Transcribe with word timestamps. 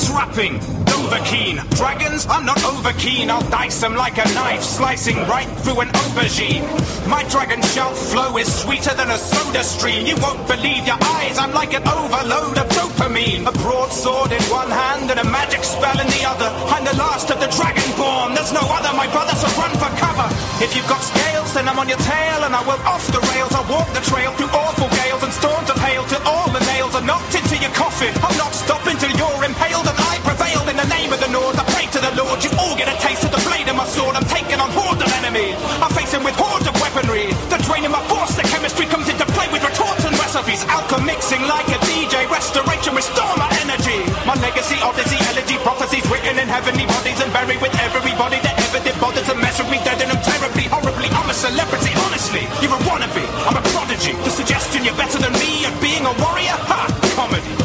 Who's 0.00 0.10
rapping? 0.16 0.56
Dovahkiin. 0.88 1.60
Dragons? 1.76 2.26
I'm 2.30 2.46
not 2.46 2.56
over 2.64 2.92
keen. 2.94 3.28
I'll 3.28 3.44
dice 3.50 3.82
them 3.82 3.94
like 3.94 4.16
a 4.16 4.24
knife, 4.32 4.62
slicing 4.62 5.16
right 5.28 5.48
through 5.60 5.80
an 5.80 5.88
aubergine. 5.88 6.64
My 7.06 7.22
dragon 7.28 7.60
shout 7.60 7.94
flow 7.94 8.38
is 8.38 8.48
sweeter 8.48 8.94
than 8.94 9.10
a 9.10 9.18
soda 9.18 9.62
stream. 9.62 10.06
You 10.06 10.16
won't 10.16 10.40
believe 10.48 10.86
your 10.86 10.96
eyes. 11.20 11.36
I'm 11.36 11.52
like 11.52 11.74
an 11.74 11.86
overload 11.86 12.56
of 12.56 12.68
dopamine. 12.72 13.44
A 13.44 13.52
broadsword 13.60 14.32
in 14.32 14.40
one 14.48 14.70
hand 14.70 15.10
and 15.10 15.20
a 15.20 15.28
magic 15.28 15.64
spell 15.64 16.00
in 16.00 16.08
the 16.08 16.24
other. 16.24 16.48
I'm 16.72 16.84
the 16.84 16.96
last 16.96 17.28
of 17.30 17.38
the 17.38 17.52
dragonborn. 17.52 18.34
There's 18.34 18.54
no 18.56 18.64
other, 18.72 18.96
my 18.96 19.08
brother, 19.12 19.36
so 19.36 19.52
run 19.60 19.72
for 19.76 19.92
cover. 20.00 20.28
If 20.64 20.74
you've 20.74 20.88
got 20.88 21.04
scales, 21.04 21.52
then 21.52 21.68
I'm 21.68 21.78
on 21.78 21.88
your 21.92 22.00
tail 22.08 22.48
and 22.48 22.56
I 22.56 22.62
will 22.64 22.80
off 22.88 23.04
the 23.12 23.20
rails. 23.36 23.52
I'll 23.52 23.68
walk 23.68 23.92
the 23.92 24.00
trail 24.08 24.32
through 24.32 24.48
awful 24.56 24.88
gales 24.96 25.22
and 25.24 25.32
storms 25.32 25.68
of 25.68 25.76
hail 25.76 26.04
till 26.08 26.24
all 26.24 26.48
the 26.48 26.64
nails 26.72 26.96
are 26.96 27.04
knocked 27.04 27.36
into 27.36 27.59
your 27.70 27.78
coffin. 27.78 28.12
I'm 28.22 28.36
not 28.36 28.52
stopping 28.52 28.98
until 28.98 29.14
you're 29.14 29.44
impaled 29.44 29.86
and 29.86 29.98
I 30.10 30.18
prevailed 30.26 30.68
in 30.68 30.76
the 30.76 30.88
name 30.90 31.12
of 31.14 31.20
the 31.22 31.30
Lord. 31.30 31.54
I 31.56 31.64
pray 31.70 31.86
to 31.94 32.00
the 32.02 32.12
Lord, 32.18 32.42
you 32.42 32.50
all 32.58 32.74
get 32.74 32.90
a 32.90 32.96
taste 32.98 33.22
of 33.22 33.30
the 33.30 33.42
blade 33.46 33.68
of 33.70 33.76
my 33.78 33.86
sword. 33.86 34.16
I'm 34.16 34.26
taking 34.26 34.58
on 34.58 34.70
hordes 34.74 35.02
of 35.02 35.10
enemies. 35.22 35.54
I 35.78 35.88
face 35.94 36.10
him 36.12 36.26
with 36.26 36.34
hordes 36.34 36.66
of 36.66 36.74
weaponry. 36.82 37.30
The 37.50 37.58
draining 37.66 37.94
my 37.94 38.02
force, 38.10 38.34
the 38.34 38.44
chemistry 38.50 38.86
comes 38.86 39.08
into 39.08 39.26
play 39.36 39.46
with 39.54 39.62
retorts 39.62 40.04
and 40.04 40.14
recipes. 40.18 40.66
Alchemy 40.66 41.06
mixing 41.06 41.42
like 41.46 41.66
a 41.70 41.78
DJ. 41.86 42.26
Restoration, 42.30 42.94
restore 42.94 43.34
my 43.38 43.50
energy. 43.62 44.02
My 44.26 44.34
legacy, 44.42 44.78
odyssey, 44.82 45.20
elegy, 45.30 45.56
prophecies 45.62 46.04
written 46.10 46.38
in 46.38 46.48
heavenly 46.48 46.86
bodies 46.86 47.18
and 47.22 47.30
buried 47.32 47.60
with 47.62 47.74
everybody 47.86 48.38
that 48.42 48.54
ever 48.66 48.80
did 48.82 48.96
bother 48.98 49.22
to 49.22 49.34
mess 49.38 49.58
with 49.58 49.70
me. 49.70 49.78
Dead 49.86 50.00
and 50.02 50.10
I'm 50.10 50.22
terribly, 50.22 50.66
horribly. 50.66 51.08
I'm 51.14 51.28
a 51.30 51.34
celebrity, 51.34 51.92
honestly. 52.04 52.44
You're 52.62 52.74
a 52.74 52.80
wannabe. 52.88 53.24
I'm 53.46 53.56
a 53.56 53.64
prodigy. 53.72 54.14
The 54.26 54.32
suggestion 54.32 54.84
you're 54.84 54.98
better 54.98 55.18
than 55.18 55.32
me 55.38 55.66
at 55.68 55.74
being 55.80 56.04
a 56.06 56.14
warrior? 56.18 56.58
Ha! 56.70 56.80
Comedy. 57.14 57.59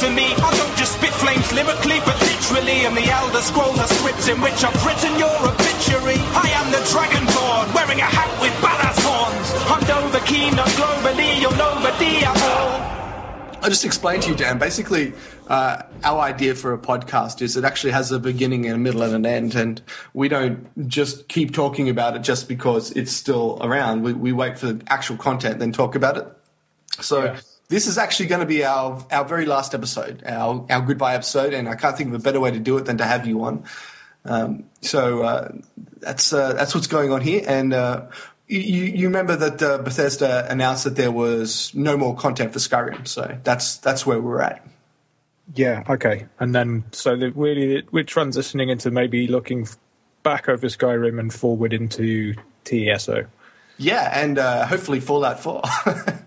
It's 0.00 0.08
a 0.08 0.14
gift 0.14 0.16
to 0.16 0.16
me. 0.16 0.32
I 0.32 0.56
don't 0.56 0.76
just 0.78 0.96
spit 0.96 1.12
flames 1.12 1.52
lyrically, 1.52 2.00
but 2.06 2.18
literally. 2.20 2.86
And 2.86 2.96
the 2.96 3.04
Elder 3.04 3.42
Scrolls 3.42 3.78
are 3.78 3.86
scripts 3.86 4.28
in 4.28 4.40
which 4.40 4.64
I've 4.64 4.86
written 4.86 5.18
your 5.18 5.36
obituary. 5.36 6.16
I 6.32 6.48
am 6.56 6.70
the 6.72 6.78
Dragonborn, 6.88 7.74
wearing 7.74 8.00
a 8.00 8.08
hat 8.08 8.32
with 8.40 8.52
badass 8.64 8.96
horns. 9.04 9.52
I'm 9.68 9.82
Dovahkiin, 9.84 10.56
not 10.56 10.68
globally. 10.68 11.40
You're 11.40 11.56
nobody 11.56 12.24
at 12.24 12.42
all. 12.42 13.60
I'll 13.62 13.68
just 13.68 13.84
explained 13.84 14.22
to 14.22 14.30
you, 14.30 14.36
Dan. 14.36 14.58
Basically, 14.58 15.12
uh, 15.48 15.82
our 16.02 16.20
idea 16.20 16.54
for 16.54 16.72
a 16.72 16.78
podcast 16.78 17.42
is 17.42 17.58
it 17.58 17.64
actually 17.64 17.92
has 17.92 18.10
a 18.10 18.18
beginning 18.18 18.64
and 18.64 18.76
a 18.76 18.78
middle 18.78 19.02
and 19.02 19.14
an 19.14 19.26
end, 19.26 19.54
and 19.54 19.82
we 20.14 20.28
don't 20.28 20.88
just 20.88 21.28
keep 21.28 21.52
talking 21.52 21.90
about 21.90 22.16
it 22.16 22.22
just 22.22 22.48
because 22.48 22.90
it's 22.92 23.12
still 23.12 23.58
around. 23.60 24.02
We, 24.02 24.14
we 24.14 24.32
wait 24.32 24.58
for 24.58 24.72
the 24.72 24.82
actual 24.90 25.18
content, 25.18 25.58
then 25.58 25.72
talk 25.72 25.94
about 25.94 26.16
it. 26.16 26.26
So 27.02 27.24
Yeah. 27.24 27.40
This 27.70 27.86
is 27.86 27.96
actually 27.96 28.26
going 28.26 28.40
to 28.40 28.46
be 28.46 28.64
our 28.64 29.02
our 29.10 29.24
very 29.24 29.46
last 29.46 29.74
episode, 29.74 30.22
our 30.26 30.66
our 30.68 30.82
goodbye 30.82 31.14
episode, 31.14 31.54
and 31.54 31.68
I 31.68 31.76
can't 31.76 31.96
think 31.96 32.08
of 32.08 32.14
a 32.14 32.18
better 32.18 32.40
way 32.40 32.50
to 32.50 32.58
do 32.58 32.76
it 32.76 32.84
than 32.84 32.98
to 32.98 33.04
have 33.04 33.26
you 33.26 33.42
on. 33.44 33.64
Um, 34.24 34.64
so 34.82 35.22
uh, 35.22 35.52
that's 36.00 36.32
uh, 36.32 36.52
that's 36.52 36.74
what's 36.74 36.88
going 36.88 37.10
on 37.10 37.22
here, 37.22 37.42
and. 37.46 37.72
Uh, 37.72 38.06
you, 38.52 38.82
you 38.82 39.06
remember 39.06 39.36
that 39.36 39.62
uh, 39.62 39.78
Bethesda 39.78 40.44
announced 40.50 40.82
that 40.82 40.96
there 40.96 41.12
was 41.12 41.72
no 41.72 41.96
more 41.96 42.16
content 42.16 42.52
for 42.52 42.58
Skyrim, 42.58 43.06
so 43.06 43.38
that's 43.44 43.76
that's 43.76 44.04
where 44.04 44.20
we're 44.20 44.40
at. 44.40 44.66
Yeah, 45.54 45.84
okay. 45.88 46.26
And 46.40 46.52
then, 46.52 46.82
so 46.90 47.14
the, 47.14 47.30
really, 47.30 47.84
we're 47.92 48.02
transitioning 48.02 48.68
into 48.68 48.90
maybe 48.90 49.28
looking 49.28 49.68
back 50.24 50.48
over 50.48 50.66
Skyrim 50.66 51.20
and 51.20 51.32
forward 51.32 51.72
into 51.72 52.34
TESO. 52.64 53.26
Yeah, 53.78 54.10
and 54.12 54.36
uh, 54.36 54.66
hopefully 54.66 54.98
Fallout 54.98 55.38
4. 55.38 55.62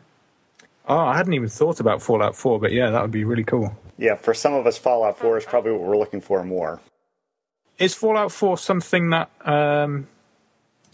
Oh, 0.88 0.98
I 0.98 1.16
hadn't 1.16 1.34
even 1.34 1.50
thought 1.50 1.80
about 1.80 2.02
Fallout 2.02 2.36
4, 2.36 2.60
but 2.60 2.72
yeah, 2.72 2.90
that 2.90 3.02
would 3.02 3.12
be 3.12 3.24
really 3.24 3.44
cool. 3.44 3.76
Yeah, 3.98 4.16
for 4.16 4.34
some 4.34 4.54
of 4.54 4.68
us, 4.68 4.78
Fallout 4.78 5.18
4 5.18 5.38
is 5.38 5.46
probably 5.46 5.72
what 5.72 5.82
we're 5.82 5.98
looking 5.98 6.20
for 6.22 6.44
more. 6.44 6.82
Is 7.78 7.94
Fallout 7.94 8.32
4 8.32 8.58
something 8.58 9.10
that 9.12 9.30
um, 9.46 10.08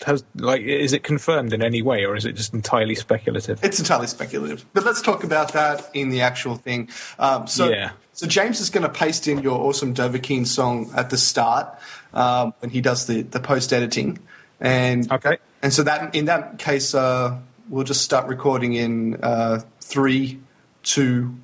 has, 0.06 0.24
like, 0.36 0.62
is 0.62 0.94
it 0.94 1.04
confirmed 1.04 1.54
in 1.54 1.64
any 1.64 1.82
way, 1.82 2.06
or 2.06 2.16
is 2.16 2.26
it 2.26 2.34
just 2.34 2.54
entirely 2.54 2.96
speculative? 2.96 3.64
it's 3.64 3.80
entirely 3.80 4.08
speculative, 4.08 4.64
but 4.74 4.86
let's 4.86 5.02
talk 5.02 5.24
about 5.24 5.54
that 5.54 5.90
in 5.94 6.10
the 6.10 6.22
actual 6.22 6.56
thing. 6.56 6.90
Um, 7.18 7.48
so, 7.48 7.70
Yeah. 7.70 7.92
so 8.14 8.28
James 8.28 8.60
is 8.60 8.70
going 8.70 8.84
to 8.84 8.90
paste 8.90 9.28
in 9.28 9.40
your 9.40 9.60
awesome 9.60 9.94
Dovahkiin 9.96 10.46
song 10.46 10.92
at 10.96 11.10
the 11.10 11.18
start 11.18 11.68
um, 12.14 12.54
when 12.60 12.70
he 12.70 12.80
does 12.82 13.08
the, 13.08 13.24
the 13.24 13.40
post 13.40 13.74
editing, 13.74 14.20
and 14.60 15.12
Okay. 15.12 15.38
and 15.64 15.74
so 15.74 15.84
that 15.84 16.14
in 16.16 16.26
that 16.26 16.60
case, 16.60 16.94
uh, 16.94 17.38
we'll 17.70 17.84
just 17.84 18.02
start 18.02 18.28
recording 18.28 18.74
in 18.74 19.16
uh, 19.22 19.62
three, 19.90 20.40
two, 20.84 21.36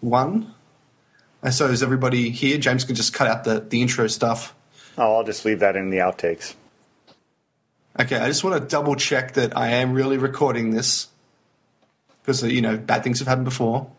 one. 0.00 0.54
And 1.42 1.52
so 1.52 1.66
is 1.66 1.82
everybody 1.82 2.30
here? 2.30 2.58
James 2.58 2.84
can 2.84 2.94
just 2.94 3.12
cut 3.12 3.26
out 3.26 3.44
the, 3.44 3.60
the 3.60 3.82
intro 3.82 4.06
stuff. 4.06 4.54
Oh, 4.96 5.16
I'll 5.16 5.24
just 5.24 5.44
leave 5.44 5.60
that 5.60 5.74
in 5.74 5.90
the 5.90 5.98
outtakes. 5.98 6.54
Okay, 7.98 8.16
I 8.16 8.26
just 8.28 8.44
want 8.44 8.60
to 8.60 8.68
double 8.68 8.94
check 8.94 9.34
that 9.34 9.56
I 9.56 9.68
am 9.68 9.92
really 9.92 10.18
recording 10.18 10.70
this 10.70 11.08
because 12.22 12.42
you 12.42 12.60
know 12.60 12.76
bad 12.76 13.04
things 13.04 13.18
have 13.20 13.28
happened 13.28 13.44
before. 13.44 13.90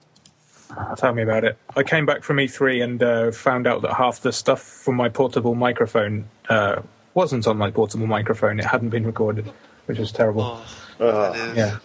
Tell 0.97 1.13
me 1.13 1.23
about 1.23 1.43
it. 1.43 1.57
I 1.75 1.83
came 1.83 2.05
back 2.05 2.23
from 2.23 2.37
E3 2.37 2.83
and 2.83 3.03
uh, 3.03 3.31
found 3.31 3.67
out 3.67 3.81
that 3.83 3.93
half 3.93 4.21
the 4.21 4.33
stuff 4.33 4.61
from 4.61 4.95
my 4.95 5.07
portable 5.09 5.55
microphone 5.55 6.25
uh, 6.49 6.81
wasn't 7.13 7.47
on 7.47 7.57
my 7.57 7.71
portable 7.71 8.07
microphone. 8.07 8.59
It 8.59 8.65
hadn't 8.65 8.89
been 8.89 9.05
recorded, 9.05 9.51
which 9.85 9.99
was 9.99 10.11
terrible. 10.11 10.61
Ugh. 10.99 11.55
Yeah. 11.55 11.77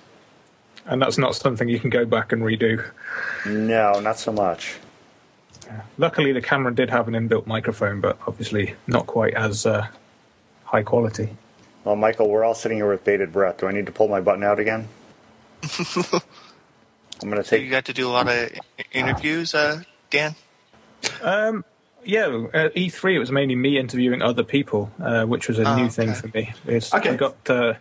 And 0.86 1.00
that's 1.00 1.18
not 1.18 1.34
something 1.36 1.68
you 1.68 1.78
can 1.78 1.90
go 1.90 2.04
back 2.04 2.32
and 2.32 2.42
redo. 2.42 2.84
No, 3.46 4.00
not 4.00 4.18
so 4.18 4.32
much. 4.32 4.76
Luckily, 5.98 6.32
the 6.32 6.40
camera 6.42 6.74
did 6.74 6.90
have 6.90 7.06
an 7.06 7.14
inbuilt 7.14 7.46
microphone, 7.46 8.00
but 8.00 8.18
obviously 8.26 8.74
not 8.86 9.06
quite 9.06 9.34
as 9.34 9.66
uh, 9.66 9.86
high 10.64 10.82
quality. 10.82 11.28
Well, 11.84 11.96
Michael, 11.96 12.28
we're 12.28 12.44
all 12.44 12.54
sitting 12.54 12.78
here 12.78 12.88
with 12.88 13.04
bated 13.04 13.32
breath. 13.32 13.58
Do 13.58 13.66
I 13.66 13.72
need 13.72 13.86
to 13.86 13.92
pull 13.92 14.08
my 14.08 14.20
button 14.20 14.42
out 14.42 14.58
again? 14.58 14.88
I'm 17.22 17.28
going 17.28 17.36
to 17.36 17.44
So 17.44 17.56
you 17.56 17.70
got 17.70 17.84
to 17.86 17.92
do 17.92 18.08
a 18.08 18.10
lot 18.12 18.28
of 18.28 18.50
interviews, 18.92 19.54
uh, 19.54 19.82
Dan? 20.10 20.34
Um, 21.22 21.64
yeah, 22.04 22.46
at 22.52 22.74
E3 22.74 23.14
it 23.14 23.18
was 23.18 23.30
mainly 23.30 23.54
me 23.54 23.78
interviewing 23.78 24.22
other 24.22 24.42
people, 24.42 24.90
uh, 25.02 25.24
which 25.26 25.48
was 25.48 25.58
a 25.58 25.64
Oh, 25.64 25.76
new 25.76 25.84
okay. 25.84 25.90
thing 25.92 26.14
for 26.14 26.28
me. 26.28 26.52
It's, 26.66 26.92
Okay. 26.94 27.10
I 27.10 27.16
got 27.16 27.50
uh, 27.50 27.74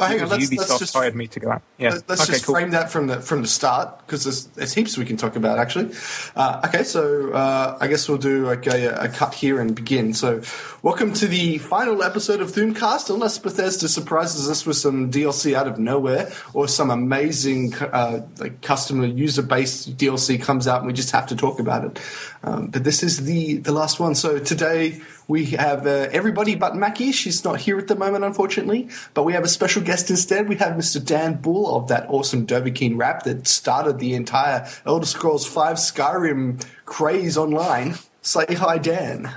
Oh, 0.00 0.04
hang 0.06 0.20
on, 0.22 0.28
let's, 0.28 0.48
Ubisoft 0.48 0.58
let's 0.58 0.78
just 0.78 0.94
hired 0.94 1.14
me 1.16 1.26
to 1.28 1.40
go 1.40 1.50
out. 1.50 1.62
Yeah, 1.76 1.90
Let- 1.90 2.08
Let's 2.08 2.22
okay, 2.22 2.32
just 2.32 2.46
cool. 2.46 2.54
frame 2.54 2.70
that 2.70 2.90
from 2.90 3.06
the 3.08 3.20
from 3.20 3.42
the 3.42 3.48
start 3.48 3.98
because 4.06 4.24
there's, 4.24 4.46
there's 4.46 4.72
heaps 4.74 4.96
we 4.96 5.04
can 5.04 5.16
talk 5.16 5.36
about 5.36 5.58
actually. 5.58 5.94
Uh, 6.36 6.62
okay, 6.66 6.84
so 6.84 7.32
uh, 7.32 7.76
I 7.80 7.88
guess 7.88 8.08
we'll 8.08 8.18
do 8.18 8.46
like 8.46 8.66
a, 8.66 8.94
a 8.94 9.08
cut 9.08 9.34
here 9.34 9.60
and 9.60 9.74
begin. 9.74 10.14
So, 10.14 10.42
welcome 10.82 11.12
to 11.14 11.26
the 11.26 11.58
final 11.58 12.02
episode 12.02 12.40
of 12.40 12.52
Thoomcast. 12.52 13.12
Unless 13.12 13.38
Bethesda 13.38 13.88
surprises 13.88 14.48
us 14.48 14.64
with 14.64 14.76
some 14.76 15.10
DLC 15.10 15.54
out 15.54 15.66
of 15.66 15.78
nowhere 15.78 16.30
or 16.54 16.68
some 16.68 16.90
amazing 16.90 17.74
uh, 17.76 18.26
like 18.38 18.60
customer 18.62 19.06
user 19.06 19.42
based 19.42 19.96
DLC 19.96 20.40
comes 20.40 20.68
out 20.68 20.78
and 20.78 20.86
we 20.86 20.92
just 20.92 21.10
have 21.10 21.26
to 21.28 21.36
talk 21.36 21.58
about 21.58 21.84
it. 21.84 22.00
Um, 22.42 22.68
but 22.68 22.84
this 22.84 23.02
is 23.02 23.24
the 23.24 23.58
the 23.58 23.72
last 23.72 23.98
one. 23.98 24.14
So 24.14 24.38
today 24.38 25.00
we 25.28 25.44
have 25.46 25.86
uh, 25.86 26.08
everybody 26.10 26.54
but 26.54 26.74
Mackie. 26.74 27.12
She's 27.12 27.44
not 27.44 27.60
here 27.60 27.78
at 27.78 27.86
the 27.86 27.94
moment, 27.94 28.24
unfortunately. 28.24 28.88
But 29.12 29.24
we 29.24 29.34
have 29.34 29.44
a 29.44 29.48
special 29.48 29.82
guest 29.82 30.08
instead. 30.10 30.48
We 30.48 30.56
have 30.56 30.72
Mr. 30.72 31.04
Dan 31.04 31.34
Bull 31.34 31.76
of 31.76 31.88
that 31.88 32.06
awesome 32.08 32.46
Dovahkiin 32.46 32.98
rap 32.98 33.24
that 33.24 33.46
started 33.46 33.98
the 33.98 34.14
entire 34.14 34.66
Elder 34.86 35.06
Scrolls 35.06 35.46
V 35.46 35.76
Skyrim 35.76 36.64
craze 36.86 37.36
online. 37.36 37.96
Say 38.22 38.46
hi, 38.54 38.78
Dan. 38.78 39.30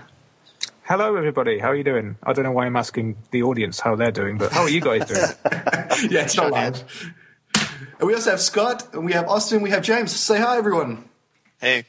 Hello, 0.84 1.16
everybody. 1.16 1.60
How 1.60 1.70
are 1.70 1.76
you 1.76 1.84
doing? 1.84 2.18
I 2.24 2.34
don't 2.34 2.44
know 2.44 2.52
why 2.52 2.66
I'm 2.66 2.76
asking 2.76 3.18
the 3.32 3.44
audience 3.44 3.80
how 3.80 3.96
they're 3.96 4.12
doing, 4.12 4.38
but 4.38 4.52
how 4.52 4.62
are 4.62 4.70
you 4.70 4.82
guys 4.82 5.06
doing? 5.06 5.22
yeah, 6.12 6.24
it's 6.24 6.36
not 6.36 6.52
live. 6.52 7.14
And 8.00 8.08
we 8.08 8.16
also 8.16 8.32
have 8.32 8.42
Scott, 8.42 8.94
and 8.94 9.06
we 9.06 9.14
have 9.14 9.28
Austin, 9.28 9.62
we 9.62 9.70
have 9.70 9.84
James. 9.84 10.12
Say 10.12 10.40
hi, 10.40 10.58
everyone. 10.58 11.06
Hey, 11.60 11.86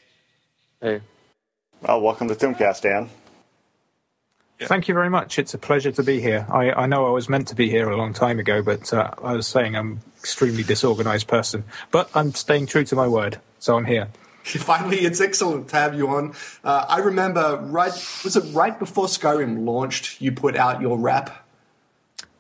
Hey. 0.81 1.00
Well, 1.81 2.00
welcome 2.00 2.26
to 2.26 2.34
Toomcast, 2.34 2.82
Dan. 2.82 3.08
Yeah. 4.62 4.69
Thank 4.69 4.87
you 4.87 4.94
very 4.94 5.11
much. 5.11 5.38
It's 5.38 5.55
a 5.55 5.59
pleasure 5.59 5.91
to 5.91 6.03
be 6.03 6.20
here. 6.20 6.47
I, 6.50 6.70
I 6.70 6.87
know 6.87 7.06
I 7.06 7.11
was 7.11 7.29
meant 7.29 7.49
to 7.49 7.56
be 7.56 7.69
here 7.69 7.91
a 7.91 7.97
long 7.97 8.14
time 8.14 8.38
ago, 8.38 8.62
but 8.62 8.93
uh, 8.93 9.11
I 9.23 9.32
was 9.35 9.47
saying 9.47 9.75
I'm 9.75 9.93
an 9.93 10.03
extremely 10.19 10.62
disorganized 10.62 11.26
person. 11.26 11.64
But 11.91 12.09
I'm 12.14 12.32
staying 12.32 12.67
true 12.67 12.85
to 12.85 12.94
my 12.94 13.09
word, 13.09 13.41
so 13.59 13.76
I'm 13.76 13.85
here. 13.85 14.09
Finally, 14.44 14.99
it's 14.99 15.20
excellent 15.20 15.69
to 15.70 15.76
have 15.76 15.94
you 15.97 16.09
on. 16.09 16.35
Uh, 16.62 16.87
I 16.88 16.99
remember 16.99 17.59
right 17.62 17.93
was 18.25 18.37
it 18.37 18.44
right 18.55 18.79
before 18.79 19.06
Skyrim 19.06 19.64
launched? 19.64 20.20
You 20.20 20.32
put 20.32 20.56
out 20.56 20.81
your 20.81 20.97
rap. 20.97 21.44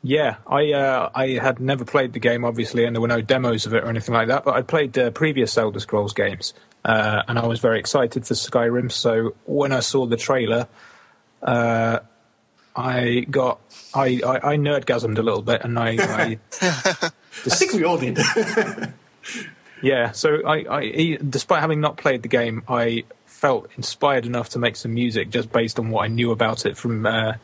Yeah, 0.04 0.36
I 0.46 0.72
uh, 0.72 1.10
I 1.14 1.30
had 1.30 1.60
never 1.60 1.84
played 1.84 2.12
the 2.12 2.18
game, 2.18 2.44
obviously, 2.44 2.84
and 2.84 2.94
there 2.94 3.00
were 3.00 3.08
no 3.08 3.20
demos 3.20 3.66
of 3.66 3.74
it 3.74 3.84
or 3.84 3.88
anything 3.88 4.14
like 4.14 4.28
that. 4.28 4.44
But 4.44 4.54
I'd 4.54 4.68
played 4.68 4.96
uh, 4.96 5.10
previous 5.10 5.56
Elder 5.58 5.80
Scrolls 5.80 6.12
games, 6.12 6.54
uh, 6.84 7.22
and 7.26 7.38
I 7.38 7.46
was 7.46 7.58
very 7.58 7.78
excited 7.80 8.26
for 8.26 8.34
Skyrim. 8.34 8.90
So 8.90 9.34
when 9.44 9.72
I 9.72 9.80
saw 9.80 10.06
the 10.06 10.16
trailer, 10.16 10.66
uh, 11.42 12.00
I 12.74 13.26
got 13.30 13.60
I, 13.94 14.20
I 14.24 14.52
I 14.52 14.56
nerdgasmed 14.56 15.18
a 15.18 15.22
little 15.22 15.42
bit, 15.42 15.62
and 15.64 15.78
I, 15.78 15.96
I 15.98 16.38
I 16.62 17.50
think 17.50 17.72
we 17.72 17.84
all 17.84 17.98
did. 17.98 18.18
yeah. 19.82 20.12
So 20.12 20.46
I, 20.46 20.78
I 20.78 21.18
despite 21.28 21.60
having 21.60 21.80
not 21.80 21.96
played 21.96 22.22
the 22.22 22.28
game, 22.28 22.62
I 22.68 23.04
felt 23.26 23.68
inspired 23.76 24.24
enough 24.24 24.48
to 24.50 24.58
make 24.58 24.76
some 24.76 24.94
music 24.94 25.30
just 25.30 25.52
based 25.52 25.78
on 25.78 25.90
what 25.90 26.04
I 26.04 26.08
knew 26.08 26.30
about 26.30 26.64
it 26.64 26.76
from 26.76 27.04
uh, 27.04 27.34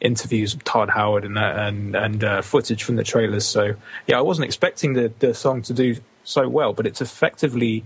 interviews 0.00 0.54
with 0.54 0.64
Todd 0.64 0.90
Howard 0.90 1.24
and 1.24 1.38
uh, 1.38 1.54
and 1.56 1.96
and 1.96 2.22
uh, 2.22 2.42
footage 2.42 2.84
from 2.84 2.96
the 2.96 3.04
trailers. 3.04 3.44
So 3.44 3.74
yeah, 4.06 4.18
I 4.18 4.22
wasn't 4.22 4.46
expecting 4.46 4.92
the 4.92 5.12
the 5.18 5.34
song 5.34 5.62
to 5.62 5.72
do 5.72 5.96
so 6.22 6.48
well, 6.48 6.72
but 6.72 6.86
it's 6.86 7.00
effectively 7.00 7.84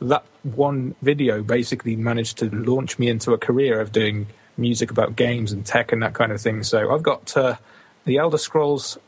that 0.00 0.24
one 0.42 0.94
video 1.00 1.42
basically 1.42 1.96
managed 1.96 2.38
to 2.38 2.50
launch 2.50 2.98
me 2.98 3.08
into 3.08 3.32
a 3.32 3.38
career 3.38 3.80
of 3.80 3.92
doing 3.92 4.26
music 4.56 4.90
about 4.90 5.16
games 5.16 5.52
and 5.52 5.64
tech 5.64 5.92
and 5.92 6.02
that 6.02 6.14
kind 6.14 6.32
of 6.32 6.40
thing. 6.40 6.62
So 6.62 6.94
I've 6.94 7.02
got 7.02 7.36
uh, 7.36 7.56
the 8.04 8.18
Elder 8.18 8.38
Scrolls 8.38 8.98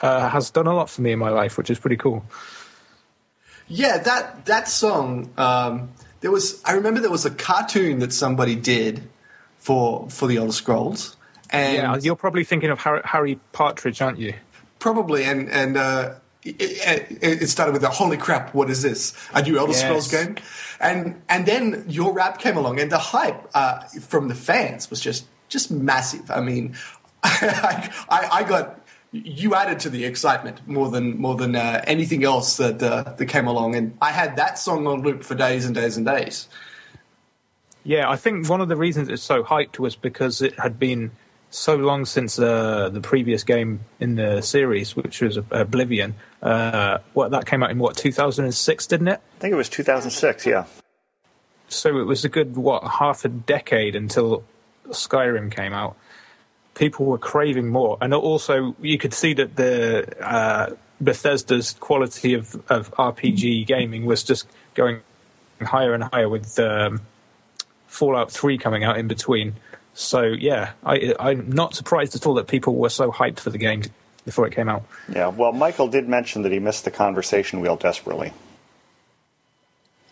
uh, 0.00 0.28
has 0.28 0.50
done 0.50 0.66
a 0.66 0.74
lot 0.74 0.90
for 0.90 1.02
me 1.02 1.12
in 1.12 1.18
my 1.18 1.30
life, 1.30 1.56
which 1.58 1.70
is 1.70 1.78
pretty 1.78 1.96
cool. 1.96 2.24
Yeah, 3.68 3.98
that 3.98 4.46
that 4.46 4.68
song. 4.68 5.30
Um, 5.36 5.90
there 6.20 6.30
was. 6.30 6.62
I 6.64 6.72
remember 6.72 7.00
there 7.00 7.10
was 7.10 7.24
a 7.26 7.30
cartoon 7.30 7.98
that 8.00 8.12
somebody 8.12 8.54
did 8.54 9.02
for 9.58 10.08
for 10.10 10.26
the 10.26 10.36
Elder 10.36 10.52
Scrolls, 10.52 11.16
and 11.50 11.76
Yeah, 11.76 11.96
you're 11.96 12.16
probably 12.16 12.44
thinking 12.44 12.70
of 12.70 12.78
Harry, 12.80 13.00
Harry 13.04 13.40
Partridge, 13.52 14.02
aren't 14.02 14.18
you? 14.18 14.34
probably 14.78 15.24
and 15.24 15.48
and 15.48 15.78
uh, 15.78 16.12
it, 16.44 17.42
it, 17.42 17.46
started 17.48 17.72
with 17.72 17.82
a 17.84 17.88
holy 17.88 18.16
crap, 18.16 18.54
what 18.54 18.68
is 18.70 18.82
this? 18.82 19.14
A 19.32 19.42
new 19.42 19.58
Elder 19.58 19.72
Yes. 19.72 19.82
Scrolls 19.82 20.10
game, 20.10 20.36
and 20.80 21.20
and 21.28 21.46
then 21.46 21.84
your 21.88 22.12
rap 22.12 22.38
came 22.38 22.56
along, 22.56 22.80
and 22.80 22.92
the 22.92 22.98
hype 22.98 23.48
uh, 23.54 23.80
from 24.00 24.28
the 24.28 24.34
fans 24.34 24.90
was 24.90 25.00
just 25.00 25.26
just 25.48 25.70
massive. 25.70 26.30
I 26.30 26.40
mean, 26.40 26.76
I, 27.24 27.90
I, 28.08 28.28
I 28.32 28.42
got. 28.44 28.80
You 29.12 29.54
added 29.54 29.78
to 29.80 29.90
the 29.90 30.04
excitement 30.04 30.66
more 30.66 30.90
than 30.90 31.16
more 31.18 31.36
than 31.36 31.54
uh, 31.54 31.82
anything 31.86 32.24
else 32.24 32.56
that 32.56 32.82
uh, 32.82 33.14
that 33.16 33.26
came 33.26 33.46
along, 33.46 33.76
and 33.76 33.96
I 34.02 34.10
had 34.10 34.36
that 34.36 34.58
song 34.58 34.86
on 34.86 35.02
loop 35.02 35.22
for 35.22 35.36
days 35.36 35.64
and 35.64 35.74
days 35.74 35.96
and 35.96 36.04
days. 36.04 36.48
Yeah, 37.84 38.10
I 38.10 38.16
think 38.16 38.48
one 38.48 38.60
of 38.60 38.68
the 38.68 38.76
reasons 38.76 39.08
it's 39.08 39.22
so 39.22 39.44
hyped 39.44 39.78
was 39.78 39.94
because 39.94 40.42
it 40.42 40.58
had 40.58 40.78
been 40.78 41.12
so 41.54 41.76
long 41.76 42.04
since 42.04 42.38
uh, 42.38 42.88
the 42.88 43.00
previous 43.00 43.44
game 43.44 43.80
in 44.00 44.16
the 44.16 44.40
series, 44.40 44.96
which 44.96 45.20
was 45.20 45.38
Oblivion. 45.52 46.16
Uh, 46.42 46.98
what 47.12 47.30
that 47.30 47.46
came 47.46 47.62
out 47.62 47.70
in 47.70 47.78
what 47.78 47.96
2006, 47.96 48.86
didn't 48.88 49.08
it? 49.08 49.20
I 49.36 49.40
think 49.40 49.52
it 49.52 49.56
was 49.56 49.68
2006. 49.68 50.46
Yeah. 50.46 50.66
So 51.68 51.98
it 51.98 52.04
was 52.04 52.24
a 52.24 52.28
good 52.28 52.56
what 52.56 52.82
half 52.84 53.24
a 53.24 53.28
decade 53.28 53.94
until 53.94 54.44
Skyrim 54.88 55.50
came 55.50 55.72
out. 55.72 55.96
People 56.74 57.06
were 57.06 57.18
craving 57.18 57.68
more, 57.68 57.98
and 58.00 58.12
also 58.12 58.74
you 58.80 58.98
could 58.98 59.14
see 59.14 59.32
that 59.34 59.54
the 59.54 60.12
uh, 60.20 60.74
Bethesda's 61.00 61.74
quality 61.74 62.34
of, 62.34 62.60
of 62.68 62.90
RPG 62.94 63.66
gaming 63.66 64.06
was 64.06 64.24
just 64.24 64.48
going 64.74 65.00
higher 65.62 65.94
and 65.94 66.02
higher 66.02 66.28
with 66.28 66.58
um, 66.58 67.00
Fallout 67.86 68.32
3 68.32 68.58
coming 68.58 68.82
out 68.82 68.98
in 68.98 69.06
between. 69.06 69.54
So 69.94 70.22
yeah, 70.22 70.72
I, 70.84 71.14
I'm 71.18 71.50
not 71.50 71.74
surprised 71.74 72.14
at 72.16 72.26
all 72.26 72.34
that 72.34 72.48
people 72.48 72.74
were 72.76 72.88
so 72.90 73.10
hyped 73.12 73.38
for 73.40 73.50
the 73.50 73.58
game 73.58 73.82
before 74.24 74.46
it 74.46 74.54
came 74.54 74.68
out. 74.68 74.82
Yeah. 75.08 75.28
Well, 75.28 75.52
Michael 75.52 75.88
did 75.88 76.08
mention 76.08 76.42
that 76.42 76.52
he 76.52 76.58
missed 76.58 76.84
the 76.84 76.90
conversation 76.90 77.60
wheel 77.60 77.76
desperately. 77.76 78.32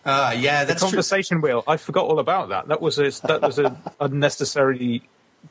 Uh, 0.05 0.35
yeah, 0.37 0.65
The 0.65 0.69
that's 0.69 0.81
true. 0.83 0.91
conversation 0.91 1.41
wheel, 1.41 1.63
I 1.67 1.77
forgot 1.77 2.07
all 2.07 2.19
about 2.19 2.49
that. 2.49 2.69
That 2.69 2.81
was 2.83 2.99
a, 2.99 3.11
that 3.27 3.41
was 3.43 3.59
a 3.59 3.77
unnecessarily 4.01 5.03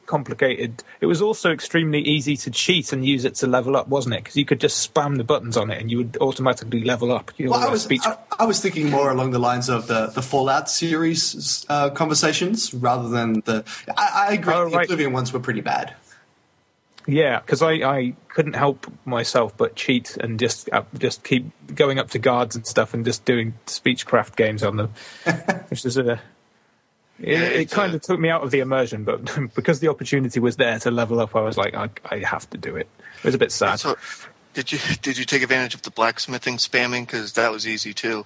complicated. 0.05 0.83
It 0.99 1.05
was 1.05 1.21
also 1.21 1.51
extremely 1.51 2.01
easy 2.01 2.35
to 2.38 2.51
cheat 2.51 2.91
and 2.91 3.05
use 3.05 3.25
it 3.25 3.35
to 3.35 3.47
level 3.47 3.77
up, 3.77 3.88
wasn't 3.88 4.15
it? 4.15 4.23
Because 4.23 4.35
you 4.35 4.45
could 4.45 4.59
just 4.59 4.93
spam 4.93 5.17
the 5.17 5.23
buttons 5.23 5.57
on 5.57 5.69
it 5.71 5.79
and 5.79 5.89
you 5.89 5.97
would 5.97 6.17
automatically 6.19 6.83
level 6.83 7.11
up. 7.11 7.31
Your 7.38 7.51
Well, 7.51 7.67
I 7.67 7.69
was 7.69 7.83
speech. 7.83 8.01
I, 8.05 8.17
I 8.39 8.45
was 8.45 8.59
thinking 8.59 8.89
more 8.89 9.09
along 9.11 9.31
the 9.31 9.39
lines 9.39 9.69
of 9.69 9.88
the, 9.88 10.07
the 10.07 10.21
Fallout 10.21 10.69
series 10.69 11.65
uh, 11.69 11.89
conversations 11.91 12.73
rather 12.73 13.09
than 13.09 13.41
the. 13.45 13.63
I, 13.97 14.27
I 14.29 14.33
agree. 14.33 14.53
Oh, 14.53 14.69
the 14.69 14.75
right. 14.75 14.85
Oblivion 14.85 15.13
ones 15.13 15.31
were 15.31 15.39
pretty 15.39 15.61
bad. 15.61 15.95
Yeah, 17.07 17.39
because 17.39 17.61
I, 17.61 17.71
I 17.71 18.15
couldn't 18.27 18.53
help 18.55 18.91
myself 19.05 19.57
but 19.57 19.75
cheat 19.75 20.17
and 20.17 20.39
just 20.39 20.69
uh, 20.71 20.83
just 20.97 21.23
keep 21.23 21.45
going 21.73 21.99
up 21.99 22.11
to 22.11 22.19
guards 22.19 22.55
and 22.55 22.65
stuff 22.65 22.93
and 22.93 23.03
just 23.03 23.25
doing 23.25 23.55
speechcraft 23.65 24.35
games 24.35 24.63
on 24.63 24.77
them, 24.77 24.93
which 25.69 25.85
is 25.85 25.97
a. 25.97 26.21
It, 27.23 27.39
it 27.39 27.71
kind 27.71 27.94
uh, 27.94 27.95
of 27.95 28.01
took 28.01 28.19
me 28.19 28.29
out 28.29 28.44
of 28.44 28.51
the 28.51 28.59
immersion, 28.59 29.03
but 29.03 29.53
because 29.56 29.79
the 29.79 29.88
opportunity 29.88 30.39
was 30.39 30.57
there 30.57 30.79
to 30.79 30.91
level 30.91 31.19
up, 31.19 31.35
I 31.35 31.41
was 31.41 31.57
like, 31.57 31.75
I, 31.75 31.89
I 32.09 32.19
have 32.19 32.50
to 32.51 32.57
do 32.57 32.75
it. 32.75 32.88
It 33.19 33.23
was 33.23 33.35
a 33.35 33.38
bit 33.38 33.51
sad. 33.51 33.79
So, 33.79 33.95
did 34.53 34.71
you 34.71 34.79
did 35.01 35.18
you 35.18 35.25
take 35.25 35.44
advantage 35.44 35.75
of 35.75 35.83
the 35.83 35.91
blacksmithing 35.91 36.57
spamming? 36.57 37.06
Because 37.06 37.33
that 37.33 37.51
was 37.51 37.68
easy 37.68 37.94
too. 37.94 38.25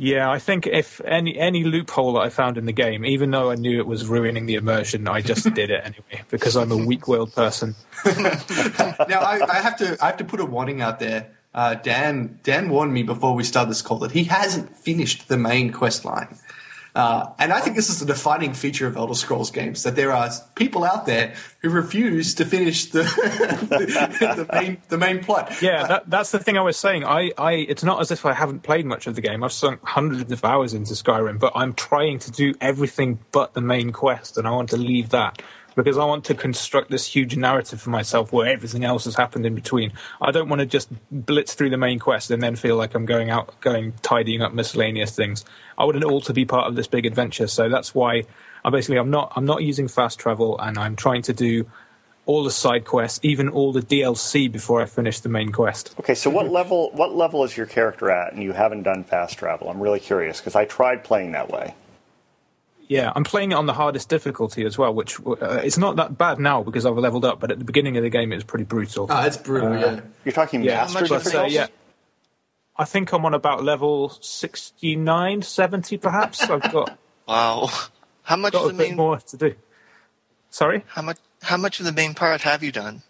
Yeah, 0.00 0.30
I 0.30 0.38
think 0.38 0.68
if 0.68 1.00
any 1.00 1.36
any 1.36 1.64
loophole 1.64 2.12
that 2.14 2.20
I 2.20 2.28
found 2.28 2.56
in 2.56 2.66
the 2.66 2.72
game, 2.72 3.04
even 3.04 3.32
though 3.32 3.50
I 3.50 3.56
knew 3.56 3.80
it 3.80 3.86
was 3.86 4.06
ruining 4.06 4.46
the 4.46 4.54
immersion, 4.54 5.08
I 5.08 5.20
just 5.20 5.52
did 5.54 5.70
it 5.70 5.80
anyway 5.84 6.24
because 6.30 6.56
I'm 6.56 6.70
a 6.70 6.76
weak-willed 6.76 7.34
person. 7.34 7.74
now 8.06 9.20
I, 9.20 9.40
I 9.48 9.56
have 9.56 9.76
to 9.78 9.98
I 10.00 10.06
have 10.06 10.16
to 10.18 10.24
put 10.24 10.38
a 10.38 10.46
warning 10.46 10.80
out 10.80 11.00
there. 11.00 11.34
Uh, 11.52 11.74
Dan 11.74 12.38
Dan 12.44 12.68
warned 12.68 12.92
me 12.92 13.02
before 13.02 13.34
we 13.34 13.42
started 13.42 13.70
this 13.70 13.82
call 13.82 13.98
that 13.98 14.12
he 14.12 14.24
hasn't 14.24 14.76
finished 14.76 15.28
the 15.28 15.36
main 15.36 15.72
quest 15.72 16.04
line. 16.04 16.38
Uh, 16.98 17.32
and 17.38 17.52
I 17.52 17.60
think 17.60 17.76
this 17.76 17.90
is 17.90 18.00
the 18.00 18.06
defining 18.06 18.54
feature 18.54 18.88
of 18.88 18.96
Elder 18.96 19.14
Scrolls 19.14 19.52
games 19.52 19.84
that 19.84 19.94
there 19.94 20.10
are 20.10 20.30
people 20.56 20.82
out 20.82 21.06
there 21.06 21.32
who 21.62 21.70
refuse 21.70 22.34
to 22.34 22.44
finish 22.44 22.86
the 22.86 23.04
the, 23.04 24.46
the 24.48 24.52
main 24.52 24.78
the 24.88 24.98
main 24.98 25.22
plot. 25.22 25.62
Yeah, 25.62 25.86
that, 25.86 26.10
that's 26.10 26.32
the 26.32 26.40
thing 26.40 26.58
I 26.58 26.62
was 26.62 26.76
saying. 26.76 27.04
I, 27.04 27.30
I, 27.38 27.52
it's 27.52 27.84
not 27.84 28.00
as 28.00 28.10
if 28.10 28.26
I 28.26 28.32
haven't 28.32 28.64
played 28.64 28.84
much 28.84 29.06
of 29.06 29.14
the 29.14 29.20
game. 29.20 29.44
I've 29.44 29.52
sunk 29.52 29.78
hundreds 29.84 30.32
of 30.32 30.44
hours 30.44 30.74
into 30.74 30.94
Skyrim, 30.94 31.38
but 31.38 31.52
I'm 31.54 31.72
trying 31.72 32.18
to 32.18 32.32
do 32.32 32.52
everything 32.60 33.20
but 33.30 33.54
the 33.54 33.60
main 33.60 33.92
quest, 33.92 34.36
and 34.36 34.48
I 34.48 34.50
want 34.50 34.70
to 34.70 34.76
leave 34.76 35.10
that 35.10 35.40
because 35.78 35.96
I 35.96 36.04
want 36.04 36.24
to 36.24 36.34
construct 36.34 36.90
this 36.90 37.06
huge 37.06 37.36
narrative 37.36 37.80
for 37.80 37.90
myself 37.90 38.32
where 38.32 38.48
everything 38.48 38.84
else 38.84 39.04
has 39.04 39.14
happened 39.14 39.46
in 39.46 39.54
between. 39.54 39.92
I 40.20 40.32
don't 40.32 40.48
want 40.48 40.58
to 40.58 40.66
just 40.66 40.90
blitz 41.12 41.54
through 41.54 41.70
the 41.70 41.76
main 41.76 42.00
quest 42.00 42.32
and 42.32 42.42
then 42.42 42.56
feel 42.56 42.74
like 42.74 42.96
I'm 42.96 43.06
going 43.06 43.30
out, 43.30 43.60
going 43.60 43.92
tidying 44.02 44.42
up 44.42 44.52
miscellaneous 44.52 45.14
things. 45.14 45.44
I 45.78 45.84
want 45.84 45.96
it 45.96 46.02
all 46.02 46.20
to 46.22 46.32
be 46.32 46.44
part 46.44 46.66
of 46.66 46.74
this 46.74 46.88
big 46.88 47.06
adventure. 47.06 47.46
So 47.46 47.68
that's 47.68 47.94
why 47.94 48.24
I 48.64 48.70
basically 48.70 48.98
I'm 48.98 49.10
not 49.10 49.32
I'm 49.36 49.44
not 49.44 49.62
using 49.62 49.86
fast 49.86 50.18
travel, 50.18 50.58
and 50.58 50.76
I'm 50.78 50.96
trying 50.96 51.22
to 51.22 51.32
do 51.32 51.64
all 52.26 52.42
the 52.42 52.50
side 52.50 52.84
quests, 52.84 53.20
even 53.22 53.48
all 53.48 53.72
the 53.72 53.80
DLC 53.80 54.50
before 54.50 54.82
I 54.82 54.86
finish 54.86 55.20
the 55.20 55.28
main 55.28 55.52
quest. 55.52 55.94
Okay, 56.00 56.16
so 56.16 56.28
what 56.28 56.48
level 56.50 56.90
what 56.92 57.14
level 57.14 57.44
is 57.44 57.56
your 57.56 57.66
character 57.66 58.10
at, 58.10 58.32
and 58.32 58.42
you 58.42 58.50
haven't 58.52 58.82
done 58.82 59.04
fast 59.04 59.38
travel? 59.38 59.70
I'm 59.70 59.80
really 59.80 60.00
curious 60.00 60.40
because 60.40 60.56
I 60.56 60.64
tried 60.64 61.04
playing 61.04 61.32
that 61.32 61.50
way. 61.50 61.74
Yeah, 62.88 63.12
I'm 63.14 63.22
playing 63.24 63.52
it 63.52 63.54
on 63.54 63.66
the 63.66 63.74
hardest 63.74 64.08
difficulty 64.08 64.64
as 64.64 64.78
well, 64.78 64.94
which 64.94 65.20
uh, 65.20 65.60
it's 65.62 65.76
not 65.76 65.96
that 65.96 66.16
bad 66.16 66.38
now 66.38 66.62
because 66.62 66.86
I've 66.86 66.96
leveled 66.96 67.24
up. 67.26 67.38
But 67.38 67.50
at 67.52 67.58
the 67.58 67.64
beginning 67.66 67.96
of 67.98 68.02
the 68.02 68.08
game, 68.10 68.32
it 68.32 68.36
was 68.36 68.44
pretty 68.44 68.64
brutal. 68.64 69.06
Ah, 69.10 69.26
it's 69.26 69.36
brutal. 69.36 69.76
yeah. 69.78 70.00
You're 70.24 70.32
talking 70.32 70.62
yeah, 70.62 70.76
master 70.78 71.00
much 71.00 71.08
but, 71.10 71.14
uh, 71.16 71.18
difficulty? 71.24 71.54
yeah. 71.54 71.66
I 72.76 72.84
think 72.84 73.12
I'm 73.12 73.24
on 73.26 73.34
about 73.34 73.62
level 73.64 74.08
69, 74.20 75.42
70 75.42 75.96
perhaps. 75.98 76.42
I've 76.48 76.72
got 76.72 76.96
Wow. 77.28 77.68
How 78.22 78.36
much 78.36 78.52
got 78.54 78.64
of 78.64 78.70
a 78.70 78.72
the 78.72 78.78
bit 78.78 78.88
main 78.90 78.96
more 78.96 79.18
to 79.18 79.36
do. 79.36 79.54
Sorry. 80.50 80.84
how 80.88 81.02
much 81.02 81.18
how 81.42 81.56
much 81.58 81.78
of 81.80 81.86
the 81.86 81.92
main 81.92 82.14
part 82.14 82.40
have 82.42 82.62
you 82.62 82.72
done? 82.72 83.02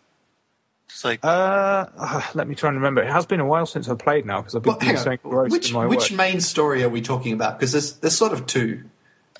It's 0.89 1.05
like 1.05 1.21
Uh, 1.23 1.87
let 2.35 2.49
me 2.49 2.55
try 2.57 2.69
and 2.71 2.79
remember. 2.79 3.03
It 3.03 3.11
has 3.13 3.27
been 3.27 3.41
a 3.41 3.47
while 3.47 3.67
since 3.67 3.89
I've 3.89 3.99
played 3.99 4.27
now 4.27 4.41
because 4.41 4.57
I've 4.57 4.63
been 4.63 4.73
Well, 4.73 4.81
hang 4.81 4.89
doing 4.95 4.97
something 5.05 5.21
on. 5.25 5.31
gross 5.31 5.51
Which 5.53 5.69
in 5.69 5.75
my 5.75 5.87
which 5.87 6.11
work. 6.11 6.17
main 6.17 6.41
story 6.41 6.83
are 6.83 6.89
we 6.89 7.01
talking 7.01 7.33
about? 7.33 7.59
Because 7.59 7.73
there's 7.73 7.93
there's 7.99 8.17
sort 8.17 8.33
of 8.33 8.47
two. 8.47 8.85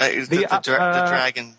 Uh, 0.01 0.05
is 0.05 0.29
the, 0.29 0.37
the, 0.39 0.43
the, 0.47 0.61
dra- 0.63 0.77
uh, 0.77 1.05
the 1.05 1.11
dragon. 1.11 1.55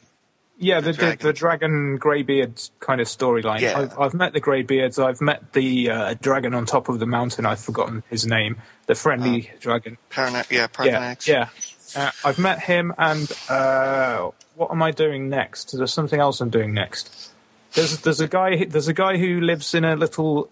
Yeah, 0.62 0.82
The 0.82 0.92
the, 0.92 0.98
the, 1.12 1.18
the 1.22 1.34
dragon 1.34 1.96
greybeard 1.98 2.62
kind 2.82 3.00
of 3.00 3.08
storyline. 3.08 3.62
Yeah. 3.62 3.80
I've, 3.80 3.98
I've 4.00 4.14
met 4.14 4.34
the 4.34 4.42
greybeards. 4.42 5.00
I've 5.00 5.22
met 5.22 5.54
the 5.54 5.90
uh, 5.90 6.14
dragon 6.22 6.54
on 6.54 6.66
top 6.66 6.90
of 6.90 7.00
the 7.00 7.06
mountain. 7.06 7.46
I've 7.46 7.62
forgotten 7.62 8.04
his 8.10 8.26
name. 8.26 8.58
The 8.88 8.96
friendly 8.96 9.52
dragon. 9.62 9.98
Parana- 10.10 10.46
yeah, 10.52 10.68
Yeah, 10.84 11.16
yeah. 11.26 11.50
Uh, 11.96 12.12
I've 12.26 12.38
met 12.40 12.60
him, 12.60 12.94
and 12.98 13.32
uh, 13.50 14.30
what 14.56 14.70
am 14.70 14.84
I 14.84 14.92
doing 14.92 15.30
next? 15.30 15.72
There's 15.78 15.94
something 15.94 16.20
else 16.20 16.42
I'm 16.42 16.50
doing 16.50 16.74
next. 16.74 17.32
There's 17.74 17.98
there's 18.02 18.20
a 18.20 18.28
guy 18.28 18.66
there's 18.66 18.88
a 18.90 18.94
guy 18.94 19.18
who 19.18 19.40
lives 19.42 19.74
in 19.74 19.86
a 19.86 19.96
little 19.96 20.50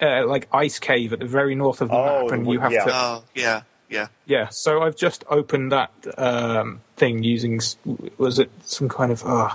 uh, 0.00 0.26
like 0.26 0.48
ice 0.52 0.78
cave 0.78 1.12
at 1.12 1.18
the 1.20 1.26
very 1.26 1.54
north 1.54 1.80
of 1.82 1.88
the 1.88 1.94
Oh, 1.94 2.22
map, 2.24 2.32
and 2.32 2.50
you 2.50 2.58
have 2.60 2.72
yeah. 2.72 2.84
to 2.84 2.90
Oh, 2.94 3.24
yeah, 3.34 3.62
yeah. 3.92 4.06
yeah. 4.26 4.48
So 4.48 4.82
I've 4.82 4.96
just 4.96 5.24
opened 5.28 5.70
that 5.72 5.90
um, 6.18 6.80
thing 6.96 7.22
using 7.22 7.60
was 8.18 8.38
it 8.38 8.50
some 8.64 8.88
kind 8.88 9.12
of 9.12 9.24
uh, 9.24 9.54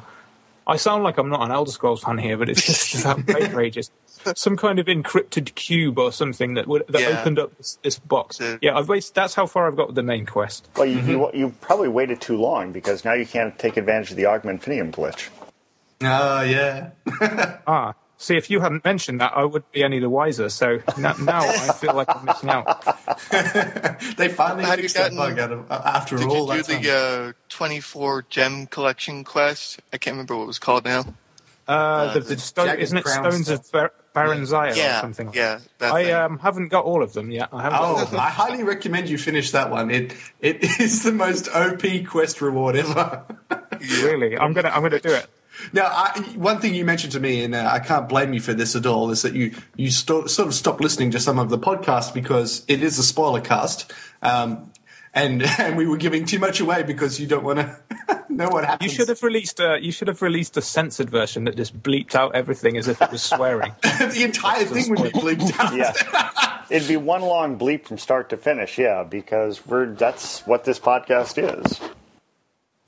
I 0.65 0.75
sound 0.77 1.03
like 1.03 1.17
I'm 1.17 1.29
not 1.29 1.41
an 1.41 1.51
Elder 1.51 1.72
Scrolls 1.72 2.01
fan 2.03 2.17
here, 2.17 2.38
but 2.38 2.50
it's 2.50 2.65
just 2.65 3.03
that 3.03 3.25
played. 3.27 3.77
Some 4.36 4.58
kind 4.58 4.77
of 4.79 4.88
encrypted 4.88 5.56
cube 5.56 5.98
or 5.98 6.12
something 6.12 6.56
that 6.56 6.67
would, 6.67 6.84
that 6.89 7.01
Yeah. 7.01 7.20
opened 7.22 7.39
up 7.39 7.56
this, 7.58 7.77
this 7.82 7.98
box. 8.00 8.39
The- 8.39 8.60
yeah, 8.62 8.75
I've 8.75 8.89
wasted. 8.89 9.15
That's 9.15 9.36
how 9.36 9.46
far 9.46 9.67
I've 9.67 9.77
got 9.77 9.88
with 9.88 9.96
the 9.96 10.03
main 10.03 10.25
quest. 10.25 10.67
Well, 10.75 10.86
you, 10.88 11.00
you, 11.00 11.32
you 11.34 11.56
probably 11.62 11.88
waited 11.88 12.20
too 12.20 12.36
long 12.36 12.74
because 12.74 13.06
now 13.06 13.13
you 13.13 13.25
can't 13.25 13.58
take 13.58 13.77
advantage 13.77 14.10
of 14.12 14.17
the 14.17 14.24
Oghma 14.24 14.60
Infinium 14.60 14.91
glitch. 14.91 15.29
Oh 16.01 16.41
yeah. 16.41 16.89
Ah, 17.67 17.94
See, 18.19 18.36
if 18.36 18.50
you 18.50 18.59
hadn't 18.62 18.83
mentioned 18.83 19.21
that, 19.21 19.33
I 19.36 19.43
wouldn't 19.45 19.71
be 19.71 19.83
any 19.83 20.00
the 20.00 20.09
wiser. 20.09 20.50
So 20.50 20.79
now, 20.97 21.13
now 21.21 21.45
I 21.47 21.71
feel 21.71 21.93
like 21.93 22.07
I'm 22.15 22.25
missing 22.25 22.50
out. 22.50 22.65
they 24.17 24.27
finally 24.29 24.65
Have 24.65 24.79
you 24.79 24.83
fixed 24.89 24.95
that 24.95 25.15
bug 25.15 25.38
out 25.38 25.51
of, 25.51 25.71
uh, 25.71 25.81
after 25.86 26.17
Did 26.17 26.27
all 26.27 26.47
you 26.47 26.63
do 26.63 26.74
that 26.74 26.81
the 26.81 26.91
uh, 26.91 27.33
24 27.50 28.25
gem 28.29 28.65
collection 28.67 29.24
quest? 29.24 29.79
I 29.93 29.97
can't 29.97 30.15
remember 30.15 30.36
what 30.36 30.43
it 30.43 30.47
was 30.47 30.59
called 30.59 30.86
now. 30.86 31.05
Uh, 31.67 32.13
the, 32.13 32.21
the 32.21 32.36
the 32.36 32.41
stone, 32.41 32.79
isn't 32.79 32.97
it 32.97 33.05
Stones 33.07 33.47
stuff. 33.47 33.59
of 33.65 33.71
Bar- 33.74 33.93
Barenziah 34.15 34.71
or 34.71 34.75
Yeah, 34.77 35.01
something? 35.01 35.31
yeah. 35.33 35.59
That 35.79 35.93
I 35.93 36.12
um, 36.13 36.39
haven't 36.39 36.69
got 36.69 36.86
all 36.86 37.03
of 37.03 37.12
them 37.13 37.29
yet. 37.29 37.50
I 37.51 37.62
haven't. 37.62 37.77
got 37.79 37.97
Oh, 37.97 38.05
them. 38.05 38.19
I 38.21 38.29
highly 38.29 38.63
recommend 38.63 39.09
you 39.09 39.17
finish 39.17 39.51
that 39.51 39.69
one. 39.69 39.91
It 39.91 40.15
it 40.39 40.63
is 40.79 41.03
the 41.03 41.12
most 41.12 41.50
OP 41.50 41.81
quest 42.07 42.41
reward 42.41 42.77
ever. 42.77 43.25
Really, 44.01 44.38
I'm 44.38 44.53
gonna 44.53 44.69
I'm 44.69 44.81
gonna 44.81 45.00
do 45.01 45.12
it. 45.13 45.27
Now, 45.74 45.86
I, 45.86 46.20
one 46.36 46.60
thing 46.60 46.76
you 46.76 46.86
mentioned 46.86 47.14
to 47.14 47.20
me, 47.20 47.44
and 47.44 47.56
uh, 47.56 47.70
I 47.72 47.80
can't 47.80 48.08
blame 48.08 48.34
you 48.34 48.40
for 48.40 48.54
this 48.54 48.76
at 48.76 48.86
all, 48.86 49.12
is 49.12 49.22
that 49.22 49.34
you 49.34 49.54
you 49.76 49.92
sto- 49.92 50.28
sort 50.28 50.48
of 50.48 50.54
stopped 50.54 50.82
listening 50.82 51.12
to 51.12 51.20
some 51.20 51.40
of 51.40 51.50
the 51.50 51.58
podcasts 51.58 52.14
because 52.14 52.64
it 52.68 52.84
is 52.84 52.98
a 53.00 53.04
spoiler 53.04 53.42
cast, 53.42 53.92
um, 54.22 54.72
and 55.14 55.44
and 55.60 55.78
we 55.78 55.86
were 55.86 55.98
giving 55.98 56.26
too 56.26 56.40
much 56.40 56.60
away 56.60 56.84
because 56.84 57.20
you 57.20 57.28
don't 57.28 57.44
want 57.44 57.60
to 57.60 57.80
know 58.30 58.50
what 58.50 58.66
happens. 58.66 58.92
You 58.92 58.98
should 58.98 59.10
have 59.10 59.24
released 59.24 59.60
a 59.60 59.80
you 59.82 59.92
should 59.92 60.08
have 60.08 60.22
released 60.22 60.58
a 60.58 60.62
censored 60.62 61.10
version 61.10 61.46
that 61.46 61.56
just 61.56 61.82
bleeped 61.82 62.16
out 62.16 62.36
everything 62.36 62.78
as 62.78 62.88
if 62.88 63.02
it 63.02 63.12
was 63.12 63.24
swearing. 63.24 63.74
the 63.82 64.24
entire 64.24 64.66
thing 64.66 64.90
would 64.90 65.04
be 65.04 65.20
bleeped 65.20 65.60
out. 65.60 65.76
Yeah. 65.76 66.64
It'd 66.70 66.88
be 66.88 66.98
one 66.98 67.22
long 67.22 67.58
bleep 67.58 67.86
from 67.86 67.98
start 67.98 68.30
to 68.30 68.38
finish, 68.38 68.78
yeah, 68.78 69.04
because 69.04 69.66
we're 69.66 69.88
that's 69.88 70.46
what 70.46 70.66
this 70.66 70.80
podcast 70.80 71.38
is. 71.38 71.80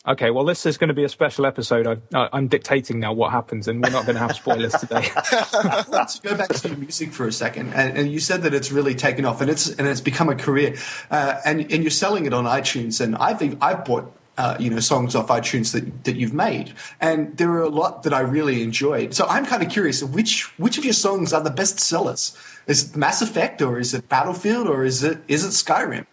Okay, 0.07 0.31
well, 0.31 0.45
this 0.45 0.65
is 0.65 0.77
going 0.77 0.87
to 0.87 0.93
be 0.93 1.03
a 1.03 1.09
special 1.09 1.45
episode. 1.45 1.85
I, 1.85 2.17
I, 2.17 2.29
I'm 2.31 2.47
dictating 2.47 3.01
now 3.01 3.11
what 3.11 3.31
happens, 3.31 3.67
and 3.67 3.83
we're 3.83 3.89
not 3.89 4.05
going 4.05 4.15
to 4.15 4.21
have 4.21 4.33
spoilers 4.33 4.71
today. 4.73 5.09
Let's 5.89 6.19
go 6.21 6.37
back 6.37 6.49
to 6.49 6.69
your 6.69 6.77
music 6.77 7.11
for 7.11 7.27
a 7.27 7.33
second. 7.33 7.73
And, 7.73 7.97
and 7.97 8.11
you 8.11 8.19
said 8.21 8.43
that 8.43 8.53
it's 8.53 8.71
really 8.71 8.95
taken 8.95 9.25
off, 9.25 9.41
and 9.41 9.49
it's 9.49 9.69
and 9.69 9.87
it's 9.87 9.99
become 9.99 10.29
a 10.29 10.35
career. 10.35 10.75
Uh, 11.11 11.41
and 11.43 11.61
and 11.71 11.83
you're 11.83 11.91
selling 11.91 12.25
it 12.25 12.33
on 12.33 12.45
iTunes. 12.45 13.01
And 13.01 13.17
I've 13.17 13.41
I've 13.61 13.83
bought 13.83 14.15
uh, 14.37 14.55
you 14.57 14.69
know 14.69 14.79
songs 14.79 15.15
off 15.15 15.27
iTunes 15.27 15.73
that 15.73 16.05
that 16.05 16.15
you've 16.15 16.33
made, 16.33 16.73
and 17.01 17.35
there 17.35 17.51
are 17.51 17.61
a 17.61 17.69
lot 17.69 18.03
that 18.03 18.13
I 18.13 18.21
really 18.21 18.63
enjoyed. 18.63 19.13
So 19.13 19.27
I'm 19.27 19.45
kind 19.45 19.61
of 19.61 19.69
curious 19.69 20.01
which 20.01 20.57
which 20.57 20.77
of 20.77 20.85
your 20.85 20.93
songs 20.93 21.33
are 21.33 21.41
the 21.41 21.51
best 21.51 21.77
sellers? 21.77 22.37
Is 22.67 22.89
it 22.89 22.95
Mass 22.95 23.21
Effect, 23.21 23.61
or 23.61 23.77
is 23.77 23.93
it 23.93 24.07
Battlefield, 24.07 24.67
or 24.67 24.85
is 24.85 25.03
it 25.03 25.19
is 25.27 25.43
it 25.43 25.49
Skyrim? 25.49 26.05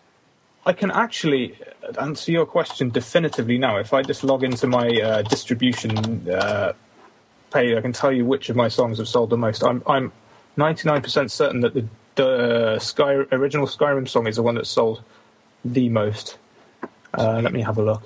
I 0.67 0.73
can 0.73 0.91
actually 0.91 1.57
answer 1.99 2.33
your 2.33 2.45
question 2.45 2.91
definitively 2.91 3.57
now. 3.57 3.77
If 3.77 3.95
I 3.95 4.03
just 4.03 4.25
log 4.25 4.43
into 4.43 4.67
my 4.67 4.89
uh, 4.89 5.23
distribution 5.23 6.29
uh, 6.29 6.73
page, 7.53 7.77
I 7.77 7.81
can 7.81 7.93
tell 7.93 8.11
you 8.11 8.27
which 8.27 8.51
of 8.51 8.57
my 8.57 8.67
songs 8.67 8.99
have 8.99 9.07
sold 9.07 9.31
the 9.31 9.37
most. 9.37 9.63
I'm 9.63 9.81
I'm 9.87 10.11
99% 10.59 11.31
certain 11.31 11.61
that 11.61 11.75
the, 11.75 11.87
the 12.17 12.79
Sky 12.81 13.13
original 13.31 13.69
Skyrim 13.69 14.09
song 14.09 14.27
is 14.27 14.37
the 14.37 14.43
one 14.43 14.57
that 14.57 14.67
sold 14.67 15.05
the 15.65 15.89
most. 15.89 16.37
Uh, 17.17 17.41
let 17.41 17.53
me 17.53 17.63
have 17.63 17.79
a 17.79 17.83
look. 17.83 18.03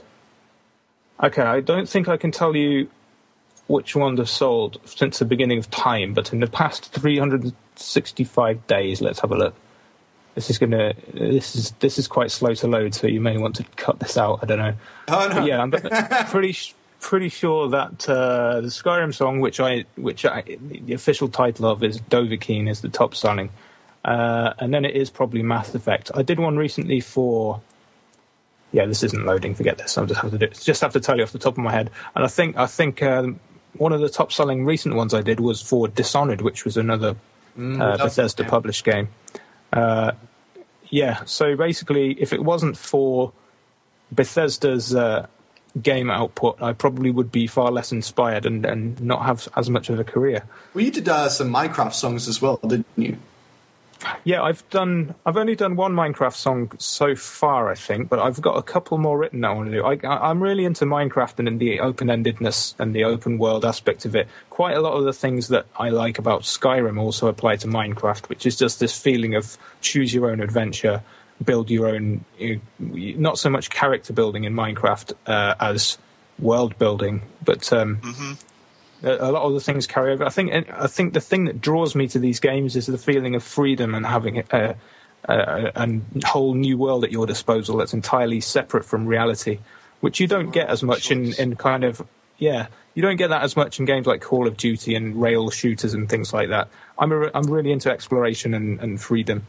Okay, 1.22 1.42
I 1.42 1.60
don't 1.60 1.88
think 1.88 2.08
I 2.08 2.18
can 2.18 2.30
tell 2.30 2.54
you 2.54 2.90
which 3.68 3.96
ones 3.96 4.18
have 4.18 4.28
sold 4.28 4.78
since 4.84 5.18
the 5.18 5.24
beginning 5.24 5.58
of 5.58 5.70
time, 5.70 6.12
but 6.12 6.32
in 6.32 6.40
the 6.40 6.46
past 6.46 6.92
365 6.92 8.66
days, 8.66 9.00
let's 9.00 9.20
have 9.20 9.32
a 9.32 9.36
look. 9.36 9.54
This 10.34 10.48
is 10.50 10.58
gonna. 10.58 10.94
This 11.12 11.56
is 11.56 11.72
this 11.80 11.98
is 11.98 12.06
quite 12.06 12.30
slow 12.30 12.54
to 12.54 12.66
load, 12.66 12.94
so 12.94 13.06
you 13.06 13.20
may 13.20 13.36
want 13.36 13.56
to 13.56 13.64
cut 13.76 13.98
this 13.98 14.16
out. 14.16 14.40
I 14.42 14.46
don't 14.46 14.58
know. 14.58 14.74
Oh 15.08 15.28
no, 15.28 15.34
But 15.34 15.44
yeah, 15.46 15.60
I'm 15.60 15.70
pretty 15.70 16.52
sh- 16.60 16.74
pretty 17.00 17.28
sure 17.28 17.68
that 17.70 18.08
uh, 18.08 18.60
the 18.60 18.68
Skyrim 18.68 19.12
song, 19.12 19.40
which 19.40 19.58
I 19.60 19.84
which 19.96 20.24
I, 20.24 20.42
the 20.60 20.94
official 20.94 21.28
title 21.28 21.66
of 21.66 21.82
is 21.82 22.00
Dovahkiin, 22.00 22.70
is 22.70 22.80
the 22.80 22.88
top 22.88 23.14
selling, 23.16 23.50
uh, 24.04 24.54
and 24.58 24.72
then 24.72 24.84
it 24.84 24.94
is 24.94 25.10
probably 25.10 25.42
Mass 25.42 25.74
Effect. 25.74 26.10
I 26.14 26.22
did 26.22 26.38
one 26.38 26.56
recently 26.56 27.00
for. 27.00 27.60
Yeah, 28.72 28.86
this 28.86 29.02
isn't 29.02 29.26
loading. 29.26 29.56
Forget 29.56 29.78
this. 29.78 29.98
I'm 29.98 30.06
just 30.06 30.20
have 30.20 30.30
to 30.30 30.38
do. 30.38 30.46
Just 30.46 30.80
have 30.82 30.92
to 30.92 31.00
tell 31.00 31.16
you 31.16 31.24
off 31.24 31.32
the 31.32 31.40
top 31.40 31.54
of 31.54 31.58
my 31.64 31.72
head. 31.72 31.90
And 32.14 32.24
I 32.24 32.28
think 32.28 32.56
I 32.56 32.66
think 32.66 33.02
um, 33.02 33.40
one 33.74 33.92
of 33.92 34.00
the 34.00 34.08
top 34.08 34.32
selling 34.32 34.64
recent 34.64 34.94
ones 34.94 35.12
I 35.12 35.22
did 35.22 35.40
was 35.40 35.60
for 35.60 35.88
Dishonored, 35.88 36.40
which 36.40 36.64
was 36.64 36.76
another 36.76 37.16
uh, 37.58 37.96
Bethesda 37.96 38.44
game. 38.44 38.50
published 38.50 38.84
game. 38.84 39.08
Uh, 39.72 40.12
yeah, 40.88 41.24
so 41.24 41.56
basically, 41.56 42.12
if 42.20 42.32
it 42.32 42.42
wasn't 42.42 42.76
for 42.76 43.32
Bethesda's 44.10 44.94
uh, 44.94 45.26
game 45.80 46.10
output, 46.10 46.60
I 46.60 46.72
probably 46.72 47.10
would 47.10 47.30
be 47.30 47.46
far 47.46 47.70
less 47.70 47.92
inspired 47.92 48.44
and, 48.44 48.66
and 48.66 49.00
not 49.00 49.24
have 49.24 49.48
as 49.56 49.70
much 49.70 49.88
of 49.88 50.00
a 50.00 50.04
career. 50.04 50.42
Well, 50.74 50.84
you 50.84 50.90
did 50.90 51.08
uh, 51.08 51.28
some 51.28 51.52
Minecraft 51.52 51.94
songs 51.94 52.28
as 52.28 52.42
well, 52.42 52.58
didn't 52.66 52.86
you? 52.96 53.18
Yeah, 54.24 54.42
I've 54.42 54.68
done. 54.70 55.14
I've 55.26 55.36
only 55.36 55.54
done 55.54 55.76
one 55.76 55.92
Minecraft 55.92 56.34
song 56.34 56.72
so 56.78 57.14
far, 57.14 57.70
I 57.70 57.74
think, 57.74 58.08
but 58.08 58.18
I've 58.18 58.40
got 58.40 58.56
a 58.56 58.62
couple 58.62 58.96
more 58.98 59.18
written 59.18 59.40
that 59.42 59.48
I 59.48 59.52
want 59.52 59.70
to 59.70 59.76
do. 59.76 59.84
I, 59.84 60.30
I'm 60.30 60.42
really 60.42 60.64
into 60.64 60.84
Minecraft 60.84 61.38
and 61.38 61.48
in 61.48 61.58
the 61.58 61.80
open-endedness 61.80 62.74
and 62.78 62.94
the 62.94 63.04
open 63.04 63.38
world 63.38 63.64
aspect 63.64 64.04
of 64.04 64.16
it. 64.16 64.28
Quite 64.48 64.76
a 64.76 64.80
lot 64.80 64.94
of 64.94 65.04
the 65.04 65.12
things 65.12 65.48
that 65.48 65.66
I 65.78 65.90
like 65.90 66.18
about 66.18 66.42
Skyrim 66.42 66.98
also 66.98 67.28
apply 67.28 67.56
to 67.56 67.66
Minecraft, 67.66 68.28
which 68.28 68.46
is 68.46 68.56
just 68.56 68.80
this 68.80 68.98
feeling 68.98 69.34
of 69.34 69.58
choose 69.80 70.14
your 70.14 70.30
own 70.30 70.40
adventure, 70.40 71.02
build 71.44 71.70
your 71.70 71.88
own. 71.88 72.24
Not 72.78 73.38
so 73.38 73.50
much 73.50 73.70
character 73.70 74.12
building 74.12 74.44
in 74.44 74.54
Minecraft 74.54 75.12
uh, 75.26 75.54
as 75.60 75.98
world 76.38 76.78
building, 76.78 77.22
but 77.44 77.70
um, 77.72 78.00
a 78.02 78.36
a 79.02 79.32
lot 79.32 79.42
of 79.42 79.54
the 79.54 79.60
things 79.60 79.86
carry 79.86 80.12
over. 80.12 80.24
I 80.24 80.30
think 80.30 80.52
I 80.70 80.86
think 80.86 81.14
the 81.14 81.20
thing 81.20 81.44
that 81.46 81.60
draws 81.60 81.94
me 81.94 82.08
to 82.08 82.18
these 82.18 82.40
games 82.40 82.76
is 82.76 82.86
the 82.86 82.98
feeling 82.98 83.34
of 83.34 83.42
freedom 83.42 83.94
and 83.94 84.04
having 84.04 84.38
a, 84.38 84.76
a, 85.24 85.72
a 85.74 86.00
whole 86.26 86.54
new 86.54 86.76
world 86.76 87.04
at 87.04 87.12
your 87.12 87.26
disposal 87.26 87.78
that's 87.78 87.94
entirely 87.94 88.40
separate 88.40 88.84
from 88.84 89.06
reality, 89.06 89.58
which 90.00 90.20
you 90.20 90.26
don't 90.26 90.50
get 90.50 90.68
as 90.68 90.82
much 90.82 91.10
in, 91.10 91.32
in 91.34 91.56
kind 91.56 91.84
of 91.84 92.06
yeah. 92.38 92.66
You 92.94 93.02
don't 93.02 93.16
get 93.16 93.28
that 93.28 93.42
as 93.42 93.54
much 93.54 93.78
in 93.78 93.84
games 93.84 94.06
like 94.06 94.20
Call 94.20 94.48
of 94.48 94.56
Duty 94.56 94.96
and 94.96 95.20
rail 95.20 95.48
shooters 95.50 95.94
and 95.94 96.08
things 96.08 96.32
like 96.32 96.48
that. 96.48 96.68
I'm 96.98 97.12
a, 97.12 97.30
I'm 97.32 97.44
really 97.44 97.70
into 97.70 97.88
exploration 97.90 98.52
and, 98.52 98.80
and 98.80 99.00
freedom. 99.00 99.46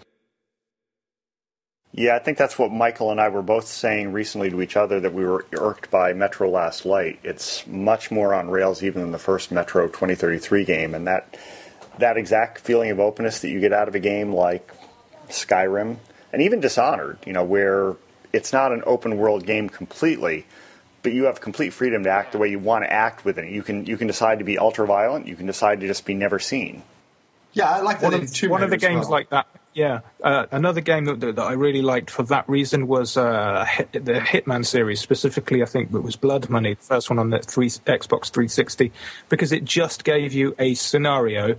Yeah, 1.94 2.16
I 2.16 2.20
think 2.20 2.38
that's 2.38 2.58
what 2.58 2.72
Michael 2.72 3.12
and 3.12 3.20
I 3.20 3.28
were 3.28 3.42
both 3.42 3.68
saying 3.68 4.14
recently 4.14 4.50
to 4.50 4.62
each 4.62 4.78
other 4.78 5.02
that 5.02 5.14
we 5.14 5.26
were 5.26 5.46
irked 5.52 5.92
by 5.92 6.14
Metro 6.14 6.50
Last 6.50 6.86
Light. 6.86 7.20
It's 7.22 7.68
much 7.68 8.12
more 8.12 8.34
on 8.34 8.50
rails 8.50 8.82
even 8.82 9.02
than 9.02 9.12
the 9.12 9.20
first 9.20 9.52
Metro 9.52 9.88
2033 9.88 10.64
game, 10.64 10.96
and 10.96 11.06
that 11.08 11.38
that 12.00 12.16
exact 12.16 12.60
feeling 12.60 12.92
of 12.92 13.00
openness 13.00 13.40
that 13.42 13.50
you 13.50 13.60
get 13.60 13.74
out 13.74 13.90
of 13.90 13.96
a 13.96 14.00
game 14.00 14.32
like 14.32 14.72
Skyrim 15.28 15.98
and 16.32 16.42
even 16.42 16.62
Dishonored, 16.62 17.20
you 17.26 17.34
know, 17.34 17.44
where 17.44 17.98
it's 18.32 18.54
not 18.54 18.72
an 18.72 18.84
open 18.86 19.18
world 19.18 19.46
game 19.46 19.68
completely, 19.68 20.46
but 21.04 21.12
you 21.12 21.26
have 21.26 21.42
complete 21.42 21.72
freedom 21.72 22.04
to 22.06 22.10
act 22.10 22.32
the 22.32 22.38
way 22.38 22.50
you 22.50 22.60
want 22.60 22.86
to 22.86 22.92
act 22.92 23.26
within 23.26 23.46
it. 23.46 23.52
You 23.52 23.64
can 23.64 23.86
you 23.86 23.98
can 23.98 24.08
decide 24.08 24.40
to 24.40 24.46
be 24.46 24.58
ultra 24.58 24.88
violent, 24.88 25.28
you 25.28 25.36
can 25.36 25.46
decide 25.46 25.82
to 25.82 25.88
just 25.88 26.06
be 26.06 26.14
never 26.14 26.40
seen. 26.40 26.84
Yeah, 27.54 27.70
I 27.70 27.82
like 27.82 28.00
that 28.00 28.14
one 28.14 28.22
of, 28.22 28.50
one 28.50 28.64
of 28.64 28.70
the 28.70 28.78
games 28.78 29.08
well. 29.08 29.12
like 29.12 29.30
that. 29.32 29.48
Yeah, 29.74 30.02
uh, 30.22 30.48
another 30.52 30.82
game 30.82 31.06
that, 31.06 31.22
that 31.22 31.40
I 31.40 31.54
really 31.54 31.82
liked 31.82 32.10
for 32.10 32.24
that 32.24 32.48
reason 32.50 32.88
was 32.88 33.16
uh, 33.16 33.66
the 33.94 34.20
Hitman 34.20 34.66
series. 34.66 35.00
Specifically, 35.00 35.64
I 35.64 35.66
think 35.66 35.94
it 35.94 36.04
was 36.04 36.18
Blood 36.18 36.50
Money, 36.50 36.74
the 36.74 36.82
first 36.82 37.10
one 37.10 37.20
on 37.20 37.30
the 37.30 37.40
three, 37.40 37.70
Xbox 37.70 38.30
360, 38.30 38.92
because 39.30 39.54
it 39.54 39.64
just 39.64 40.04
gave 40.04 40.34
you 40.34 40.56
a 40.60 40.74
scenario. 40.74 41.56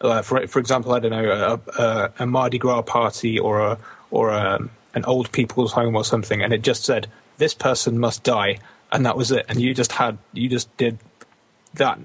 Uh, 0.00 0.22
for 0.22 0.46
for 0.46 0.58
example, 0.58 0.92
I 0.92 1.00
don't 1.00 1.10
know 1.10 1.60
a, 1.76 1.82
a, 1.82 2.12
a 2.20 2.26
Mardi 2.26 2.58
Gras 2.58 2.82
party 2.82 3.38
or 3.38 3.60
a 3.60 3.78
or 4.10 4.30
a, 4.30 4.58
an 4.94 5.04
old 5.04 5.30
people's 5.30 5.72
home 5.72 5.96
or 5.96 6.04
something, 6.04 6.42
and 6.42 6.52
it 6.52 6.62
just 6.62 6.84
said 6.84 7.08
this 7.36 7.52
person 7.52 7.98
must 7.98 8.22
die, 8.22 8.58
and 8.90 9.04
that 9.04 9.18
was 9.18 9.30
it. 9.30 9.44
And 9.50 9.60
you 9.60 9.74
just 9.74 9.92
had 9.92 10.16
you 10.32 10.48
just 10.48 10.74
did 10.78 10.98
that 11.74 11.98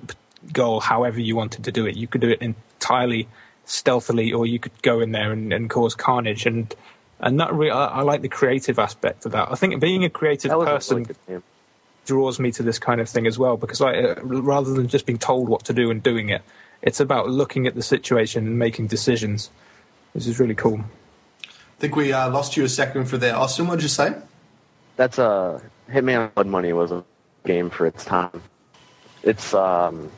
goal 0.51 0.81
however 0.81 1.19
you 1.21 1.37
wanted 1.37 1.63
to 1.63 1.71
do 1.71 1.85
it. 1.85 1.95
You 1.95 2.07
could 2.07 2.21
do 2.21 2.29
it 2.29 2.41
entirely 2.41 3.27
stealthily, 3.69 4.33
or 4.33 4.45
you 4.45 4.59
could 4.59 4.81
go 4.81 4.99
in 4.99 5.11
there 5.11 5.31
and, 5.31 5.53
and 5.53 5.69
cause 5.69 5.95
carnage. 5.95 6.45
And 6.45 6.73
and 7.19 7.39
that 7.39 7.53
re- 7.53 7.69
I, 7.69 7.85
I 7.85 8.01
like 8.01 8.21
the 8.21 8.29
creative 8.29 8.79
aspect 8.79 9.25
of 9.25 9.31
that. 9.33 9.51
I 9.51 9.55
think 9.55 9.79
being 9.79 10.03
a 10.03 10.09
creative 10.09 10.49
That 10.49 10.59
a 10.59 10.65
person 10.65 11.05
really 11.27 11.41
draws 12.05 12.39
me 12.39 12.51
to 12.51 12.63
this 12.63 12.79
kind 12.79 12.99
of 12.99 13.07
thing 13.07 13.27
as 13.27 13.37
well 13.37 13.55
because 13.55 13.81
I, 13.81 13.93
uh, 13.93 14.15
rather 14.23 14.73
than 14.73 14.87
just 14.87 15.05
being 15.05 15.19
told 15.19 15.47
what 15.47 15.63
to 15.65 15.73
do 15.73 15.91
and 15.91 16.01
doing 16.01 16.29
it, 16.29 16.41
it's 16.81 16.99
about 16.99 17.29
looking 17.29 17.67
at 17.67 17.75
the 17.75 17.83
situation 17.83 18.47
and 18.47 18.57
making 18.57 18.87
decisions. 18.87 19.51
This 20.13 20.25
is 20.25 20.39
really 20.39 20.55
cool. 20.55 20.79
I 21.43 21.79
think 21.79 21.95
we 21.95 22.11
uh, 22.11 22.29
lost 22.31 22.57
you 22.57 22.63
a 22.63 22.69
second 22.69 23.05
for 23.05 23.17
there. 23.17 23.35
Austin, 23.35 23.67
what 23.67 23.75
did 23.75 23.83
you 23.83 23.89
say? 23.89 24.15
That's 24.95 25.17
a 25.17 25.61
Hitman 25.89 26.33
Blood 26.33 26.47
Money 26.47 26.73
was 26.73 26.91
a 26.91 27.03
game 27.45 27.69
for 27.69 27.85
its 27.85 28.03
time. 28.03 28.41
It's 29.23 29.53
um, 29.53 30.11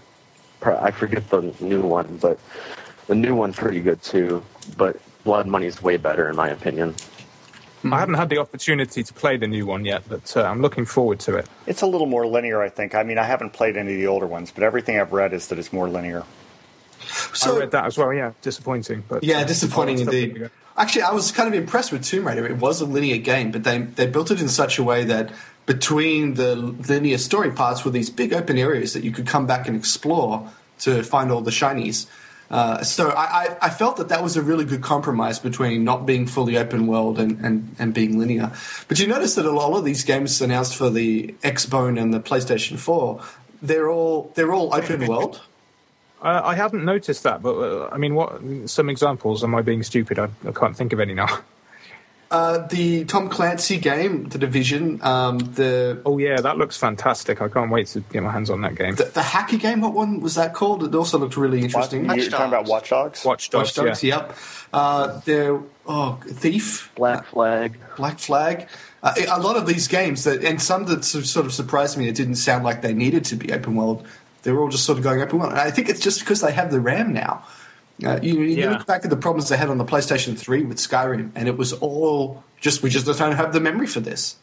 I 0.63 0.91
forget 0.91 1.29
the 1.29 1.53
new 1.59 1.81
one, 1.81 2.17
but 2.21 2.39
the 3.07 3.15
new 3.15 3.35
one's 3.35 3.55
pretty 3.55 3.79
good 3.81 4.01
too. 4.01 4.43
But 4.77 4.97
Blood 5.23 5.47
Money's 5.47 5.81
way 5.81 5.97
better 5.97 6.29
in 6.29 6.35
my 6.35 6.49
opinion. 6.49 6.95
I 7.83 7.99
haven't 7.99 8.15
had 8.15 8.29
the 8.29 8.37
opportunity 8.37 9.01
to 9.01 9.13
play 9.13 9.37
the 9.37 9.47
new 9.47 9.65
one 9.65 9.85
yet, 9.85 10.03
but 10.07 10.37
uh, 10.37 10.43
I'm 10.43 10.61
looking 10.61 10.85
forward 10.85 11.19
to 11.21 11.35
it. 11.37 11.47
It's 11.65 11.81
a 11.81 11.87
little 11.87 12.05
more 12.05 12.27
linear, 12.27 12.61
I 12.61 12.69
think. 12.69 12.93
I 12.93 13.01
mean, 13.01 13.17
I 13.17 13.23
haven't 13.23 13.53
played 13.53 13.75
any 13.75 13.93
of 13.93 13.99
the 13.99 14.05
older 14.05 14.27
ones, 14.27 14.51
but 14.51 14.63
everything 14.63 14.99
I've 14.99 15.11
read 15.11 15.33
is 15.33 15.47
that 15.47 15.57
it's 15.57 15.73
more 15.73 15.89
linear. 15.89 16.23
So 17.33 17.55
I 17.55 17.59
read 17.61 17.71
that 17.71 17.85
as 17.85 17.97
well. 17.97 18.13
Yeah, 18.13 18.33
disappointing. 18.43 19.03
But 19.07 19.23
Yeah, 19.23 19.39
uh, 19.39 19.43
disappointing 19.45 19.95
I'll 19.95 20.01
indeed. 20.03 20.33
give 20.33 20.41
it 20.43 20.45
a 20.45 20.49
go. 20.49 20.53
Actually, 20.77 21.01
I 21.01 21.11
was 21.11 21.31
kind 21.31 21.47
of 21.47 21.55
impressed 21.55 21.91
with 21.91 22.05
Tomb 22.05 22.27
Raider. 22.27 22.45
It 22.45 22.57
was 22.57 22.81
a 22.81 22.85
linear 22.85 23.17
game, 23.17 23.51
but 23.51 23.63
they 23.63 23.79
they 23.79 24.05
built 24.05 24.29
it 24.29 24.39
in 24.39 24.47
such 24.47 24.77
a 24.77 24.83
way 24.83 25.03
that 25.05 25.31
between 25.65 26.35
the 26.35 26.55
linear 26.55 27.17
story 27.17 27.51
parts 27.51 27.83
were 27.83 27.91
these 27.91 28.11
big 28.11 28.31
open 28.31 28.57
areas 28.59 28.93
that 28.93 29.03
you 29.03 29.11
could 29.11 29.25
come 29.25 29.47
back 29.47 29.67
and 29.67 29.75
explore 29.75 30.47
to 30.79 31.03
find 31.03 31.31
all 31.31 31.41
the 31.41 31.51
shinies. 31.51 32.05
Uh, 32.51 32.83
so 32.83 33.09
I, 33.09 33.23
I, 33.23 33.57
I 33.61 33.69
felt 33.69 33.95
that 33.97 34.09
that 34.09 34.21
was 34.21 34.35
a 34.35 34.41
really 34.41 34.65
good 34.65 34.81
compromise 34.81 35.39
between 35.39 35.85
not 35.85 36.05
being 36.05 36.27
fully 36.27 36.57
open 36.57 36.85
world 36.85 37.17
and, 37.17 37.39
and, 37.39 37.73
and 37.79 37.93
being 37.93 38.19
linear. 38.19 38.51
But 38.89 38.99
you 38.99 39.07
notice 39.07 39.35
that 39.35 39.45
a 39.45 39.51
lot 39.51 39.75
of 39.77 39.85
these 39.85 40.03
games 40.03 40.41
announced 40.41 40.75
for 40.75 40.89
the 40.89 41.33
Xbone 41.43 41.99
and 41.99 42.13
the 42.13 42.19
PlayStation 42.19 42.77
4, 42.77 43.21
they're 43.61 43.89
all 43.89 44.33
they're 44.35 44.53
all 44.53 44.73
open 44.75 45.07
world. 45.07 45.41
Uh, 46.21 46.41
I 46.43 46.55
hadn't 46.55 46.83
noticed 46.83 47.23
that, 47.23 47.41
but 47.41 47.55
uh, 47.55 47.89
I 47.91 47.97
mean, 47.97 48.15
what 48.15 48.69
some 48.69 48.89
examples? 48.89 49.43
Am 49.43 49.55
I 49.55 49.61
being 49.61 49.81
stupid? 49.81 50.19
I, 50.19 50.27
I 50.45 50.51
can't 50.51 50.75
think 50.75 50.91
of 50.91 50.99
any 50.99 51.13
now. 51.13 51.39
Uh, 52.31 52.65
the 52.67 53.03
Tom 53.03 53.27
Clancy 53.27 53.77
game, 53.77 54.29
The 54.29 54.37
Division, 54.37 55.01
um, 55.03 55.37
the 55.39 56.01
Oh 56.05 56.17
yeah, 56.17 56.39
that 56.39 56.57
looks 56.57 56.77
fantastic. 56.77 57.41
I 57.41 57.49
can't 57.49 57.69
wait 57.69 57.87
to 57.87 57.99
get 57.99 58.23
my 58.23 58.31
hands 58.31 58.49
on 58.49 58.61
that 58.61 58.75
game. 58.75 58.95
The, 58.95 59.03
the 59.03 59.21
hacker 59.21 59.57
game, 59.57 59.81
what 59.81 59.93
one 59.93 60.21
was 60.21 60.35
that 60.35 60.53
called? 60.53 60.81
It 60.85 60.95
also 60.95 61.17
looked 61.17 61.35
really 61.35 61.59
interesting. 61.59 62.05
You're 62.05 62.15
Watch 62.15 62.29
talking 62.29 62.47
about 62.47 62.67
Watch 62.67 62.89
Dogs? 62.89 63.25
Watch 63.25 63.49
Dogs. 63.49 63.75
Watch 63.77 63.85
Dogs, 63.85 64.01
yeah. 64.01 64.27
yep. 64.27 64.37
Uh, 64.71 65.19
there, 65.25 65.59
oh, 65.85 66.21
Thief, 66.25 66.89
Black 66.95 67.25
Flag. 67.25 67.77
Black 67.97 68.17
Flag. 68.17 68.69
Uh, 69.03 69.13
a 69.29 69.41
lot 69.41 69.57
of 69.57 69.67
these 69.67 69.89
games, 69.89 70.23
that, 70.23 70.41
and 70.41 70.61
some 70.61 70.85
that 70.85 71.03
sort 71.03 71.25
of- 71.25 71.29
sort 71.29 71.45
of 71.45 71.51
surprised 71.53 71.97
me, 71.97 72.07
it 72.07 72.15
didn't 72.15 72.35
sound 72.35 72.63
like 72.63 72.81
they 72.81 72.93
needed 72.93 73.25
to 73.25 73.35
be 73.35 73.51
open 73.51 73.75
world. 73.75 74.07
They 74.43 74.53
were 74.53 74.61
all 74.61 74.69
just 74.69 74.85
sort 74.85 74.97
of 74.97 75.03
going 75.03 75.21
open 75.21 75.39
world. 75.39 75.51
And 75.51 75.59
I 75.61 75.69
think 75.69 75.89
it's 75.89 75.99
just 75.99 76.21
because 76.21 76.39
they 76.39 76.53
have 76.53 76.71
the 76.71 76.79
RAM 76.79 77.11
now. 77.11 77.43
Uh, 78.03 78.19
you, 78.21 78.39
you 78.41 78.57
Yeah. 78.57 78.71
look 78.71 78.85
back 78.87 79.03
at 79.03 79.09
the 79.09 79.17
problems 79.17 79.49
they 79.49 79.57
had 79.57 79.69
on 79.69 79.77
the 79.77 79.85
PlayStation 79.85 80.37
3 80.37 80.63
with 80.63 80.77
Skyrim, 80.77 81.31
and 81.35 81.47
it 81.47 81.57
was 81.57 81.73
all 81.73 82.43
just, 82.59 82.81
we 82.83 82.89
just 82.89 83.05
don't 83.05 83.33
have 83.33 83.53
the 83.53 83.59
memory 83.59 83.87
for 83.87 83.99
this. 83.99 84.37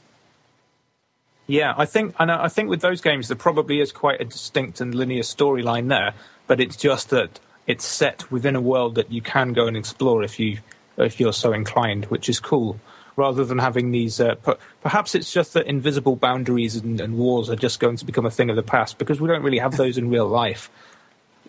Yeah, 1.46 1.74
I 1.78 1.86
think, 1.86 2.14
and 2.18 2.30
I 2.30 2.44
I 2.44 2.48
think 2.48 2.68
with 2.68 2.82
those 2.82 3.00
games, 3.00 3.28
there 3.28 3.36
probably 3.36 3.80
is 3.80 3.90
quite 3.90 4.20
a 4.20 4.24
distinct 4.24 4.82
and 4.82 4.94
linear 4.94 5.22
storyline 5.22 5.88
there, 5.88 6.12
but 6.46 6.60
it's 6.60 6.76
just 6.76 7.08
that 7.10 7.40
it's 7.66 7.86
set 7.86 8.30
within 8.30 8.54
a 8.54 8.60
world 8.60 8.96
that 8.96 9.10
you 9.10 9.22
can 9.22 9.54
go 9.54 9.66
and 9.66 9.74
explore 9.76 10.22
if 10.22 10.38
you 10.38 10.58
if 10.98 11.18
you're 11.18 11.32
so 11.32 11.52
inclined, 11.54 12.04
which 12.06 12.28
is 12.28 12.38
cool. 12.38 12.78
Rather 13.16 13.44
than 13.46 13.58
having 13.58 13.90
these, 13.92 14.20
uh, 14.20 14.34
per- 14.36 14.58
perhaps 14.82 15.14
it's 15.14 15.32
just 15.32 15.54
that 15.54 15.66
invisible 15.66 16.14
boundaries 16.16 16.76
and, 16.76 17.00
and 17.00 17.16
wars 17.16 17.48
are 17.50 17.56
just 17.56 17.80
going 17.80 17.96
to 17.96 18.04
become 18.04 18.26
a 18.26 18.30
thing 18.30 18.50
of 18.50 18.54
the 18.56 18.62
past 18.62 18.98
because 18.98 19.18
we 19.20 19.26
don't 19.26 19.42
really 19.42 19.58
have 19.58 19.76
those 19.76 19.96
in 19.98 20.08
real 20.10 20.28
life. 20.28 20.70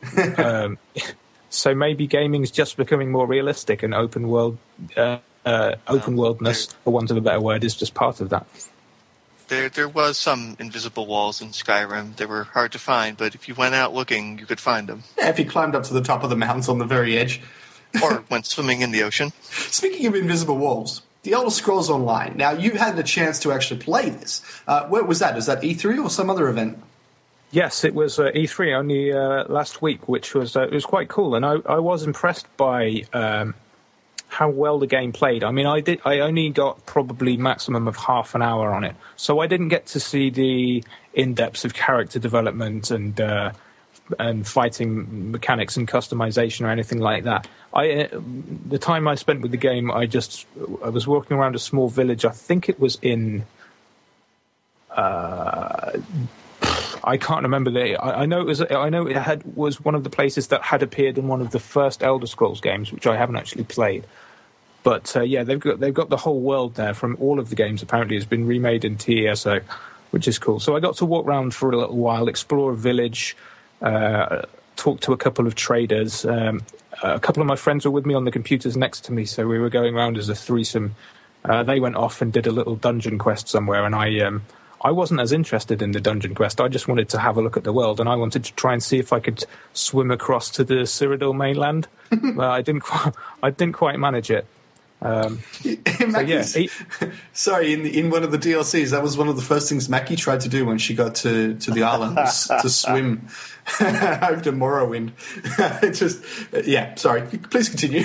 um, 0.38 0.78
so 1.50 1.74
maybe 1.74 2.08
gaming 2.08 2.44
is 2.44 2.52
just 2.52 2.78
becoming 2.78 3.12
more 3.12 3.28
realistic, 3.28 3.84
and 3.84 3.94
open 3.94 4.28
world, 4.28 4.58
uh, 4.96 5.18
uh, 5.46 5.76
open 5.88 6.16
worldness, 6.16 6.68
for 6.84 6.94
want 6.94 7.12
of 7.12 7.18
a 7.18 7.22
better 7.22 7.42
word, 7.42 7.64
is 7.64 7.76
just 7.76 7.94
part 7.94 8.22
of 8.22 8.30
that. 8.30 8.46
There, 9.48 9.68
there 9.68 9.90
was 9.90 10.18
some 10.18 10.56
invisible 10.60 11.08
walls 11.08 11.42
in 11.42 11.50
Skyrim. 11.50 12.16
They 12.18 12.28
were 12.28 12.44
hard 12.44 12.72
to 12.74 12.80
find, 12.80 13.18
but 13.18 13.34
if 13.34 13.48
you 13.48 13.56
went 13.56 13.74
out 13.74 13.96
looking, 13.96 14.38
you 14.38 14.46
could 14.46 14.60
find 14.60 14.88
them. 14.88 15.04
Yeah, 15.18 15.30
if 15.30 15.40
you 15.40 15.46
climbed 15.46 15.76
up 15.76 15.84
to 15.86 15.94
the 15.94 16.04
top 16.04 16.24
of 16.24 16.30
the 16.30 16.36
mountains 16.36 16.70
on 16.70 16.78
the 16.78 16.86
very 16.86 17.18
edge. 17.18 17.42
Or 18.04 18.24
went 18.30 18.46
swimming 18.46 18.82
in 18.82 18.92
the 18.92 19.02
ocean. 19.02 19.32
Speaking 19.42 20.06
of 20.06 20.14
invisible 20.14 20.60
walls, 20.60 21.02
The 21.24 21.34
Elder 21.34 21.50
Scrolls 21.50 21.90
Online. 21.90 22.38
Now, 22.38 22.52
you 22.52 22.74
had 22.74 22.96
the 22.96 23.02
chance 23.02 23.40
to 23.40 23.52
actually 23.52 23.80
play 23.80 24.12
this. 24.12 24.44
Uh, 24.68 24.86
where 24.90 25.04
was 25.04 25.18
that? 25.18 25.36
Is 25.36 25.48
that 25.48 25.64
E3 25.64 26.04
or 26.04 26.12
some 26.12 26.30
other 26.30 26.48
event? 26.50 26.78
Yes, 27.52 27.84
it 27.84 27.96
was 27.96 28.20
uh, 28.20 28.26
E3 28.26 28.76
only 28.76 29.12
uh, 29.12 29.46
last 29.48 29.82
week, 29.82 30.08
which 30.08 30.36
was 30.36 30.56
uh, 30.56 30.62
it 30.64 30.72
was 30.72 30.86
quite 30.86 31.10
cool, 31.10 31.34
and 31.36 31.44
I, 31.46 31.56
I 31.66 31.80
was 31.80 32.04
impressed 32.04 32.46
by 32.58 33.06
um, 33.12 33.56
how 34.28 34.50
well 34.50 34.78
the 34.78 34.86
game 34.86 35.12
played. 35.12 35.44
I 35.44 35.52
mean, 35.52 35.66
I 35.66 35.82
did 35.82 36.00
I 36.06 36.20
only 36.20 36.50
got 36.50 36.86
probably 36.86 37.38
maximum 37.38 37.88
of 37.88 37.96
half 37.96 38.36
an 38.36 38.44
hour 38.44 38.72
on 38.72 38.84
it, 38.84 38.96
so 39.16 39.40
I 39.40 39.48
didn't 39.48 39.70
get 39.70 39.88
to 39.88 40.00
see 40.00 40.30
the 40.30 40.84
in 41.16 41.34
depths 41.34 41.66
of 41.66 41.74
character 41.74 42.20
development 42.20 42.92
and 42.92 43.20
uh, 43.20 43.52
and 44.20 44.48
fighting 44.48 45.32
mechanics 45.32 45.76
and 45.76 45.88
customization 45.88 46.68
or 46.68 46.70
anything 46.70 47.00
like 47.00 47.24
that. 47.24 47.48
I 47.74 48.04
uh, 48.04 48.22
the 48.68 48.78
time 48.78 49.08
I 49.08 49.16
spent 49.16 49.42
with 49.42 49.50
the 49.50 49.58
game, 49.58 49.90
I 49.90 50.06
just 50.06 50.46
I 50.84 50.90
was 50.90 51.08
walking 51.08 51.36
around 51.36 51.56
a 51.56 51.60
small 51.60 51.90
village. 51.90 52.26
I 52.26 52.32
think 52.32 52.70
it 52.70 52.80
was 52.80 53.00
in. 53.02 53.46
I 57.10 57.18
can't 57.18 57.42
remember 57.42 57.72
the. 57.72 57.96
I, 57.96 58.22
I 58.22 58.26
know 58.28 58.40
it 58.42 58.46
was. 58.46 58.62
I 58.62 58.90
know 58.90 59.08
it 59.08 59.18
had 59.18 59.44
was 59.56 59.82
one 59.82 59.96
of 59.96 60.04
the 60.04 60.12
places 60.12 60.48
that 60.48 60.62
had 60.62 60.84
appeared 60.84 61.18
in 61.18 61.28
one 61.28 61.42
of 61.42 61.50
the 61.50 61.60
first 61.60 62.04
Elder 62.04 62.28
Scrolls 62.28 62.62
games, 62.62 62.92
which 62.92 63.08
I 63.08 63.18
haven't 63.18 63.36
actually 63.36 63.64
played. 63.64 64.06
But 64.84 65.16
uh, 65.16 65.22
yeah, 65.22 65.44
they've 65.44 65.60
got 65.60 65.80
they've 65.80 65.94
got 65.94 66.10
the 66.10 66.18
whole 66.18 66.40
world 66.40 66.76
there 66.76 66.94
from 66.94 67.18
all 67.20 67.40
of 67.40 67.50
the 67.50 67.56
games. 67.56 67.82
Apparently, 67.82 68.16
has 68.16 68.26
been 68.26 68.46
remade 68.46 68.86
in 68.86 68.96
TESO, 68.98 69.62
which 70.12 70.28
is 70.28 70.38
cool. 70.38 70.60
So 70.60 70.76
I 70.76 70.80
got 70.80 70.98
to 70.98 71.06
walk 71.06 71.26
around 71.26 71.56
for 71.56 71.72
a 71.72 71.78
little 71.78 71.98
while, 71.98 72.28
explore 72.28 72.74
a 72.74 72.76
village, 72.76 73.36
uh, 73.82 74.44
talk 74.76 75.00
to 75.02 75.12
a 75.12 75.18
couple 75.18 75.48
of 75.48 75.56
traders. 75.56 76.26
Um, 76.26 76.62
a 77.02 77.20
couple 77.20 77.42
of 77.42 77.48
my 77.48 77.56
friends 77.56 77.86
were 77.86 77.92
with 77.92 78.06
me 78.06 78.14
on 78.14 78.26
the 78.26 78.32
computers 78.32 78.78
next 78.78 79.06
to 79.06 79.14
me, 79.14 79.26
so 79.26 79.48
we 79.48 79.58
were 79.58 79.70
going 79.70 79.96
around 79.96 80.18
as 80.18 80.30
a 80.30 80.36
threesome. 80.36 80.96
Uh, 81.44 81.64
they 81.64 81.80
went 81.80 81.96
off 81.96 82.22
and 82.22 82.32
did 82.32 82.46
a 82.46 82.52
little 82.52 82.76
dungeon 82.76 83.18
quest 83.18 83.48
somewhere, 83.48 83.86
and 83.86 83.96
I 83.96 84.20
um, 84.20 84.44
I 84.82 84.92
wasn't 84.92 85.20
as 85.20 85.32
interested 85.32 85.82
in 85.82 85.92
the 85.92 86.00
dungeon 86.00 86.36
quest. 86.36 86.62
I 86.62 86.68
just 86.70 86.88
wanted 86.88 87.10
to 87.10 87.20
have 87.20 87.38
a 87.38 87.42
look 87.42 87.58
at 87.58 87.64
the 87.64 87.74
world, 87.74 88.00
and 88.00 88.08
I 88.08 88.16
wanted 88.16 88.46
to 88.46 88.54
try 88.54 88.74
and 88.74 88.82
see 88.82 88.98
if 89.00 89.12
I 89.12 89.20
could 89.20 89.44
swim 89.74 90.10
across 90.12 90.50
to 90.52 90.64
the 90.64 90.86
Cyrodiil 90.86 91.36
mainland. 91.36 91.88
well, 92.36 92.50
I 92.50 92.62
didn't 92.62 92.82
quite, 92.82 93.14
I 93.44 93.50
didn't 93.50 93.74
quite 93.74 94.00
manage 94.00 94.32
it. 94.32 94.46
Um, 95.02 95.40
so 95.62 96.20
yeah, 96.20 96.44
he- 96.44 96.70
Sorry, 97.34 97.72
in 97.74 97.86
in 97.86 98.10
one 98.10 98.24
of 98.24 98.32
the 98.32 98.38
DLCs, 98.38 98.92
that 98.92 99.02
was 99.02 99.18
one 99.18 99.30
of 99.30 99.38
the 99.38 99.42
first 99.42 99.70
things 99.70 99.88
Mackie 99.88 100.18
tried 100.18 100.42
to 100.42 100.50
do 100.50 100.66
when 100.66 100.78
she 100.78 100.94
got 100.94 101.16
to, 101.16 101.56
to 101.56 101.72
the 101.72 101.84
island 101.84 102.18
was 102.18 102.48
to 102.62 102.70
swim 102.70 103.28
over 103.80 104.42
to 104.42 104.52
Morrowind. 104.52 105.12
Just, 105.98 106.22
yeah. 106.68 106.96
Sorry, 106.96 107.22
please 107.22 107.70
continue. 107.70 108.04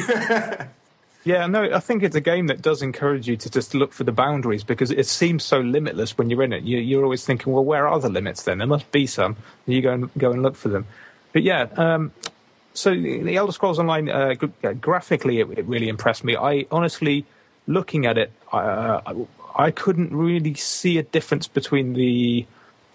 Yeah, 1.25 1.47
no, 1.47 1.73
I 1.73 1.81
think 1.81 2.03
it's 2.03 2.15
a 2.15 2.21
game 2.21 2.49
that 2.49 2.61
does 2.61 2.83
encourage 2.83 3.27
you 3.27 3.37
to 3.39 3.51
just 3.51 3.75
look 3.75 3.95
for 3.95 4.05
the 4.05 4.13
boundaries 4.13 4.63
because 4.63 4.91
it 4.91 5.07
seems 5.07 5.43
so 5.43 5.59
limitless 5.61 6.19
when 6.19 6.29
you're 6.29 6.43
in 6.43 6.53
it. 6.53 6.65
You, 6.65 6.79
you're 6.79 7.03
always 7.03 7.25
thinking, 7.25 7.53
well, 7.53 7.65
where 7.65 7.89
are 7.89 7.99
the 7.99 8.11
limits 8.11 8.43
then? 8.43 8.59
There 8.59 8.67
must 8.67 8.91
be 8.93 9.07
some. 9.07 9.37
You 9.67 9.81
go 9.81 9.93
and 9.93 10.11
go 10.19 10.33
and 10.33 10.43
look 10.43 10.55
for 10.55 10.69
them. 10.69 10.87
But 11.33 11.43
yeah, 11.43 11.69
um, 11.77 12.13
so 12.75 12.91
the 12.91 13.37
Elder 13.37 13.53
Scrolls 13.53 13.79
Online 13.79 14.11
uh, 14.11 14.35
graphically, 14.35 15.41
it, 15.41 15.49
it 15.57 15.65
really 15.65 15.89
impressed 15.89 16.25
me. 16.25 16.37
I 16.37 16.67
honestly, 16.71 17.25
looking 17.67 18.05
at 18.05 18.19
it, 18.19 18.31
uh, 18.53 19.01
I, 19.07 19.15
I 19.57 19.71
couldn't 19.71 20.15
really 20.15 20.55
see 20.55 20.99
a 20.99 21.03
difference 21.03 21.49
between 21.49 21.95
the 21.95 22.45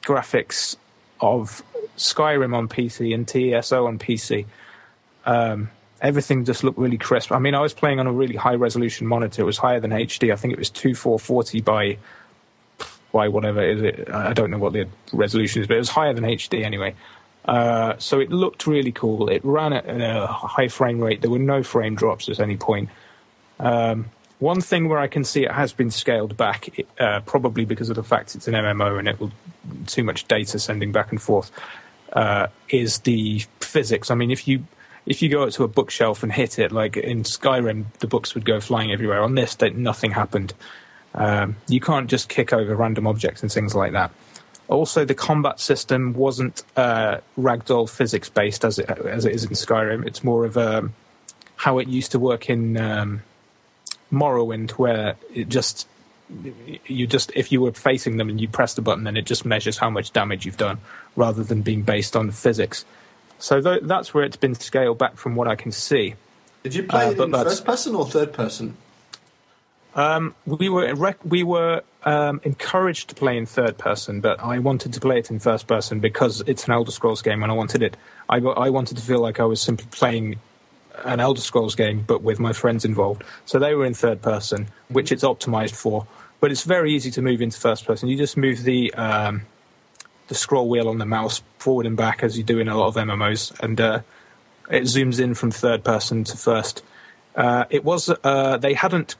graphics 0.04 0.76
of 1.20 1.64
Skyrim 1.98 2.56
on 2.56 2.68
PC 2.68 3.14
and 3.14 3.28
TESO 3.28 3.88
on 3.88 3.98
PC 3.98 4.46
everything 6.02 6.46
just 6.46 6.64
looked 6.64 6.78
really 6.78 6.98
crisp. 6.98 7.32
I 7.32 7.40
mean, 7.40 7.56
I 7.56 7.60
was 7.60 7.74
playing 7.74 8.00
on 8.00 8.08
a 8.08 8.12
really 8.12 8.36
high 8.36 8.56
resolution 8.56 9.08
monitor. 9.08 9.42
It 9.42 9.46
was 9.46 9.58
higher 9.58 9.80
than 9.80 9.92
HD. 9.92 10.32
I 10.32 10.36
think 10.36 10.54
it 10.54 10.60
was 10.60 10.70
2440 10.70 11.62
by 11.62 11.98
by 13.12 13.28
whatever 13.28 13.64
is 13.64 13.82
it. 13.82 14.10
I 14.12 14.34
don't 14.34 14.52
know 14.52 14.60
what 14.60 14.74
the 14.74 14.88
resolution 15.12 15.62
is, 15.62 15.68
but 15.68 15.76
it 15.76 15.80
was 15.80 15.90
higher 15.90 16.14
than 16.14 16.24
HD 16.24 16.64
anyway. 16.64 16.94
Uh, 17.46 17.96
so 17.98 18.20
it 18.20 18.30
looked 18.30 18.68
really 18.68 18.92
cool. 18.92 19.30
It 19.30 19.44
ran 19.44 19.74
at 19.74 19.86
a 19.88 20.28
high 20.28 20.68
frame 20.68 21.00
rate. 21.00 21.22
There 21.22 21.32
were 21.32 21.40
no 21.40 21.64
frame 21.64 21.96
drops 21.96 22.30
at 22.30 22.40
any 22.40 22.58
point. 22.58 22.90
Um, 23.60 24.12
one 24.38 24.62
thing 24.62 24.88
where 24.88 25.00
I 25.00 25.08
can 25.08 25.24
see 25.24 25.44
it 25.44 25.52
has 25.52 25.74
been 25.74 25.92
scaled 25.92 26.38
back, 26.38 26.70
uh, 27.00 27.22
probably 27.22 27.66
because 27.66 27.90
of 27.90 27.96
the 27.96 28.04
fact 28.04 28.36
it's 28.36 28.48
an 28.48 28.54
MMO 28.54 29.00
and 29.00 29.08
it 29.08 29.20
will 29.20 29.32
too 29.88 30.04
much 30.04 30.28
data 30.28 30.60
sending 30.60 30.92
back 30.92 31.12
and 31.12 31.22
forth, 31.22 31.52
uh, 32.14 32.48
is 32.70 33.00
the 33.00 33.44
physics. 33.60 34.12
I 34.12 34.16
mean, 34.16 34.32
if 34.32 34.48
you 34.48 34.64
if 35.06 35.22
you 35.22 35.30
go 35.30 35.44
up 35.44 35.52
to 35.52 35.64
a 35.64 35.68
bookshelf 35.68 36.24
and 36.24 36.32
hit 36.32 36.60
it, 36.60 36.72
like 36.72 36.98
in 36.98 37.24
Skyrim, 37.24 37.86
the 38.00 38.08
books 38.08 38.36
would 38.36 38.46
go 38.46 38.60
flying 38.60 38.92
everywhere. 38.92 39.22
On 39.22 39.36
this, 39.36 39.56
that 39.56 39.76
nothing 39.76 40.12
happened. 40.12 40.54
Um, 41.16 41.56
you 41.68 41.80
can't 41.80 42.10
just 42.10 42.30
kick 42.30 42.54
over 42.54 42.76
random 42.76 43.08
objects 43.08 43.42
and 43.42 43.52
things 43.52 43.74
like 43.74 43.94
that. 43.94 44.12
Also, 44.68 45.04
the 45.04 45.16
combat 45.16 45.60
system 45.60 46.14
wasn't 46.14 46.62
uh, 46.76 47.18
ragdoll 47.38 47.90
physics 47.90 48.30
based 48.30 48.64
as 48.64 48.78
it 48.78 48.88
as 48.88 49.26
it 49.26 49.34
is 49.34 49.44
in 49.44 49.52
Skyrim. 49.52 50.06
It's 50.06 50.24
more 50.24 50.46
of 50.46 50.58
um, 50.58 50.94
how 51.56 51.80
it 51.80 51.88
used 51.88 52.12
to 52.12 52.20
work 52.20 52.50
in 52.50 52.78
um, 52.78 53.24
Morrowind, 54.14 54.72
where 54.72 55.16
it 55.34 55.50
just 55.50 55.88
you 56.86 57.08
just 57.08 57.32
if 57.34 57.52
you 57.52 57.62
were 57.62 57.72
facing 57.72 58.18
them 58.18 58.30
and 58.30 58.40
you 58.40 58.48
press 58.48 58.76
the 58.76 58.84
button, 58.84 59.06
then 59.06 59.18
it 59.18 59.26
just 59.26 59.44
measures 59.44 59.80
how 59.80 59.90
much 59.90 60.12
damage 60.12 60.46
you've 60.46 60.58
done, 60.58 60.78
rather 61.16 61.44
than 61.44 61.64
being 61.64 61.82
based 61.82 62.16
on 62.16 62.30
physics. 62.30 62.86
So 63.40 63.62
th- 63.62 63.82
that's 63.84 64.14
where 64.14 64.24
it's 64.24 64.38
been 64.38 64.56
scaled 64.56 64.98
back 64.98 65.18
from 65.18 65.36
what 65.36 65.48
I 65.48 65.56
can 65.56 65.72
see. 65.72 66.16
Did 66.64 66.76
you 66.76 66.84
play 66.84 67.08
Uh, 67.08 67.12
it 67.12 67.20
in 67.20 67.32
first 67.32 67.66
person 67.66 67.96
or 67.96 68.06
third 68.06 68.34
person? 68.34 68.76
Um, 69.96 70.36
we 70.46 70.70
were 70.70 70.94
rec- 70.94 71.24
we 71.26 71.44
were 71.44 71.82
um, 72.04 72.40
encouraged 72.44 73.10
to 73.10 73.16
play 73.16 73.38
in 73.38 73.46
third 73.46 73.78
person, 73.78 74.22
but 74.22 74.40
I 74.40 74.60
wanted 74.60 74.94
to 74.94 75.00
play 75.00 75.18
it 75.20 75.32
in 75.32 75.40
first 75.40 75.68
person 75.68 76.00
because 76.00 76.42
it's 76.46 76.66
an 76.66 76.74
Elder 76.74 76.92
Scrolls 76.92 77.22
game, 77.22 77.42
and 77.44 77.52
I 77.52 77.56
wanted 77.56 77.82
it. 77.82 77.98
I, 78.30 78.38
I 78.38 78.70
wanted 78.70 78.98
to 78.98 79.04
feel 79.04 79.20
like 79.20 79.40
I 79.40 79.46
was 79.46 79.62
simply 79.62 79.88
playing 79.90 80.38
an 81.06 81.20
Elder 81.20 81.42
Scrolls 81.42 81.76
game, 81.76 82.04
but 82.06 82.22
with 82.22 82.40
my 82.40 82.54
friends 82.54 82.86
involved. 82.86 83.24
So 83.46 83.58
they 83.58 83.74
were 83.74 83.86
in 83.86 83.94
third 83.94 84.22
person, 84.22 84.68
which 84.90 85.12
it's 85.12 85.24
optimized 85.24 85.76
for. 85.76 86.06
But 86.40 86.52
it's 86.52 86.64
very 86.64 86.94
easy 86.94 87.10
to 87.12 87.22
move 87.22 87.42
into 87.42 87.60
first 87.60 87.86
person. 87.86 88.10
You 88.10 88.18
just 88.18 88.38
move 88.38 88.64
the 88.64 88.94
um, 88.94 89.42
the 90.30 90.36
scroll 90.36 90.70
wheel 90.70 90.88
on 90.88 91.00
the 91.00 91.06
mouse 91.06 91.44
forward 91.58 91.86
and 91.86 91.98
back 91.98 92.24
as 92.24 92.38
you 92.38 92.44
do 92.44 92.60
in 92.60 92.70
a 92.70 92.78
lot 92.78 92.88
of 92.88 92.96
MMOs, 92.96 93.60
and 93.60 93.82
uh, 93.82 94.00
it 94.70 94.84
zooms 94.84 95.20
in 95.20 95.34
from 95.34 95.52
third 95.52 95.84
person 95.84 96.24
to 96.24 96.38
first. 96.38 96.82
Uh, 97.36 97.66
it 97.70 97.84
was 97.84 98.10
uh, 98.24 98.58
they 98.58 98.74
hadn't 98.74 99.16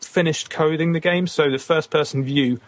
finished 0.00 0.48
coding 0.48 0.92
the 0.92 1.00
game, 1.00 1.26
so 1.26 1.50
the 1.50 1.58
first 1.58 1.90
person 1.90 2.24
view 2.24 2.60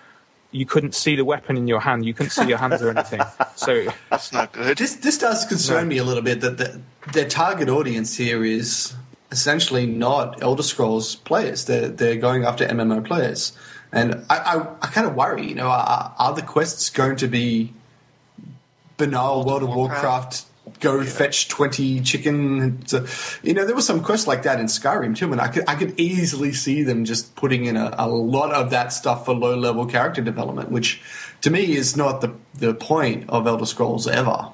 you 0.51 0.67
couldn't 0.67 0.95
see 0.95 1.17
the 1.17 1.25
weapon 1.25 1.57
in 1.57 1.67
your 1.67 1.81
hand. 1.81 2.05
You 2.05 2.13
couldn't 2.13 2.31
see 2.31 2.47
your 2.47 2.59
hands 2.59 2.83
or 2.83 2.91
anything. 2.91 3.23
So 3.55 3.85
That's 4.11 4.33
not 4.33 4.53
good. 4.53 4.77
This 4.77 4.97
this 4.97 5.19
does 5.19 5.45
concern 5.45 5.87
me 5.87 5.99
a 5.99 6.05
little 6.05 6.23
bit 6.23 6.41
that 6.41 6.59
the, 6.59 6.81
their 7.13 7.29
target 7.29 7.69
audience 7.69 8.17
here 8.17 8.45
is 8.45 8.95
essentially 9.31 9.87
not 9.87 10.43
Elder 10.43 10.65
Scrolls 10.65 11.17
players. 11.17 11.67
They're 11.67 11.89
they're 11.89 12.17
going 12.17 12.45
after 12.45 12.67
MMO 12.67 13.05
players, 13.05 13.57
and 13.93 14.25
I 14.29 14.37
I, 14.37 14.67
I 14.83 14.87
kind 14.89 15.07
of 15.07 15.15
worry. 15.15 15.47
You 15.47 15.55
know, 15.55 15.69
are, 15.69 16.15
are 16.19 16.35
the 16.35 16.43
quests 16.43 16.91
going 16.91 17.17
to 17.17 17.29
be 17.29 17.73
banal 18.97 19.45
World 19.45 19.63
of 19.63 19.69
Warcraft? 19.69 20.47
Go 20.79 21.03
fetch 21.03 21.49
twenty 21.49 22.01
chicken. 22.01 22.87
So, 22.87 23.05
you 23.43 23.53
know, 23.53 23.67
there 23.67 23.75
was 23.75 23.85
some 23.85 24.03
quests 24.03 24.29
like 24.29 24.45
that 24.45 24.61
in 24.61 24.67
Skyrim 24.67 25.17
too, 25.17 25.33
and 25.33 25.41
I 25.41 25.49
could 25.49 25.65
I 25.69 25.75
could 25.75 25.99
easily 25.99 26.53
see 26.53 26.85
them 26.85 27.05
just 27.05 27.35
putting 27.35 27.65
in 27.65 27.77
a, 27.77 27.93
a 27.99 28.09
lot 28.09 28.53
of 28.53 28.71
that 28.71 28.93
stuff 28.93 29.25
for 29.25 29.35
low 29.35 29.57
level 29.57 29.87
character 29.87 30.23
development, 30.23 30.71
which 30.71 31.03
to 31.41 31.51
me 31.51 31.75
is 31.75 31.97
not 31.97 32.21
the 32.21 32.33
the 32.55 32.75
point 32.75 33.29
of 33.29 33.47
Elder 33.47 33.67
Scrolls 33.67 34.07
ever. 34.07 34.51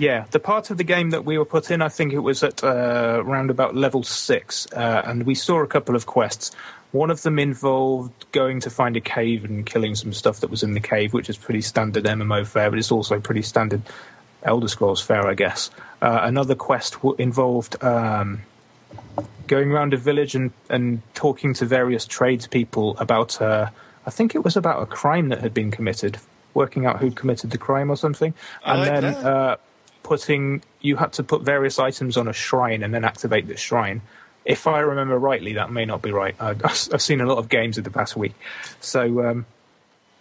Yeah, 0.00 0.24
the 0.30 0.40
part 0.40 0.70
of 0.70 0.78
the 0.78 0.84
game 0.84 1.10
that 1.10 1.26
we 1.26 1.36
were 1.36 1.44
put 1.44 1.70
in, 1.70 1.82
I 1.82 1.90
think 1.90 2.14
it 2.14 2.20
was 2.20 2.42
at 2.42 2.64
uh, 2.64 3.22
around 3.22 3.50
about 3.50 3.76
level 3.76 4.02
six, 4.02 4.66
uh, 4.72 5.02
and 5.04 5.24
we 5.24 5.34
saw 5.34 5.60
a 5.62 5.66
couple 5.66 5.94
of 5.94 6.06
quests. 6.06 6.52
One 6.92 7.10
of 7.10 7.20
them 7.20 7.38
involved 7.38 8.24
going 8.32 8.60
to 8.60 8.70
find 8.70 8.96
a 8.96 9.00
cave 9.02 9.44
and 9.44 9.66
killing 9.66 9.94
some 9.94 10.14
stuff 10.14 10.40
that 10.40 10.48
was 10.48 10.62
in 10.62 10.72
the 10.72 10.80
cave, 10.80 11.12
which 11.12 11.28
is 11.28 11.36
pretty 11.36 11.60
standard 11.60 12.04
MMO 12.04 12.46
fare, 12.46 12.70
but 12.70 12.78
it's 12.78 12.90
also 12.90 13.20
pretty 13.20 13.42
standard 13.42 13.82
Elder 14.42 14.68
Scrolls 14.68 15.02
fare, 15.02 15.26
I 15.26 15.34
guess. 15.34 15.70
Uh, 16.00 16.20
another 16.22 16.54
quest 16.54 16.94
w- 16.94 17.14
involved 17.18 17.76
um, 17.84 18.40
going 19.48 19.70
around 19.70 19.92
a 19.92 19.98
village 19.98 20.34
and, 20.34 20.50
and 20.70 21.02
talking 21.12 21.52
to 21.54 21.66
various 21.66 22.06
tradespeople 22.06 22.96
about, 22.96 23.40
uh, 23.42 23.68
I 24.06 24.10
think 24.10 24.34
it 24.34 24.44
was 24.44 24.56
about 24.56 24.82
a 24.82 24.86
crime 24.86 25.28
that 25.28 25.40
had 25.40 25.52
been 25.52 25.70
committed, 25.70 26.16
working 26.54 26.86
out 26.86 27.00
who'd 27.00 27.16
committed 27.16 27.50
the 27.50 27.58
crime 27.58 27.90
or 27.90 27.96
something. 27.96 28.32
I 28.64 28.72
And 28.72 28.80
like 28.80 29.00
then 29.02 29.26
uh, 29.26 29.56
putting, 30.10 30.60
you 30.80 30.96
had 30.96 31.12
to 31.12 31.22
put 31.22 31.42
various 31.42 31.78
items 31.78 32.16
on 32.16 32.26
a 32.26 32.32
shrine 32.32 32.82
and 32.82 32.92
then 32.92 33.04
activate 33.04 33.46
the 33.46 33.56
shrine. 33.56 34.02
If 34.44 34.66
I 34.66 34.80
remember 34.80 35.16
rightly, 35.16 35.52
that 35.52 35.70
may 35.70 35.84
not 35.84 36.02
be 36.02 36.10
right. 36.10 36.34
I, 36.40 36.50
I've 36.64 37.00
seen 37.00 37.20
a 37.20 37.26
lot 37.26 37.38
of 37.38 37.48
games 37.48 37.78
in 37.78 37.84
the 37.84 37.92
past 37.92 38.16
week. 38.16 38.34
So 38.80 39.24
um, 39.24 39.46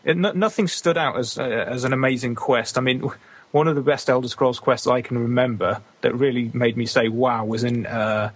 it, 0.04 0.15
no, 0.15 0.32
nothing 0.32 0.67
stood 0.67 0.95
out 0.95 1.17
as 1.17 1.39
uh, 1.39 1.43
as 1.43 1.86
an 1.86 1.93
amazing 1.93 2.36
quest. 2.36 2.78
I 2.78 2.82
mean, 2.82 3.10
one 3.52 3.67
of 3.67 3.73
the 3.73 3.82
best 3.82 4.12
Elder 4.12 4.28
Scrolls 4.28 4.60
quests 4.60 4.86
I 4.86 5.02
can 5.02 5.17
remember 5.17 5.82
that 6.02 6.13
really 6.13 6.52
made 6.54 6.78
me 6.78 6.86
say 6.86 7.08
"wow" 7.08 7.43
was 7.43 7.63
in 7.63 7.88
uh, 7.88 8.30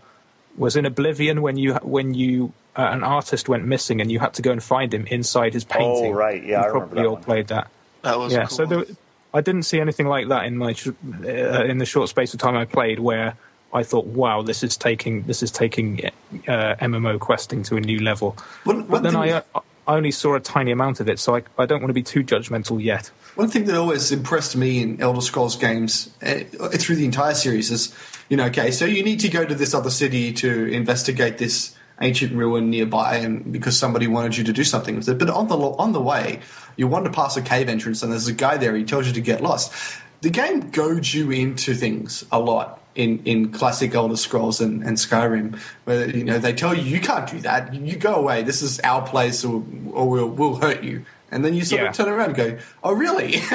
was 0.58 0.76
in 0.76 0.88
Oblivion 0.88 1.44
when 1.44 1.56
you 1.56 1.76
when 1.84 2.16
you 2.16 2.52
uh, 2.76 2.90
an 2.92 3.04
artist 3.04 3.48
went 3.48 3.66
missing 3.66 4.02
and 4.02 4.12
you 4.12 4.18
had 4.18 4.34
to 4.34 4.42
go 4.42 4.52
and 4.52 4.64
find 4.64 4.92
him 4.92 5.06
inside 5.06 5.54
his 5.54 5.66
painting. 5.66 6.14
Oh, 6.14 6.18
right. 6.18 6.44
Yeah, 6.44 6.50
you 6.50 6.56
I 6.56 6.66
remember 6.66 6.80
probably 6.80 7.02
that 7.04 7.08
all 7.08 7.14
one. 7.14 7.24
played 7.24 7.48
that. 7.50 7.70
That 8.02 8.18
was 8.18 8.34
yeah. 8.34 8.48
cool. 8.48 8.58
So 8.58 8.66
there, 8.66 8.86
I 9.34 9.42
didn't 9.42 9.64
see 9.64 9.80
anything 9.80 10.08
like 10.08 10.28
that 10.30 10.46
in 10.46 10.58
my 10.58 10.74
sh- 10.74 10.90
uh, 11.26 11.64
in 11.66 11.80
the 11.80 11.86
short 11.86 12.10
space 12.10 12.34
of 12.34 12.40
time 12.40 12.56
I 12.56 12.66
played 12.66 13.00
where. 13.00 13.36
I 13.76 13.82
thought, 13.82 14.06
wow, 14.06 14.44
this 14.44 14.62
is 14.62 14.78
taking 14.78 15.24
this 15.24 15.42
is 15.42 15.50
taking 15.50 16.06
uh, 16.48 16.76
MMO 16.76 17.20
questing 17.20 17.64
to 17.64 17.76
a 17.76 17.82
new 17.82 18.00
level. 18.00 18.38
One- 18.66 18.82
but 18.84 18.90
one 18.90 19.04
then 19.04 19.16
I, 19.16 19.30
uh, 19.32 19.42
I 19.88 19.96
only 19.96 20.12
saw 20.12 20.36
a 20.36 20.40
tiny 20.40 20.70
amount 20.72 21.00
of 21.00 21.10
it, 21.10 21.18
so 21.20 21.36
I, 21.36 21.42
I 21.58 21.66
don't 21.66 21.82
want 21.82 21.90
to 21.90 21.94
be 21.94 22.04
too 22.04 22.24
judgmental 22.24 22.82
yet. 22.82 23.10
One 23.36 23.50
thing 23.50 23.66
that 23.66 23.76
always 23.76 24.12
impressed 24.12 24.56
me 24.56 24.82
in 24.82 25.02
Elder 25.02 25.22
Scrolls 25.22 25.56
games 25.56 26.12
uh, 26.22 26.42
through 26.78 26.98
the 26.98 27.06
entire 27.06 27.34
series 27.34 27.72
is, 27.72 27.96
you 28.30 28.38
know, 28.38 28.46
okay, 28.46 28.70
so 28.70 28.86
you 28.86 29.04
need 29.04 29.20
to 29.22 29.30
go 29.30 29.44
to 29.44 29.56
this 29.56 29.74
other 29.74 29.90
city 29.90 30.32
to 30.34 30.68
investigate 30.68 31.40
this 31.40 31.76
ancient 32.00 32.34
ruin 32.34 32.70
nearby, 32.70 33.16
and 33.18 33.52
because 33.52 33.78
somebody 33.78 34.08
wanted 34.08 34.38
you 34.38 34.44
to 34.44 34.54
do 34.54 34.64
something 34.64 34.96
with 34.96 35.10
it. 35.10 35.18
But 35.18 35.30
on 35.30 35.48
the 35.48 35.58
on 35.58 35.94
the 35.94 36.02
way, 36.02 36.42
you 36.76 36.88
wander 36.88 37.10
past 37.10 37.38
a 37.38 37.42
cave 37.42 37.70
entrance, 37.70 38.04
and 38.04 38.12
there's 38.12 38.28
a 38.28 38.34
guy 38.34 38.58
there. 38.58 38.76
He 38.76 38.84
tells 38.84 39.08
you 39.08 39.14
to 39.14 39.22
get 39.22 39.42
lost. 39.42 39.74
The 40.22 40.30
game 40.30 40.70
goads 40.70 41.14
you 41.14 41.32
into 41.32 41.74
things 41.74 42.26
a 42.32 42.40
lot 42.40 42.82
in, 42.96 43.24
in 43.26 43.52
classic 43.52 43.94
Elder 43.94 44.16
Scrolls 44.16 44.62
and, 44.62 44.84
and 44.84 44.98
Skyrim, 44.98 45.60
where 45.86 46.10
you 46.10 46.24
know 46.24 46.40
they 46.40 46.54
tell 46.54 46.74
you 46.74 46.84
you 46.84 47.00
can't 47.00 47.30
do 47.30 47.40
that. 47.42 47.74
You 47.74 47.96
go 47.96 48.16
away. 48.16 48.44
This 48.44 48.62
is 48.62 48.80
our 48.82 49.06
place, 49.06 49.44
or, 49.44 49.64
or 49.92 50.10
we'll, 50.10 50.30
we'll 50.30 50.56
hurt 50.56 50.84
you. 50.84 51.06
And 51.34 51.44
then 51.44 51.56
you 51.56 51.66
sort 51.66 51.82
Yeah. 51.82 51.90
of 51.90 51.96
turn 51.96 52.10
around 52.10 52.28
and 52.28 52.36
go, 52.36 52.58
"Oh, 52.84 52.94
really? 52.94 53.42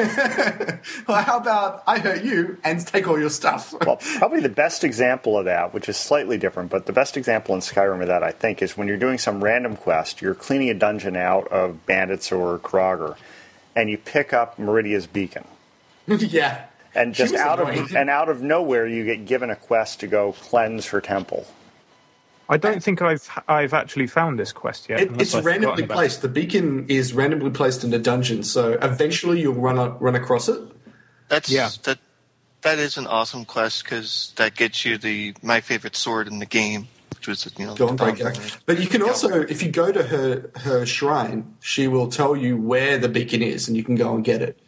well, 1.07 1.23
how 1.23 1.37
about 1.37 1.85
I 1.87 2.01
hurt 2.01 2.25
you 2.25 2.59
and 2.65 2.85
take 2.85 3.07
all 3.07 3.19
your 3.19 3.31
stuff?" 3.31 3.73
Well, 3.87 3.99
probably 4.19 4.41
the 4.41 4.49
best 4.49 4.83
example 4.83 5.39
of 5.39 5.45
that, 5.45 5.73
which 5.73 5.89
is 5.89 5.97
slightly 5.97 6.37
different, 6.39 6.71
but 6.71 6.87
the 6.87 6.93
best 6.93 7.17
example 7.17 7.55
in 7.55 7.61
Skyrim 7.61 8.01
of 8.03 8.09
that, 8.09 8.25
I 8.25 8.33
think, 8.33 8.63
is 8.63 8.77
when 8.77 8.89
you're 8.89 8.97
doing 8.97 9.17
some 9.17 9.43
random 9.45 9.77
quest, 9.77 10.21
you're 10.21 10.35
cleaning 10.35 10.71
a 10.71 10.75
dungeon 10.75 11.17
out 11.17 11.47
of 11.49 11.87
bandits 11.87 12.33
or 12.33 12.59
draugr, 12.59 13.17
and 13.77 13.89
you 13.89 13.97
pick 13.97 14.33
up 14.33 14.59
Meridia's 14.59 15.07
beacon. 15.07 15.45
yeah. 16.09 16.65
And 16.97 17.15
just 17.15 17.33
was 17.33 17.41
out 17.41 17.61
of 17.61 17.95
and 17.95 18.11
out 18.11 18.29
of 18.29 18.43
nowhere, 18.43 18.89
you 18.89 19.05
get 19.05 19.25
given 19.25 19.51
a 19.51 19.57
quest 19.57 20.01
to 20.01 20.09
go 20.09 20.33
cleanse 20.33 20.87
her 20.87 21.01
temple. 21.01 21.47
I 22.49 22.57
don't 22.57 22.83
think 22.83 23.03
I've 23.03 23.29
I've 23.47 23.75
actually 23.75 24.07
found 24.07 24.39
this 24.39 24.53
quest 24.53 24.89
yet. 24.89 25.01
It, 25.01 25.21
it's 25.21 25.35
I've 25.35 25.45
randomly 25.45 25.67
forgotten 25.67 25.85
about 25.85 25.95
it. 25.95 25.97
placed. 25.97 26.23
The 26.23 26.29
beacon 26.29 26.87
is 26.89 27.13
randomly 27.13 27.51
placed 27.51 27.85
in 27.85 27.93
a 27.93 27.99
dungeon, 27.99 28.43
so 28.43 28.73
eventually 28.81 29.41
you'll 29.41 29.55
run 29.55 29.79
a, 29.79 29.91
run 29.91 30.15
across 30.15 30.49
it. 30.49 30.61
That's 31.29 31.51
Yeah. 31.51 31.71
that. 31.85 31.99
That 32.63 32.81
is 32.81 32.97
an 32.97 33.07
awesome 33.07 33.45
quest 33.45 33.85
because 33.85 34.33
that 34.37 34.57
gets 34.57 34.85
you 34.85 34.99
the 34.99 35.35
my 35.43 35.61
favorite 35.61 35.95
sword 35.95 36.27
in 36.27 36.41
the 36.41 36.47
game, 36.47 36.89
which 37.15 37.29
was 37.29 37.49
you 37.57 37.67
know 37.67 37.75
the 37.75 37.87
Dawnbreaker. 37.87 38.33
Dawnbreaker. 38.33 38.59
But 38.67 38.81
you 38.81 38.89
can 38.89 39.01
also, 39.03 39.43
if 39.43 39.63
you 39.63 39.71
go 39.71 39.93
to 39.93 40.03
her 40.03 40.51
her 40.57 40.85
shrine, 40.85 41.55
she 41.61 41.87
will 41.87 42.09
tell 42.09 42.35
you 42.35 42.57
where 42.57 42.99
the 42.99 43.09
beacon 43.09 43.43
is, 43.43 43.69
and 43.69 43.77
you 43.77 43.85
can 43.85 43.95
go 43.95 44.13
and 44.15 44.25
get 44.25 44.43
it. 44.43 44.59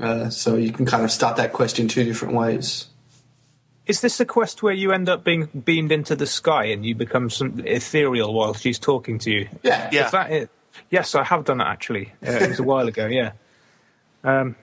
Uh, 0.00 0.28
so 0.28 0.56
you 0.56 0.72
can 0.72 0.86
kind 0.86 1.04
of 1.04 1.12
start 1.12 1.36
that 1.36 1.52
quest 1.52 1.78
in 1.78 1.86
two 1.86 2.02
different 2.02 2.34
ways. 2.34 2.86
Is 3.86 4.00
this 4.00 4.18
a 4.18 4.24
quest 4.24 4.62
where 4.62 4.72
you 4.72 4.92
end 4.92 5.08
up 5.08 5.24
being 5.24 5.46
beamed 5.46 5.92
into 5.92 6.16
the 6.16 6.26
sky 6.26 6.66
and 6.66 6.86
you 6.86 6.94
become 6.94 7.28
some 7.28 7.62
ethereal 7.66 8.32
while 8.32 8.54
she's 8.54 8.78
talking 8.78 9.18
to 9.20 9.30
you? 9.30 9.48
Yeah, 9.62 9.90
Yeah. 9.92 10.06
Is 10.06 10.12
that 10.12 10.30
it? 10.30 10.50
Yes, 10.90 11.14
I 11.14 11.24
have 11.24 11.44
done 11.44 11.58
that 11.58 11.68
actually. 11.68 12.12
Uh, 12.26 12.30
it 12.30 12.48
was 12.50 12.58
a 12.60 12.64
while 12.64 12.88
ago. 12.88 13.06
Yeah. 13.06 13.32
Um, 14.24 14.56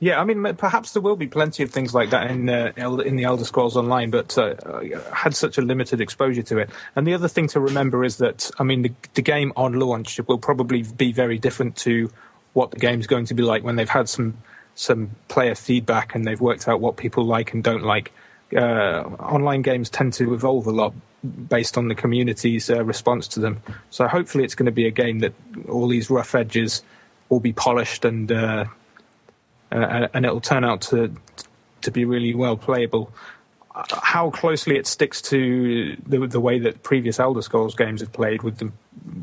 yeah, 0.00 0.20
I 0.20 0.24
mean, 0.24 0.42
perhaps 0.56 0.92
there 0.92 1.00
will 1.00 1.16
be 1.16 1.28
plenty 1.28 1.62
of 1.62 1.70
things 1.70 1.94
like 1.94 2.10
that 2.10 2.30
in 2.30 2.48
uh, 2.48 2.72
in 2.76 3.16
the 3.16 3.24
Elder 3.24 3.44
Scrolls 3.44 3.76
Online, 3.76 4.10
but 4.10 4.36
uh, 4.36 4.54
I 4.66 4.92
had 5.14 5.34
such 5.34 5.56
a 5.56 5.62
limited 5.62 6.00
exposure 6.00 6.42
to 6.42 6.58
it. 6.58 6.70
And 6.96 7.06
the 7.06 7.14
other 7.14 7.28
thing 7.28 7.46
to 7.48 7.60
remember 7.60 8.04
is 8.04 8.18
that, 8.18 8.50
I 8.58 8.64
mean, 8.64 8.82
the, 8.82 8.92
the 9.14 9.22
game 9.22 9.52
on 9.56 9.78
launch 9.78 10.20
will 10.26 10.36
probably 10.36 10.82
be 10.82 11.12
very 11.12 11.38
different 11.38 11.76
to 11.76 12.10
what 12.52 12.72
the 12.72 12.78
game's 12.78 13.06
going 13.06 13.26
to 13.26 13.34
be 13.34 13.42
like 13.42 13.62
when 13.62 13.76
they've 13.76 13.88
had 13.88 14.08
some 14.08 14.36
some 14.74 15.12
player 15.28 15.54
feedback 15.54 16.14
and 16.14 16.26
they've 16.26 16.40
worked 16.40 16.66
out 16.66 16.80
what 16.80 16.96
people 16.96 17.24
like 17.24 17.54
and 17.54 17.62
don't 17.62 17.84
like. 17.84 18.12
Uh, 18.54 19.02
online 19.18 19.62
games 19.62 19.90
tend 19.90 20.12
to 20.14 20.34
evolve 20.34 20.66
a 20.66 20.70
lot 20.70 20.92
based 21.48 21.78
on 21.78 21.88
the 21.88 21.94
community's 21.94 22.70
uh, 22.70 22.84
response 22.84 23.26
to 23.28 23.40
them. 23.40 23.62
So 23.90 24.06
hopefully, 24.06 24.44
it's 24.44 24.54
going 24.54 24.66
to 24.66 24.72
be 24.72 24.86
a 24.86 24.90
game 24.90 25.20
that 25.20 25.32
all 25.68 25.88
these 25.88 26.10
rough 26.10 26.34
edges 26.34 26.82
will 27.28 27.40
be 27.40 27.52
polished 27.52 28.04
and 28.04 28.30
uh, 28.30 28.66
uh, 29.72 30.08
and 30.14 30.24
it'll 30.24 30.40
turn 30.40 30.64
out 30.64 30.82
to 30.82 31.14
to 31.82 31.90
be 31.90 32.04
really 32.04 32.34
well 32.34 32.56
playable. 32.56 33.10
How 33.74 34.30
closely 34.30 34.76
it 34.76 34.86
sticks 34.86 35.20
to 35.22 35.96
the, 36.06 36.24
the 36.28 36.38
way 36.38 36.60
that 36.60 36.84
previous 36.84 37.18
Elder 37.18 37.42
Scrolls 37.42 37.74
games 37.74 38.00
have 38.00 38.12
played, 38.12 38.42
with 38.42 38.58
them 38.58 38.72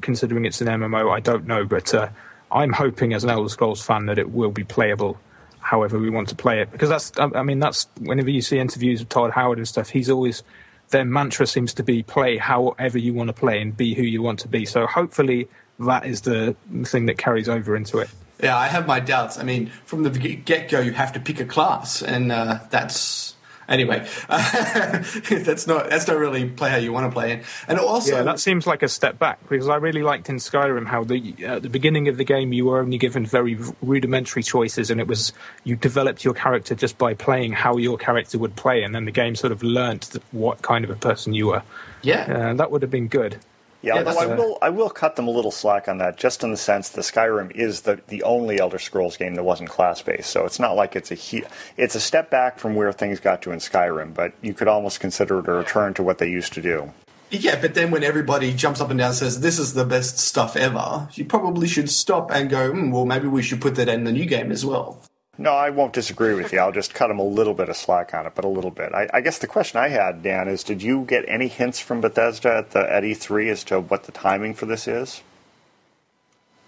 considering 0.01 0.43
it's 0.43 0.59
an 0.59 0.67
MMO, 0.67 1.09
I 1.09 1.21
don't 1.21 1.47
know. 1.47 1.63
But 1.63 1.93
uh, 1.93 2.09
I'm 2.51 2.73
hoping, 2.73 3.13
as 3.13 3.23
an 3.23 3.29
Elder 3.29 3.47
Scrolls 3.47 3.81
fan, 3.81 4.07
that 4.07 4.19
it 4.19 4.31
will 4.31 4.51
be 4.51 4.65
playable 4.65 5.17
however 5.61 5.97
we 5.97 6.09
want 6.09 6.29
to 6.29 6.35
play 6.35 6.61
it. 6.61 6.71
Because 6.71 6.89
that's, 6.89 7.11
I 7.17 7.43
mean, 7.43 7.59
that's 7.59 7.87
whenever 7.99 8.29
you 8.29 8.41
see 8.41 8.59
interviews 8.59 8.99
with 8.99 9.09
Todd 9.09 9.31
Howard 9.31 9.57
and 9.57 9.67
stuff, 9.67 9.89
he's 9.89 10.09
always 10.09 10.43
their 10.89 11.05
mantra 11.05 11.47
seems 11.47 11.73
to 11.75 11.83
be 11.83 12.03
play 12.03 12.37
however 12.37 12.97
you 12.97 13.13
want 13.13 13.27
to 13.27 13.33
play 13.33 13.61
and 13.61 13.75
be 13.75 13.93
who 13.93 14.03
you 14.03 14.21
want 14.21 14.39
to 14.39 14.47
be. 14.47 14.65
So 14.65 14.85
hopefully 14.85 15.47
that 15.79 16.05
is 16.05 16.21
the 16.21 16.55
thing 16.83 17.07
that 17.07 17.17
carries 17.17 17.49
over 17.49 17.75
into 17.75 17.99
it. 17.99 18.09
Yeah, 18.41 18.57
I 18.57 18.67
have 18.67 18.87
my 18.87 18.99
doubts. 18.99 19.37
I 19.37 19.43
mean, 19.43 19.67
from 19.85 20.03
the 20.03 20.09
get 20.09 20.69
go, 20.69 20.79
you 20.79 20.91
have 20.93 21.13
to 21.13 21.19
pick 21.19 21.39
a 21.39 21.45
class, 21.45 22.01
and 22.01 22.31
uh, 22.31 22.59
that's 22.71 23.30
Anyway, 23.71 24.05
that's 24.27 25.65
not 25.65 25.89
that's 25.89 26.07
not 26.07 26.17
really 26.17 26.49
play 26.49 26.69
how 26.69 26.75
you 26.75 26.91
want 26.91 27.05
to 27.05 27.11
play 27.11 27.33
it. 27.33 27.45
And 27.67 27.79
also, 27.79 28.17
Yeah, 28.17 28.23
that 28.23 28.39
seems 28.39 28.67
like 28.67 28.83
a 28.83 28.89
step 28.89 29.17
back 29.17 29.39
because 29.49 29.69
I 29.69 29.77
really 29.77 30.03
liked 30.03 30.29
in 30.29 30.35
Skyrim 30.35 30.85
how 30.87 31.03
the 31.05 31.35
at 31.45 31.61
the 31.63 31.69
beginning 31.69 32.07
of 32.09 32.17
the 32.17 32.25
game 32.25 32.51
you 32.51 32.65
were 32.65 32.81
only 32.81 32.97
given 32.97 33.25
very 33.25 33.57
rudimentary 33.81 34.43
choices, 34.43 34.91
and 34.91 34.99
it 34.99 35.07
was 35.07 35.31
you 35.63 35.75
developed 35.77 36.25
your 36.25 36.33
character 36.33 36.75
just 36.75 36.97
by 36.97 37.13
playing 37.13 37.53
how 37.53 37.77
your 37.77 37.97
character 37.97 38.37
would 38.37 38.55
play, 38.55 38.83
and 38.83 38.93
then 38.93 39.05
the 39.05 39.11
game 39.11 39.35
sort 39.35 39.53
of 39.53 39.63
learnt 39.63 40.17
what 40.31 40.61
kind 40.61 40.83
of 40.83 40.91
a 40.91 40.95
person 40.95 41.33
you 41.33 41.47
were. 41.47 41.63
yeah, 42.01 42.49
Uh, 42.49 42.53
that 42.55 42.71
would 42.71 42.81
have 42.81 42.91
been 42.91 43.07
good. 43.07 43.37
Yeah, 43.81 43.95
Yeah, 43.95 44.03
although 44.05 44.19
I 44.19 44.25
will, 44.35 44.57
I 44.61 44.69
will 44.69 44.89
cut 44.89 45.15
them 45.15 45.27
a 45.27 45.31
little 45.31 45.51
slack 45.51 45.87
on 45.87 45.97
that, 45.97 46.17
just 46.17 46.43
in 46.43 46.51
the 46.51 46.57
sense 46.57 46.89
the 46.89 47.01
Skyrim 47.01 47.51
is 47.51 47.81
the, 47.81 47.99
the 48.07 48.23
only 48.23 48.59
Elder 48.59 48.79
Scrolls 48.79 49.17
game 49.17 49.35
that 49.35 49.43
wasn't 49.43 49.69
class 49.69 50.01
based. 50.01 50.29
So 50.29 50.45
it's 50.45 50.59
not 50.59 50.75
like 50.75 50.95
it's 50.95 51.11
a 51.11 51.15
he, 51.15 51.43
it's 51.77 51.95
a 51.95 51.99
step 51.99 52.29
back 52.29 52.59
from 52.59 52.75
where 52.75 52.91
things 52.91 53.19
got 53.19 53.41
to 53.43 53.51
in 53.51 53.59
Skyrim, 53.59 54.13
but 54.13 54.33
you 54.41 54.53
could 54.53 54.67
almost 54.67 54.99
consider 54.99 55.39
it 55.39 55.47
a 55.47 55.51
return 55.51 55.93
to 55.95 56.03
what 56.03 56.19
they 56.19 56.29
used 56.29 56.53
to 56.53 56.61
do. 56.61 56.91
yeah. 57.31 57.59
But 57.59 57.73
then 57.73 57.91
when 57.91 58.03
everybody 58.03 58.53
jumps 58.53 58.81
up 58.81 58.89
and 58.89 58.99
down 58.99 59.09
and 59.09 59.15
says 59.15 59.39
this 59.39 59.57
is 59.57 59.73
the 59.73 59.85
best 59.85 60.19
stuff 60.19 60.55
ever, 60.55 61.07
you 61.13 61.25
probably 61.25 61.67
should 61.67 61.89
stop 61.89 62.31
and 62.31 62.49
go. 62.49 62.71
Hmm, 62.71 62.91
well, 62.91 63.05
maybe 63.05 63.27
we 63.27 63.41
should 63.41 63.61
put 63.61 63.75
that 63.75 63.89
in 63.89 64.03
the 64.03 64.11
new 64.11 64.25
game 64.25 64.51
as 64.51 64.65
well. 64.65 65.01
No, 65.41 65.53
I 65.53 65.71
won't 65.71 65.91
disagree 65.91 66.35
with 66.35 66.53
you. 66.53 66.59
I'll 66.59 66.71
just 66.71 66.93
cut 66.93 67.07
them 67.07 67.17
a 67.17 67.23
little 67.23 67.55
bit 67.55 67.67
of 67.67 67.75
slack 67.75 68.13
on 68.13 68.27
it, 68.27 68.33
but 68.35 68.45
a 68.45 68.47
little 68.47 68.69
bit. 68.69 68.93
I, 68.93 69.09
I 69.11 69.21
guess 69.21 69.39
the 69.39 69.47
question 69.47 69.79
I 69.79 69.87
had, 69.87 70.21
Dan, 70.21 70.47
is 70.47 70.63
did 70.63 70.83
you 70.83 71.03
get 71.03 71.25
any 71.27 71.47
hints 71.47 71.79
from 71.79 71.99
Bethesda 71.99 72.57
at 72.57 72.71
the 72.71 72.79
at 72.79 73.01
E3 73.01 73.49
as 73.49 73.63
to 73.63 73.79
what 73.79 74.03
the 74.03 74.11
timing 74.11 74.53
for 74.53 74.67
this 74.67 74.87
is? 74.87 75.23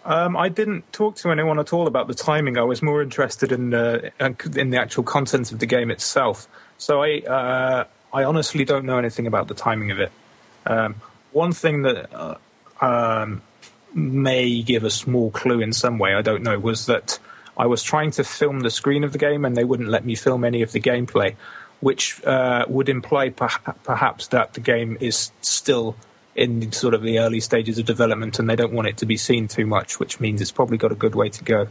Um, 0.06 0.36
I 0.36 0.50
didn't 0.50 0.92
talk 0.92 1.16
to 1.18 1.30
anyone 1.30 1.60
at 1.60 1.72
all 1.72 1.86
about 1.86 2.08
the 2.08 2.16
timing. 2.16 2.58
I 2.58 2.64
was 2.64 2.82
more 2.82 3.04
interested 3.04 3.52
in 3.52 3.70
the 3.70 4.12
in 4.56 4.72
the 4.72 4.78
actual 4.78 5.04
content 5.04 5.52
of 5.52 5.60
the 5.60 5.68
game 5.68 5.92
itself. 5.92 6.48
So 6.80 7.04
I 7.04 7.20
uh, 7.20 7.84
I 8.12 8.24
honestly 8.24 8.66
don't 8.66 8.86
know 8.86 8.98
anything 8.98 9.28
about 9.28 9.50
the 9.50 9.54
timing 9.54 9.92
of 9.92 10.00
it. 10.00 10.12
Um, 10.66 10.96
one 11.32 11.52
thing 11.52 11.84
that 11.84 12.12
uh, 12.12 12.38
um, 12.82 13.44
may 13.94 14.64
give 14.64 14.84
a 14.84 14.90
small 14.90 15.30
clue 15.30 15.62
in 15.62 15.74
some 15.74 16.00
way, 16.00 16.16
I 16.16 16.24
don't 16.24 16.42
know, 16.42 16.58
was 16.58 16.88
that 16.88 17.20
I 17.58 17.66
was 17.68 17.84
trying 17.84 18.12
to 18.12 18.24
film 18.24 18.62
the 18.62 18.72
screen 18.72 19.04
of 19.04 19.12
the 19.12 19.18
game 19.18 19.46
and 19.46 19.56
they 19.56 19.64
wouldn't 19.64 19.90
let 19.90 20.06
me 20.06 20.16
film 20.16 20.44
any 20.44 20.62
of 20.62 20.72
the 20.72 20.80
gameplay, 20.80 21.36
which 21.82 22.24
uh, 22.26 22.66
would 22.68 22.90
imply 22.90 23.30
perha- 23.30 23.76
perhaps 23.84 24.28
that 24.28 24.54
the 24.54 24.60
game 24.60 24.98
is 25.00 25.32
still 25.42 25.96
in 26.36 26.72
sort 26.72 26.94
of 26.94 27.04
the 27.04 27.20
early 27.20 27.40
stages 27.40 27.78
of 27.78 27.86
development 27.86 28.40
and 28.40 28.50
they 28.50 28.56
don't 28.56 28.74
want 28.74 28.88
it 28.88 28.98
to 28.98 29.06
be 29.06 29.18
seen 29.18 29.48
too 29.48 29.66
much, 29.66 30.00
which 30.00 30.20
means 30.20 30.42
it's 30.42 30.52
probably 30.52 30.78
got 30.78 30.92
a 30.92 30.96
good 30.96 31.16
way 31.16 31.30
to 31.30 31.44
go. 31.44 31.68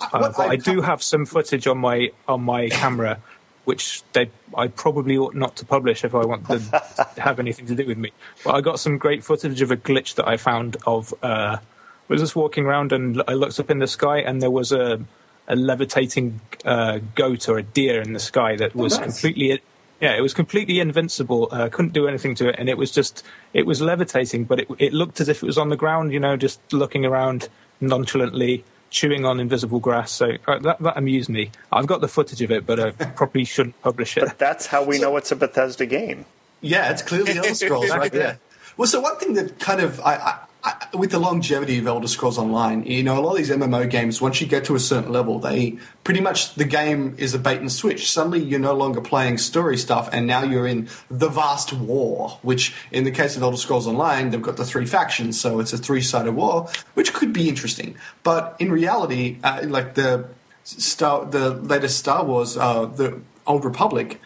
Uh, 0.00 0.32
but 0.36 0.48
I 0.48 0.56
do 0.56 0.80
have 0.80 1.02
some 1.02 1.24
footage 1.24 1.66
on 1.66 1.78
my 1.78 2.10
on 2.28 2.42
my 2.42 2.68
camera, 2.68 3.20
which 3.64 4.02
they 4.12 4.30
I 4.56 4.68
probably 4.68 5.16
ought 5.16 5.34
not 5.34 5.56
to 5.56 5.66
publish 5.66 6.04
if 6.04 6.14
I 6.14 6.24
want 6.24 6.46
them 6.46 6.60
to 6.60 7.06
have 7.20 7.40
anything 7.40 7.66
to 7.66 7.74
do 7.74 7.86
with 7.86 7.98
me. 7.98 8.12
But 8.44 8.54
I 8.54 8.60
got 8.60 8.78
some 8.78 8.98
great 8.98 9.24
footage 9.24 9.62
of 9.62 9.70
a 9.70 9.76
glitch 9.76 10.14
that 10.16 10.28
I 10.28 10.36
found 10.36 10.76
of. 10.86 11.12
Uh, 11.22 11.58
I 11.58 12.12
was 12.12 12.20
just 12.20 12.36
walking 12.36 12.66
around 12.66 12.92
and 12.92 13.22
I 13.26 13.32
looked 13.32 13.58
up 13.58 13.70
in 13.70 13.78
the 13.78 13.86
sky 13.86 14.18
and 14.18 14.42
there 14.42 14.50
was 14.50 14.72
a 14.72 15.00
a 15.48 15.56
levitating 15.56 16.40
uh, 16.64 16.98
goat 17.14 17.48
or 17.48 17.58
a 17.58 17.62
deer 17.62 18.00
in 18.00 18.12
the 18.12 18.20
sky 18.20 18.56
that 18.56 18.74
was 18.74 18.98
nice. 18.98 19.04
completely 19.04 19.60
yeah 20.00 20.16
it 20.16 20.20
was 20.20 20.34
completely 20.34 20.80
invincible 20.80 21.48
uh, 21.52 21.68
couldn't 21.68 21.92
do 21.92 22.08
anything 22.08 22.34
to 22.34 22.48
it 22.48 22.56
and 22.58 22.68
it 22.68 22.78
was 22.78 22.90
just 22.90 23.22
it 23.52 23.66
was 23.66 23.80
levitating 23.80 24.44
but 24.44 24.60
it, 24.60 24.68
it 24.78 24.92
looked 24.92 25.20
as 25.20 25.28
if 25.28 25.42
it 25.42 25.46
was 25.46 25.58
on 25.58 25.68
the 25.68 25.76
ground 25.76 26.12
you 26.12 26.20
know 26.20 26.36
just 26.36 26.60
looking 26.72 27.04
around 27.04 27.48
nonchalantly 27.80 28.64
chewing 28.90 29.24
on 29.24 29.40
invisible 29.40 29.80
grass 29.80 30.10
so 30.10 30.32
uh, 30.46 30.58
that, 30.60 30.78
that 30.80 30.96
amused 30.96 31.28
me 31.28 31.50
i've 31.72 31.86
got 31.86 32.00
the 32.00 32.08
footage 32.08 32.40
of 32.40 32.50
it 32.50 32.64
but 32.64 32.80
i 32.80 32.90
probably 33.16 33.44
shouldn't 33.44 33.80
publish 33.82 34.16
it 34.16 34.24
But 34.24 34.38
that's 34.38 34.66
how 34.66 34.82
we 34.82 34.98
know 34.98 35.16
it's 35.16 35.32
a 35.32 35.36
Bethesda 35.36 35.84
game. 35.86 36.24
Yeah, 36.60 36.90
it's 36.90 37.02
clearly 37.02 37.36
Elder 37.36 37.54
Scrolls 37.54 37.90
right 37.90 38.10
there. 38.22 38.38
Well, 38.78 38.88
so 38.88 39.00
one 39.00 39.18
thing 39.18 39.34
that 39.34 39.58
kind 39.60 39.80
of 39.80 40.00
I, 40.00 40.14
I, 40.14 40.38
I, 40.64 40.86
with 40.94 41.10
the 41.10 41.18
longevity 41.18 41.78
of 41.78 41.86
Elder 41.86 42.08
Scrolls 42.08 42.38
Online, 42.38 42.84
you 42.86 43.02
know, 43.02 43.18
a 43.18 43.20
lot 43.20 43.32
of 43.32 43.36
these 43.36 43.50
MMO 43.50 43.88
games, 43.88 44.20
once 44.22 44.40
you 44.40 44.46
get 44.46 44.64
to 44.64 44.74
a 44.74 44.80
certain 44.80 45.12
level, 45.12 45.38
they 45.38 45.78
pretty 46.04 46.20
much 46.20 46.54
the 46.54 46.64
game 46.64 47.14
is 47.18 47.34
a 47.34 47.38
bait 47.38 47.60
and 47.60 47.70
switch. 47.70 48.10
Suddenly, 48.10 48.42
you're 48.42 48.58
no 48.58 48.74
longer 48.74 49.02
playing 49.02 49.38
story 49.38 49.76
stuff, 49.76 50.08
and 50.10 50.26
now 50.26 50.42
you're 50.42 50.66
in 50.66 50.88
the 51.10 51.28
vast 51.28 51.72
war. 51.74 52.38
Which, 52.40 52.74
in 52.90 53.04
the 53.04 53.10
case 53.10 53.36
of 53.36 53.42
Elder 53.42 53.58
Scrolls 53.58 53.86
Online, 53.86 54.30
they've 54.30 54.40
got 54.40 54.56
the 54.56 54.64
three 54.64 54.86
factions, 54.86 55.38
so 55.38 55.60
it's 55.60 55.74
a 55.74 55.78
three-sided 55.78 56.32
war, 56.32 56.68
which 56.94 57.12
could 57.12 57.32
be 57.32 57.48
interesting. 57.48 57.96
But 58.22 58.56
in 58.58 58.72
reality, 58.72 59.38
uh, 59.44 59.62
like 59.64 59.94
the 59.94 60.28
Star, 60.64 61.26
the 61.26 61.50
latest 61.50 61.98
Star 61.98 62.24
Wars, 62.24 62.56
uh, 62.56 62.86
the 62.86 63.20
Old 63.46 63.66
Republic 63.66 64.18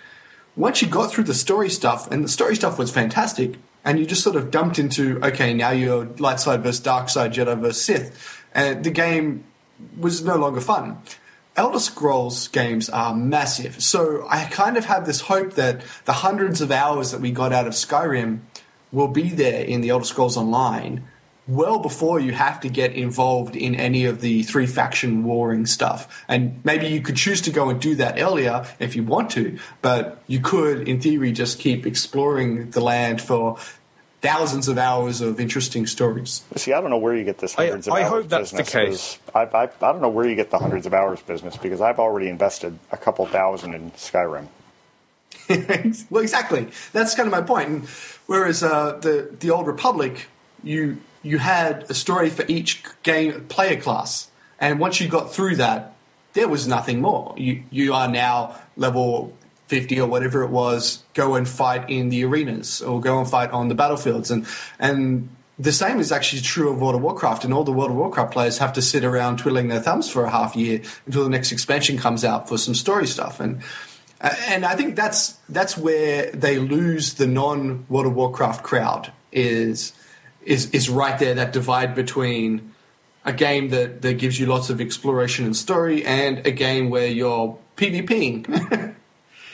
once 0.59 0.83
you 0.83 0.89
got 0.89 1.13
through 1.13 1.23
the 1.23 1.35
story 1.35 1.71
stuff, 1.71 2.11
and 2.11 2.25
the 2.25 2.29
story 2.29 2.57
stuff 2.57 2.79
was 2.79 2.91
fantastic, 2.91 3.55
and 3.89 3.99
you 3.99 4.05
just 4.05 4.23
sort 4.23 4.37
of 4.37 4.51
dumped 4.51 4.79
into, 4.79 5.19
okay, 5.25 5.55
now 5.55 5.71
you're 5.71 6.05
light 6.19 6.39
side 6.41 6.63
versus 6.63 6.81
dark 6.81 7.09
side, 7.09 7.33
Jedi 7.33 7.59
versus 7.59 7.83
Sith, 7.83 8.45
and 8.53 8.85
the 8.85 8.91
game 8.91 9.45
was 9.97 10.23
no 10.23 10.37
longer 10.37 10.61
fun. 10.61 10.99
Elder 11.57 11.79
Scrolls 11.79 12.49
games 12.49 12.91
are 12.91 13.15
massive, 13.15 13.83
so 13.83 14.27
I 14.29 14.45
kind 14.45 14.77
of 14.77 14.85
have 14.85 15.07
this 15.07 15.23
hope 15.23 15.55
that 15.55 15.81
the 16.05 16.13
hundreds 16.13 16.61
of 16.61 16.71
hours 16.71 17.13
that 17.13 17.23
we 17.23 17.31
got 17.31 17.55
out 17.55 17.67
of 17.67 17.73
Skyrim 17.73 18.41
will 18.93 19.09
be 19.09 19.31
there 19.31 19.65
in 19.65 19.81
the 19.81 19.89
Elder 19.89 20.05
Scrolls 20.05 20.37
Online 20.37 21.09
well 21.49 21.79
before 21.79 22.21
you 22.21 22.33
have 22.33 22.61
to 22.61 22.69
get 22.69 22.93
involved 22.93 23.57
in 23.57 23.75
any 23.75 24.05
of 24.05 24.21
the 24.21 24.43
three 24.43 24.67
faction 24.67 25.25
warring 25.25 25.65
stuff. 25.65 26.25
And 26.29 26.61
maybe 26.63 26.89
you 26.89 27.01
could 27.01 27.17
choose 27.17 27.41
to 27.43 27.51
go 27.51 27.71
and 27.71 27.81
do 27.81 27.95
that 27.97 28.21
earlier 28.21 28.67
if 28.79 28.95
you 28.95 29.03
want 29.03 29.31
to, 29.31 29.59
but 29.81 30.23
you 30.27 30.41
could, 30.41 30.87
in 30.87 31.01
theory, 31.01 31.33
just 31.33 31.59
keep 31.59 31.87
exploring 31.87 32.71
the 32.71 32.81
land 32.81 33.23
for 33.23 33.57
thousands 34.21 34.67
of 34.69 34.79
hours 34.79 35.21
of 35.21 35.39
interesting 35.39 35.87
stories. 35.87 36.43
See, 36.57 36.73
I 36.73 36.81
don't 36.81 36.91
know 36.91 36.99
where 36.99 37.15
you 37.15 37.25
get 37.25 37.39
this 37.39 37.57
I- 37.59 37.67
hundreds 37.67 37.87
of 37.89 37.95
I 37.95 38.03
hours 38.03 38.11
hope 38.11 38.29
that's 38.29 38.51
the 38.51 38.59
business. 38.59 38.73
case. 39.17 39.19
'cause 39.33 39.49
I, 39.53 39.57
I, 39.57 39.63
I 39.65 39.93
don't 39.93 40.01
know 40.03 40.09
where 40.09 40.29
you 40.29 40.35
get 40.35 40.51
the 40.51 40.59
hundreds 40.59 40.87
of 40.87 40.95
hours 40.95 41.21
business 41.23 41.57
because 41.57 41.81
I've 41.81 41.99
already 42.01 42.29
invested 42.29 42.79
a 42.91 42.97
couple 42.97 43.27
thousand 43.27 43.75
in 43.75 43.91
Skyrim. 43.93 44.49
well, 46.11 46.23
exactly. 46.23 46.69
That's 46.93 47.15
kind 47.15 47.27
of 47.27 47.33
my 47.33 47.43
point. 47.43 47.69
And 47.69 47.89
whereas 48.27 48.63
uh, 48.63 48.99
the 49.01 49.31
the 49.41 49.51
old 49.51 49.67
Republic, 49.67 50.27
you 50.63 50.99
you 51.23 51.39
had 51.39 51.85
a 51.91 51.95
story 51.95 52.31
for 52.31 52.45
each 52.49 52.83
game 53.03 53.45
player 53.49 53.81
class, 53.81 54.29
and 54.61 54.79
once 54.79 55.01
you 55.01 55.09
got 55.09 55.33
through 55.33 55.57
that, 55.57 55.95
there 56.35 56.49
was 56.49 56.67
nothing 56.69 57.01
more. 57.01 57.35
You 57.37 57.63
you 57.71 57.95
are 57.95 58.09
now 58.09 58.57
level 58.77 59.33
fifty 59.69 60.01
or 60.01 60.09
whatever 60.09 60.43
it 60.43 60.51
was. 60.51 61.03
Go 61.15 61.35
and 61.35 61.49
fight 61.49 61.89
in 61.89 62.09
the 62.09 62.25
arenas, 62.25 62.83
or 62.83 63.01
go 63.01 63.19
and 63.21 63.29
fight 63.29 63.51
on 63.51 63.69
the 63.69 63.75
battlefields, 63.75 64.31
and 64.31 64.47
and. 64.79 65.31
The 65.61 65.73
same 65.73 65.99
is 65.99 66.13
actually 66.13 66.43
true 66.43 66.71
of 66.71 66.81
World 66.81 66.95
of 66.95 67.03
Warcraft, 67.03 67.45
and 67.45 67.53
all 67.53 67.65
the 67.65 67.73
World 67.73 67.91
of 67.91 67.97
Warcraft 67.97 68.33
players 68.33 68.59
have 68.59 68.75
to 68.75 68.81
sit 68.81 69.03
around 69.03 69.39
twiddling 69.39 69.67
their 69.67 69.81
thumbs 69.81 70.09
for 70.09 70.23
a 70.23 70.31
half 70.31 70.55
year 70.55 70.83
until 71.05 71.25
the 71.25 71.31
next 71.31 71.51
expansion 71.51 71.99
comes 71.99 72.25
out 72.25 72.49
for 72.49 72.57
some 72.57 72.77
story 72.77 73.09
stuff. 73.09 73.41
And 73.41 73.61
and 74.21 74.65
I 74.65 74.77
think 74.77 74.95
that's 74.95 75.33
that's 75.49 75.77
where 75.77 76.31
they 76.31 76.61
lose 76.61 77.15
the 77.15 77.27
non 77.27 77.87
World 77.89 78.07
of 78.07 78.15
Warcraft 78.15 78.63
crowd 78.63 79.13
is 79.33 79.93
is 80.45 80.71
is 80.71 80.89
right 80.89 81.19
there 81.19 81.35
that 81.35 81.53
divide 81.53 81.97
between 81.97 82.73
a 83.25 83.33
game 83.33 83.69
that, 83.69 84.03
that 84.03 84.15
gives 84.15 84.41
you 84.41 84.47
lots 84.47 84.71
of 84.71 84.81
exploration 84.81 85.45
and 85.45 85.55
story 85.55 86.05
and 86.05 86.47
a 86.47 86.51
game 86.51 86.89
where 86.89 87.07
you're 87.07 87.59
PvPing. 87.77 88.95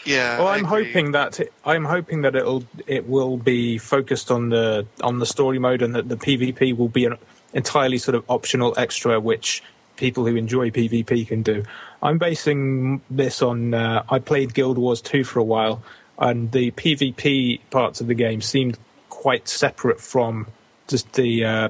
Yeah. 0.04 0.38
Well, 0.38 0.48
I'm 0.48 0.64
hoping 0.64 1.12
that 1.12 1.40
I'm 1.64 1.84
hoping 1.84 2.22
that 2.22 2.34
it'll 2.36 2.64
it 2.86 3.08
will 3.08 3.36
be 3.36 3.78
focused 3.78 4.30
on 4.30 4.50
the 4.50 4.86
on 5.00 5.18
the 5.18 5.26
story 5.26 5.58
mode, 5.58 5.82
and 5.82 5.94
that 5.94 6.08
the 6.08 6.16
PvP 6.16 6.76
will 6.76 6.88
be 6.88 7.06
an 7.06 7.16
entirely 7.52 7.98
sort 7.98 8.14
of 8.14 8.24
optional 8.28 8.74
extra, 8.76 9.20
which 9.20 9.62
people 9.96 10.26
who 10.26 10.36
enjoy 10.36 10.70
PvP 10.70 11.26
can 11.26 11.42
do. 11.42 11.64
I'm 12.02 12.18
basing 12.18 13.00
this 13.10 13.42
on 13.42 13.74
uh, 13.74 14.04
I 14.08 14.18
played 14.18 14.54
Guild 14.54 14.76
Wars 14.76 15.00
2 15.00 15.24
for 15.24 15.38
a 15.38 15.44
while, 15.44 15.82
and 16.18 16.52
the 16.52 16.70
PvP 16.72 17.60
parts 17.70 18.00
of 18.00 18.06
the 18.06 18.14
game 18.14 18.40
seemed 18.40 18.78
quite 19.08 19.48
separate 19.48 20.00
from 20.00 20.46
just 20.86 21.12
the 21.14 21.44
uh, 21.44 21.68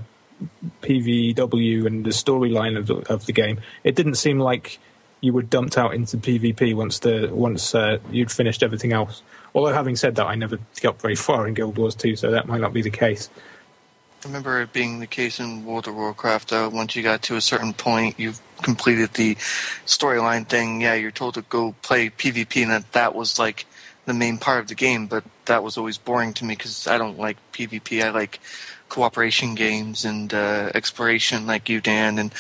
PVW 0.83 1.87
and 1.87 2.05
the 2.05 2.11
storyline 2.11 2.77
of 2.77 2.87
the, 2.87 2.97
of 3.13 3.27
the 3.27 3.33
game. 3.33 3.61
It 3.85 3.95
didn't 3.95 4.17
seem 4.17 4.39
like 4.39 4.79
you 5.25 5.33
were 5.33 5.43
dumped 5.43 5.79
out 5.79 5.95
into 5.95 6.19
PvP 6.19 6.75
once 6.75 6.99
the 6.99 7.31
once 7.33 7.75
uh, 7.75 7.99
you'd 8.11 8.31
finished 8.31 8.63
everything 8.63 8.93
else. 8.93 9.23
Although 9.55 9.73
having 9.73 9.97
said 9.97 10.17
that, 10.17 10.27
I 10.27 10.35
never 10.35 10.59
got 10.83 11.01
very 11.01 11.17
far 11.17 11.49
in 11.49 11.55
Guild 11.55 11.79
Wars 11.79 11.95
2, 11.95 12.17
so 12.17 12.31
that 12.31 12.47
might 12.47 12.61
not 12.61 12.75
be 12.75 12.83
the 12.83 12.91
case. 12.91 13.31
I 14.23 14.27
remember 14.27 14.61
it 14.61 14.73
being 14.73 15.01
the 15.01 15.07
case 15.07 15.41
in 15.41 15.65
World 15.65 15.89
of 15.89 15.95
Warcraft, 15.95 16.51
though. 16.51 16.69
Once 16.69 16.95
you 16.95 17.03
got 17.03 17.23
to 17.23 17.37
a 17.37 17.41
certain 17.41 17.73
point, 17.73 18.19
you've 18.19 18.41
completed 18.63 19.15
the 19.15 19.37
storyline 19.87 20.47
thing. 20.47 20.83
Yeah, 20.83 20.95
you're 20.95 21.11
told 21.11 21.35
to 21.35 21.43
go 21.43 21.75
play 21.81 22.11
PvP, 22.11 22.63
and 22.63 22.71
that 22.71 22.93
that 22.93 23.15
was 23.15 23.39
like 23.39 23.65
the 24.05 24.15
main 24.15 24.37
part 24.37 24.61
of 24.61 24.69
the 24.69 24.75
game. 24.75 25.07
But 25.07 25.25
that 25.47 25.63
was 25.63 25.79
always 25.79 25.97
boring 25.97 26.35
to 26.35 26.45
me 26.45 26.55
because 26.55 26.87
I 26.87 26.99
don't 26.99 27.19
like 27.19 27.39
PvP. 27.53 28.03
I 28.05 28.11
like 28.11 28.41
cooperation 28.91 29.55
games 29.55 30.05
and 30.05 30.33
uh, 30.35 30.71
exploration, 30.75 31.47
like 31.47 31.69
you, 31.69 31.81
Dan. 31.81 32.19
And 32.19 32.33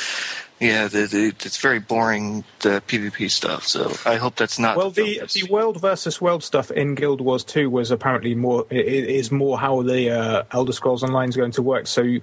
Yeah, 0.64 0.88
the, 0.88 1.06
the, 1.06 1.26
it's 1.44 1.58
very 1.58 1.78
boring 1.78 2.42
the 2.60 2.82
PvP 2.88 3.30
stuff. 3.30 3.66
So 3.66 3.92
I 4.06 4.16
hope 4.16 4.36
that's 4.36 4.58
not. 4.58 4.76
Well, 4.78 4.90
the 4.90 5.16
focus. 5.18 5.34
the 5.34 5.44
world 5.52 5.78
versus 5.80 6.20
world 6.22 6.42
stuff 6.42 6.70
in 6.70 6.94
Guild 6.94 7.20
Wars 7.20 7.44
Two 7.44 7.68
was 7.68 7.90
apparently 7.90 8.34
more 8.34 8.64
i- 8.72 8.74
i- 9.22 9.34
more 9.34 9.58
how 9.58 9.82
the 9.82 10.10
uh, 10.10 10.42
Elder 10.52 10.72
Scrolls 10.72 11.02
Online 11.02 11.28
is 11.28 11.36
going 11.36 11.52
to 11.52 11.62
work. 11.62 11.86
So 11.86 12.16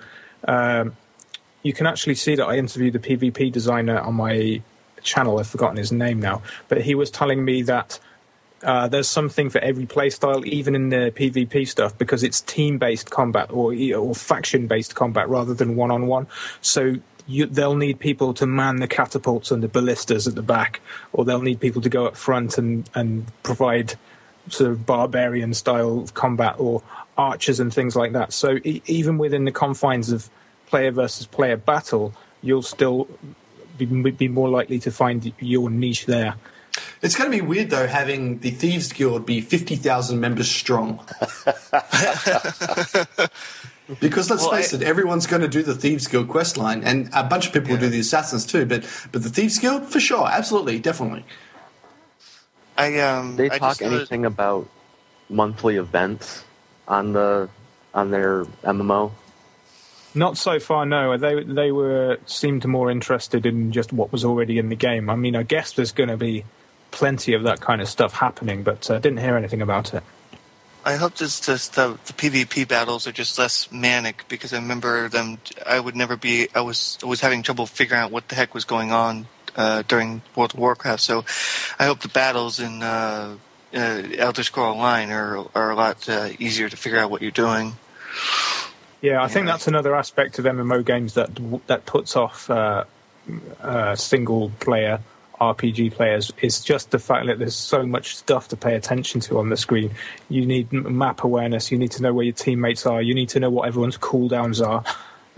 um, 0.47 0.95
you 1.61 1.71
can 1.73 1.85
actually 1.85 2.15
see 2.15 2.33
that 2.35 2.45
I 2.47 2.57
interviewed 2.57 2.93
the 2.93 2.99
PvP 2.99 3.51
designer 3.51 3.99
on 3.99 4.15
my 4.15 4.61
channel. 5.03 5.37
I've 5.39 5.47
forgotten 5.47 5.77
his 5.77 5.91
name 5.91 6.19
now, 6.19 6.41
but 6.67 6.81
he 6.81 6.95
was 6.95 7.11
telling 7.11 7.45
me 7.45 7.61
that. 7.63 7.99
Uh, 8.63 8.87
there's 8.87 9.07
something 9.09 9.49
for 9.49 9.57
every 9.57 9.87
playstyle, 9.87 10.45
even 10.45 10.75
in 10.75 10.89
the 10.89 11.11
PvP 11.15 11.67
stuff, 11.67 11.97
because 11.97 12.21
it's 12.21 12.41
team-based 12.41 13.09
combat 13.09 13.49
or 13.49 13.73
or 13.95 14.13
faction-based 14.13 14.93
combat 14.93 15.27
rather 15.27 15.55
than 15.55 15.75
one-on-one. 15.75 16.27
So 16.61 16.97
you, 17.31 17.45
they'll 17.45 17.75
need 17.75 17.99
people 17.99 18.33
to 18.35 18.45
man 18.45 18.77
the 18.77 18.87
catapults 18.87 19.51
and 19.51 19.63
the 19.63 19.67
ballistas 19.67 20.27
at 20.27 20.35
the 20.35 20.41
back, 20.41 20.81
or 21.13 21.25
they'll 21.25 21.41
need 21.41 21.59
people 21.59 21.81
to 21.81 21.89
go 21.89 22.05
up 22.05 22.15
front 22.15 22.57
and 22.57 22.89
and 22.93 23.25
provide 23.43 23.95
sort 24.49 24.71
of 24.71 24.85
barbarian-style 24.85 26.07
combat 26.13 26.55
or 26.57 26.81
archers 27.17 27.59
and 27.59 27.73
things 27.73 27.95
like 27.95 28.13
that. 28.13 28.33
So 28.33 28.57
e- 28.63 28.81
even 28.87 29.17
within 29.17 29.45
the 29.45 29.51
confines 29.51 30.11
of 30.11 30.29
player 30.67 30.91
versus 30.91 31.27
player 31.27 31.57
battle, 31.57 32.13
you'll 32.41 32.63
still 32.63 33.07
be, 33.77 33.85
be 33.85 34.27
more 34.27 34.49
likely 34.49 34.79
to 34.79 34.91
find 34.91 35.31
your 35.39 35.69
niche 35.69 36.05
there. 36.05 36.35
It's 37.01 37.15
going 37.15 37.29
to 37.31 37.35
be 37.35 37.41
weird 37.41 37.69
though 37.69 37.87
having 37.87 38.39
the 38.39 38.51
Thieves 38.51 38.91
Guild 38.93 39.25
be 39.25 39.41
fifty 39.41 39.75
thousand 39.75 40.19
members 40.19 40.49
strong. 40.49 40.99
because 43.99 44.29
let's 44.29 44.43
Well, 44.43 44.51
face 44.51 44.73
I- 44.73 44.77
it, 44.77 44.83
everyone's 44.83 45.27
going 45.27 45.41
to 45.41 45.47
do 45.47 45.63
the 45.63 45.75
Thieves 45.75 46.07
Guild 46.07 46.27
quest 46.29 46.57
line, 46.57 46.83
and 46.83 47.09
a 47.13 47.23
bunch 47.23 47.47
of 47.47 47.53
people 47.53 47.71
will 47.71 47.77
do 47.79 47.89
the 47.89 47.99
Assassins 47.99 48.45
too. 48.45 48.65
But 48.65 48.85
but 49.11 49.23
the 49.23 49.29
Thieves 49.29 49.57
Guild 49.59 49.85
for 49.85 49.99
sure, 49.99 50.27
absolutely, 50.27 50.79
definitely. 50.79 51.25
I 52.77 52.99
um. 52.99 53.35
They 53.35 53.47
I 53.51 53.57
talk 53.57 53.71
just 53.71 53.81
noticed- 53.81 54.11
anything 54.11 54.25
about 54.25 54.67
monthly 55.29 55.75
events 55.77 56.43
on 56.87 57.13
the 57.13 57.49
on 57.93 58.11
their 58.11 58.45
MMO? 58.63 59.11
Not 60.13 60.37
so 60.37 60.59
far, 60.59 60.85
no. 60.85 61.17
They 61.17 61.43
they 61.43 61.71
were 61.71 62.17
seemed 62.25 62.65
more 62.65 62.91
interested 62.91 63.45
in 63.45 63.71
just 63.71 63.93
what 63.93 64.11
was 64.11 64.25
already 64.25 64.57
in 64.57 64.69
the 64.69 64.75
game. 64.75 65.09
I 65.09 65.15
mean, 65.15 65.35
I 65.35 65.43
guess 65.43 65.71
there's 65.73 65.91
going 65.93 66.09
to 66.09 66.17
be 66.17 66.43
plenty 66.91 67.33
of 67.33 67.43
that 67.43 67.61
kind 67.61 67.81
of 67.81 67.89
stuff 67.89 68.13
happening, 68.13 68.63
but 68.63 68.89
uh, 68.89 68.99
didn't 68.99 69.19
hear 69.19 69.35
anything 69.35 69.61
about 69.61 69.93
it. 69.93 70.03
I 70.83 70.95
hope 70.95 71.15
this, 71.15 71.39
this 71.41 71.67
the, 71.67 71.99
the 72.05 72.13
PvP 72.13 72.67
battles 72.67 73.05
are 73.05 73.11
just 73.11 73.37
less 73.37 73.71
manic 73.71 74.25
because 74.27 74.51
I 74.51 74.57
remember 74.57 75.09
them. 75.09 75.37
I 75.65 75.79
would 75.79 75.95
never 75.95 76.17
be. 76.17 76.47
I 76.55 76.61
was 76.61 76.97
I 77.03 77.05
was 77.05 77.21
having 77.21 77.43
trouble 77.43 77.67
figuring 77.67 78.01
out 78.01 78.11
what 78.11 78.29
the 78.29 78.35
heck 78.35 78.53
was 78.53 78.65
going 78.65 78.91
on 78.91 79.27
uh, 79.55 79.83
during 79.87 80.21
World 80.35 80.53
of 80.53 80.59
Warcraft. 80.59 81.01
So 81.01 81.23
I 81.77 81.85
hope 81.85 81.99
the 81.99 82.09
battles 82.09 82.59
in 82.59 82.81
uh, 82.81 83.35
uh, 83.73 84.03
Elder 84.17 84.43
Scroll 84.43 84.73
Online 84.73 85.11
are 85.11 85.45
are 85.53 85.69
a 85.69 85.75
lot 85.75 86.09
uh, 86.09 86.29
easier 86.39 86.67
to 86.67 86.77
figure 86.77 86.97
out 86.97 87.11
what 87.11 87.21
you're 87.21 87.29
doing. 87.31 87.73
Yeah, 89.01 89.23
I 89.23 89.27
think 89.27 89.47
that's 89.47 89.67
another 89.67 89.95
aspect 89.95 90.39
of 90.39 90.45
MMO 90.45 90.83
games 90.83 91.13
that 91.13 91.29
that 91.67 91.85
puts 91.85 92.15
off 92.15 92.49
uh, 92.49 92.85
uh, 93.61 93.95
single 93.95 94.51
player 94.59 94.99
RPG 95.41 95.93
players 95.93 96.31
is 96.41 96.63
just 96.63 96.91
the 96.91 96.99
fact 96.99 97.25
that 97.25 97.39
there's 97.39 97.55
so 97.55 97.83
much 97.83 98.15
stuff 98.15 98.47
to 98.49 98.55
pay 98.55 98.75
attention 98.75 99.19
to 99.21 99.39
on 99.39 99.49
the 99.49 99.57
screen. 99.57 99.91
You 100.29 100.45
need 100.45 100.71
map 100.71 101.23
awareness. 101.23 101.71
You 101.71 101.79
need 101.79 101.91
to 101.91 102.03
know 102.03 102.13
where 102.13 102.23
your 102.23 102.33
teammates 102.33 102.85
are. 102.85 103.01
You 103.01 103.15
need 103.15 103.29
to 103.29 103.39
know 103.39 103.49
what 103.49 103.67
everyone's 103.67 103.97
cooldowns 103.97 104.65
are. 104.65 104.83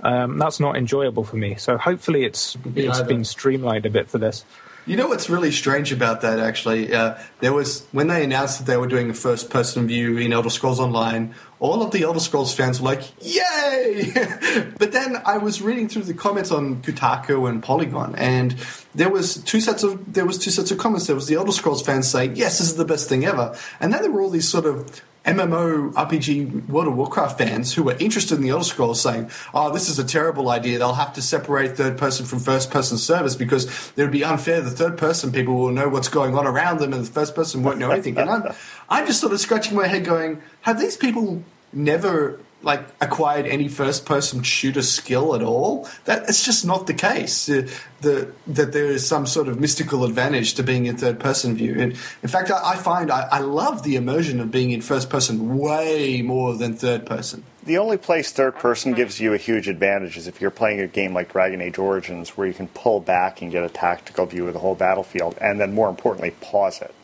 Um, 0.04 0.38
that's 0.38 0.60
not 0.60 0.76
enjoyable 0.76 1.24
for 1.24 1.38
me. 1.38 1.56
So 1.56 1.78
hopefully 1.78 2.26
it's 2.26 2.58
Me 2.66 2.88
it's 2.88 3.00
either. 3.00 3.08
been 3.08 3.24
streamlined 3.24 3.86
a 3.86 3.90
bit 3.90 4.10
for 4.10 4.18
this. 4.18 4.44
You 4.86 4.98
know 4.98 5.08
what's 5.08 5.30
really 5.30 5.52
strange 5.52 5.94
about 5.94 6.20
that? 6.22 6.40
Actually, 6.40 6.94
uh, 6.94 7.18
there 7.40 7.54
was 7.54 7.88
when 7.94 8.08
they 8.08 8.22
announced 8.26 8.60
that 8.60 8.66
they 8.66 8.76
were 8.76 8.88
doing 8.88 9.10
a 9.10 9.14
first-person 9.14 9.88
view 9.88 10.18
in 10.18 10.34
Elder 10.34 10.50
Scrolls 10.50 10.82
Online. 10.82 11.34
All 11.64 11.82
of 11.82 11.92
the 11.92 12.04
Elder 12.04 12.20
Scrolls 12.20 12.54
fans 12.54 12.82
were 12.82 12.90
like, 12.90 13.04
"Yay!" 13.22 14.12
but 14.78 14.92
then 14.92 15.22
I 15.26 15.38
was 15.38 15.62
reading 15.62 15.88
through 15.88 16.02
the 16.04 16.14
comments 16.14 16.52
on 16.52 16.82
Kotaku 16.82 17.48
and 17.50 17.64
Polygon, 17.64 18.16
and 18.16 18.54
there 18.94 19.08
was 19.10 19.42
two 19.44 19.62
sets 19.62 19.82
of 19.82 20.14
there 20.14 20.26
was 20.26 20.38
two 20.38 20.52
sets 20.52 20.72
of 20.72 20.78
comments. 20.78 21.08
There 21.08 21.16
was 21.16 21.28
the 21.28 21.36
Elder 21.36 21.54
Scrolls 21.54 21.82
fans 21.82 22.10
saying, 22.10 22.36
"Yes, 22.36 22.58
this 22.58 22.68
is 22.68 22.76
the 22.76 22.84
best 22.84 23.08
thing 23.08 23.24
ever," 23.24 23.56
and 23.80 23.94
then 23.94 24.02
there 24.02 24.12
were 24.12 24.22
all 24.22 24.30
these 24.30 24.50
sort 24.50 24.66
of 24.66 25.02
MMO 25.26 25.94
RPG 25.94 26.68
World 26.68 26.90
of 26.90 26.98
Warcraft 26.98 27.38
fans 27.38 27.74
who 27.74 27.84
were 27.84 27.96
interested 27.98 28.36
in 28.36 28.42
the 28.42 28.50
Elder 28.50 28.66
Scrolls 28.66 29.00
saying, 29.00 29.32
"Oh, 29.54 29.72
this 29.72 29.88
is 29.88 29.98
a 29.98 30.04
terrible 30.04 30.50
idea. 30.50 30.80
They'll 30.80 30.92
have 30.96 31.14
to 31.14 31.22
separate 31.22 31.78
third 31.78 31.98
person 31.98 32.26
from 32.26 32.40
first 32.40 32.72
person 32.72 32.98
service 32.98 33.38
because 33.38 33.68
it 33.96 34.02
would 34.02 34.12
be 34.12 34.26
unfair. 34.26 34.60
The 34.60 34.70
third 34.70 34.98
person 34.98 35.32
people 35.32 35.54
will 35.54 35.72
know 35.72 35.88
what's 35.88 36.10
going 36.10 36.38
on 36.38 36.46
around 36.46 36.80
them, 36.80 36.92
and 36.92 37.06
the 37.06 37.10
first 37.10 37.36
person 37.36 37.64
won't 37.64 37.78
know 37.78 37.92
anything." 37.92 38.18
And 38.18 38.30
I'm, 38.30 38.54
I'm 38.90 39.08
just 39.08 39.22
sort 39.22 39.32
of 39.32 39.40
scratching 39.40 39.78
my 39.78 39.88
head, 39.88 40.04
going, 40.04 40.42
"Have 40.64 40.78
these 40.78 40.98
people 40.98 41.42
never?" 41.74 42.40
Like 42.66 42.88
acquired 43.02 43.46
any 43.46 43.68
first-person 43.68 44.44
shooter 44.44 44.84
skill 44.84 45.36
at 45.36 45.42
all? 45.42 45.86
That 46.06 46.30
it's 46.30 46.46
just 46.46 46.66
not 46.66 46.88
the 46.88 46.94
case. 46.94 47.50
Uh, 47.50 47.68
the, 48.00 48.32
that 48.48 48.72
there 48.72 48.86
is 48.86 49.06
some 49.06 49.26
sort 49.26 49.50
of 49.50 49.60
mystical 49.60 50.06
advantage 50.06 50.54
to 50.54 50.64
being 50.64 50.86
in 50.86 50.96
third-person 50.96 51.58
view. 51.58 51.74
And 51.78 51.92
in 52.22 52.30
fact, 52.30 52.52
I, 52.52 52.72
I 52.72 52.76
find 52.78 53.12
I, 53.12 53.28
I 53.30 53.40
love 53.40 53.84
the 53.84 53.98
immersion 53.98 54.40
of 54.40 54.50
being 54.50 54.72
in 54.72 54.80
first-person 54.80 55.58
way 55.58 56.22
more 56.22 56.56
than 56.56 56.74
third-person. 56.74 57.44
The 57.66 57.80
only 57.80 57.98
place 57.98 58.32
third 58.32 58.56
person 58.56 58.94
gives 58.94 59.20
you 59.20 59.34
a 59.34 59.38
huge 59.38 59.68
advantage 59.68 60.16
is 60.16 60.28
if 60.28 60.40
you're 60.40 60.50
playing 60.50 60.80
a 60.80 60.88
game 60.88 61.14
like 61.14 61.34
Dragon 61.34 61.60
Age 61.60 61.78
Origins, 61.78 62.38
where 62.38 62.48
you 62.48 62.54
can 62.54 62.70
pull 62.70 63.02
back 63.02 63.42
and 63.42 63.52
get 63.52 63.66
a 63.66 63.70
tactical 63.70 64.26
view 64.26 64.48
of 64.48 64.54
the 64.54 64.60
whole 64.60 64.76
battlefield, 64.76 65.38
and 65.42 65.60
then 65.60 65.74
more 65.76 65.90
importantly, 65.90 66.32
pause 66.40 66.82
it. 66.82 66.96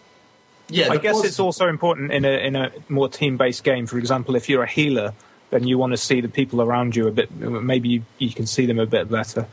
Yeah, 0.69 0.89
I 0.89 0.97
guess 0.97 1.23
it's 1.23 1.39
also 1.39 1.67
important 1.67 2.11
in 2.11 2.25
a 2.25 2.45
in 2.45 2.55
a 2.55 2.71
more 2.87 3.09
team 3.09 3.37
based 3.37 3.63
game. 3.63 3.87
For 3.87 3.97
example, 3.97 4.35
if 4.35 4.49
you're 4.49 4.63
a 4.63 4.69
healer, 4.69 5.13
then 5.49 5.65
you 5.65 5.77
want 5.77 5.93
to 5.93 5.97
see 5.97 6.21
the 6.21 6.27
people 6.27 6.61
around 6.61 6.95
you 6.95 7.07
a 7.07 7.11
bit. 7.11 7.31
Maybe 7.31 7.89
you, 7.89 8.03
you 8.17 8.31
can 8.31 8.45
see 8.45 8.65
them 8.65 8.79
a 8.79 8.85
bit 8.85 9.09
better. 9.09 9.47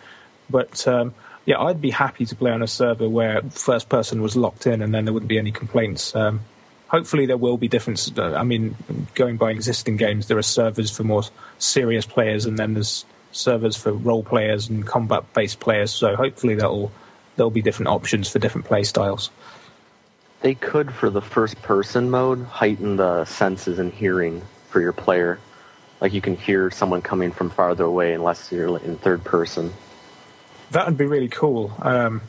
But 0.51 0.87
um, 0.87 1.15
yeah, 1.45 1.61
I'd 1.61 1.81
be 1.81 1.91
happy 1.91 2.27
to 2.27 2.37
play 2.37 2.51
on 2.51 2.63
a 2.63 2.67
server 2.67 3.09
where 3.09 3.43
first 3.51 3.89
person 3.89 4.21
was 4.21 4.37
locked 4.37 4.67
in, 4.67 4.83
and 4.83 4.93
then 4.95 5.05
there 5.05 5.15
wouldn't 5.15 5.29
be 5.29 5.39
any 5.39 5.53
complaints. 5.53 6.15
Um, 6.15 6.41
hopefully, 6.89 7.27
there 7.27 7.37
will 7.37 7.57
be 7.57 7.69
difference. 7.69 8.11
uh, 8.17 8.35
I 8.35 8.43
mean, 8.43 8.77
going 9.15 9.37
by 9.37 9.51
existing 9.51 9.97
games, 9.97 10.29
there 10.29 10.39
are 10.39 10.43
servers 10.43 10.91
for 10.91 11.05
more 11.05 11.23
serious 11.59 12.05
players, 12.05 12.47
and 12.47 12.59
then 12.59 12.75
there's 12.75 13.05
servers 13.33 13.77
for 13.77 13.93
role 13.93 14.23
players 14.23 14.69
and 14.69 14.87
combat 14.87 15.25
based 15.35 15.61
players. 15.61 15.93
So 15.93 16.17
hopefully, 16.17 16.57
that'll 16.57 16.93
there'll 17.37 17.51
be 17.51 17.63
different 17.63 17.89
options 17.89 18.29
for 18.29 18.39
different 18.39 18.67
play 18.67 18.83
styles. 18.83 19.31
They 20.41 20.55
could, 20.55 20.93
for 20.93 21.11
the 21.11 21.23
first 21.23 21.61
person 21.63 22.11
mode, 22.11 22.45
heighten 22.45 22.97
the 22.97 23.25
senses 23.25 23.79
and 23.79 23.93
hearing 23.93 24.43
for 24.69 24.81
your 24.81 24.93
player. 24.93 25.39
Like 26.01 26.13
you 26.13 26.21
can 26.21 26.37
hear 26.37 26.71
someone 26.71 27.03
coming 27.03 27.33
from 27.33 27.51
farther 27.51 27.85
away 27.85 28.13
unless 28.13 28.53
you're 28.53 28.79
in 28.79 28.97
third 28.99 29.25
person. 29.25 29.73
That 30.73 30.87
would 30.87 30.99
be 30.99 31.07
really 31.07 31.29
cool. 31.29 31.73
Um, 31.81 32.21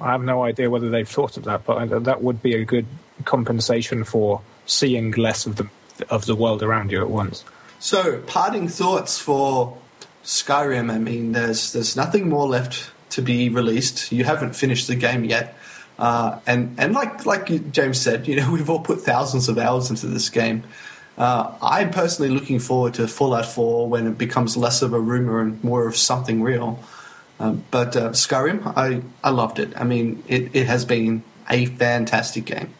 I 0.00 0.12
have 0.12 0.22
no 0.22 0.42
idea 0.42 0.70
whether 0.70 0.88
they've 0.88 1.08
thought 1.08 1.36
of 1.36 1.44
that, 1.44 1.64
but 1.64 1.76
I- 1.76 1.86
that 1.86 2.22
would 2.22 2.42
be 2.42 2.54
a 2.54 2.64
good 2.64 2.86
compensation 3.24 4.04
for 4.04 4.40
seeing 4.64 5.12
less 5.12 5.46
of 5.46 5.56
the 5.56 5.68
of 6.08 6.24
the 6.24 6.34
world 6.34 6.62
around 6.62 6.90
you 6.90 7.00
at 7.02 7.10
once. 7.10 7.44
So, 7.78 8.20
parting 8.26 8.68
thoughts 8.68 9.18
for 9.18 9.76
Skyrim. 10.24 10.90
I 10.90 10.96
mean, 10.96 11.32
there's 11.32 11.74
there's 11.74 11.94
nothing 11.94 12.28
more 12.30 12.48
left 12.48 12.90
to 13.10 13.20
be 13.20 13.50
released. 13.50 14.10
You 14.10 14.24
haven't 14.24 14.56
finished 14.56 14.86
the 14.86 14.94
game 14.94 15.24
yet, 15.24 15.58
uh, 16.00 16.40
and 16.46 16.74
and 16.78 16.94
like 16.94 17.26
like 17.26 17.70
James 17.72 18.00
said, 18.00 18.26
you 18.26 18.36
know, 18.36 18.50
we've 18.52 18.70
all 18.70 18.80
put 18.80 19.02
thousands 19.02 19.48
of 19.48 19.58
hours 19.58 19.90
into 19.90 20.06
this 20.06 20.30
game. 20.30 20.64
Uh, 21.18 21.54
I'm 21.60 21.90
personally 21.90 22.30
looking 22.32 22.58
forward 22.58 22.94
to 22.94 23.06
Fallout 23.06 23.44
4 23.44 23.90
when 23.90 24.06
it 24.06 24.16
becomes 24.16 24.56
less 24.56 24.80
of 24.80 24.94
a 24.94 25.00
rumor 25.00 25.40
and 25.42 25.62
more 25.62 25.86
of 25.86 25.94
something 25.94 26.42
real. 26.42 26.82
Um, 27.38 27.62
but 27.70 27.94
uh, 27.94 28.10
Skyrim, 28.10 28.72
I, 28.74 29.02
I 29.22 29.28
loved 29.28 29.58
it. 29.58 29.78
I 29.78 29.84
mean, 29.84 30.22
it, 30.28 30.56
it 30.56 30.66
has 30.66 30.86
been 30.86 31.22
a 31.50 31.66
fantastic 31.66 32.46
game. 32.46 32.72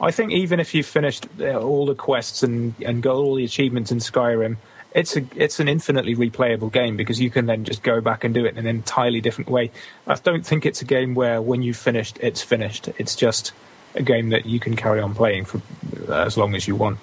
I 0.00 0.10
think 0.10 0.32
even 0.32 0.58
if 0.58 0.74
you've 0.74 0.86
finished 0.86 1.28
uh, 1.40 1.60
all 1.60 1.86
the 1.86 1.94
quests 1.94 2.42
and, 2.42 2.74
and 2.84 3.04
got 3.04 3.14
all 3.14 3.36
the 3.36 3.44
achievements 3.44 3.92
in 3.92 3.98
Skyrim, 3.98 4.56
it's 4.92 5.16
a 5.16 5.24
it's 5.36 5.60
an 5.60 5.68
infinitely 5.68 6.16
replayable 6.16 6.72
game 6.72 6.96
because 6.96 7.20
you 7.20 7.30
can 7.30 7.46
then 7.46 7.64
just 7.64 7.82
go 7.82 8.00
back 8.00 8.24
and 8.24 8.34
do 8.34 8.44
it 8.46 8.52
in 8.52 8.58
an 8.58 8.66
entirely 8.66 9.20
different 9.20 9.50
way. 9.50 9.70
I 10.06 10.14
don't 10.14 10.44
think 10.44 10.64
it's 10.64 10.80
a 10.80 10.84
game 10.84 11.14
where 11.14 11.42
when 11.42 11.62
you've 11.62 11.76
finished, 11.76 12.18
it's 12.20 12.42
finished. 12.42 12.88
It's 12.98 13.14
just 13.14 13.52
a 13.94 14.02
game 14.02 14.30
that 14.30 14.46
you 14.46 14.60
can 14.60 14.76
carry 14.76 15.00
on 15.00 15.14
playing 15.14 15.44
for 15.44 15.60
uh, 16.08 16.24
as 16.24 16.36
long 16.36 16.54
as 16.54 16.66
you 16.66 16.74
want. 16.74 16.98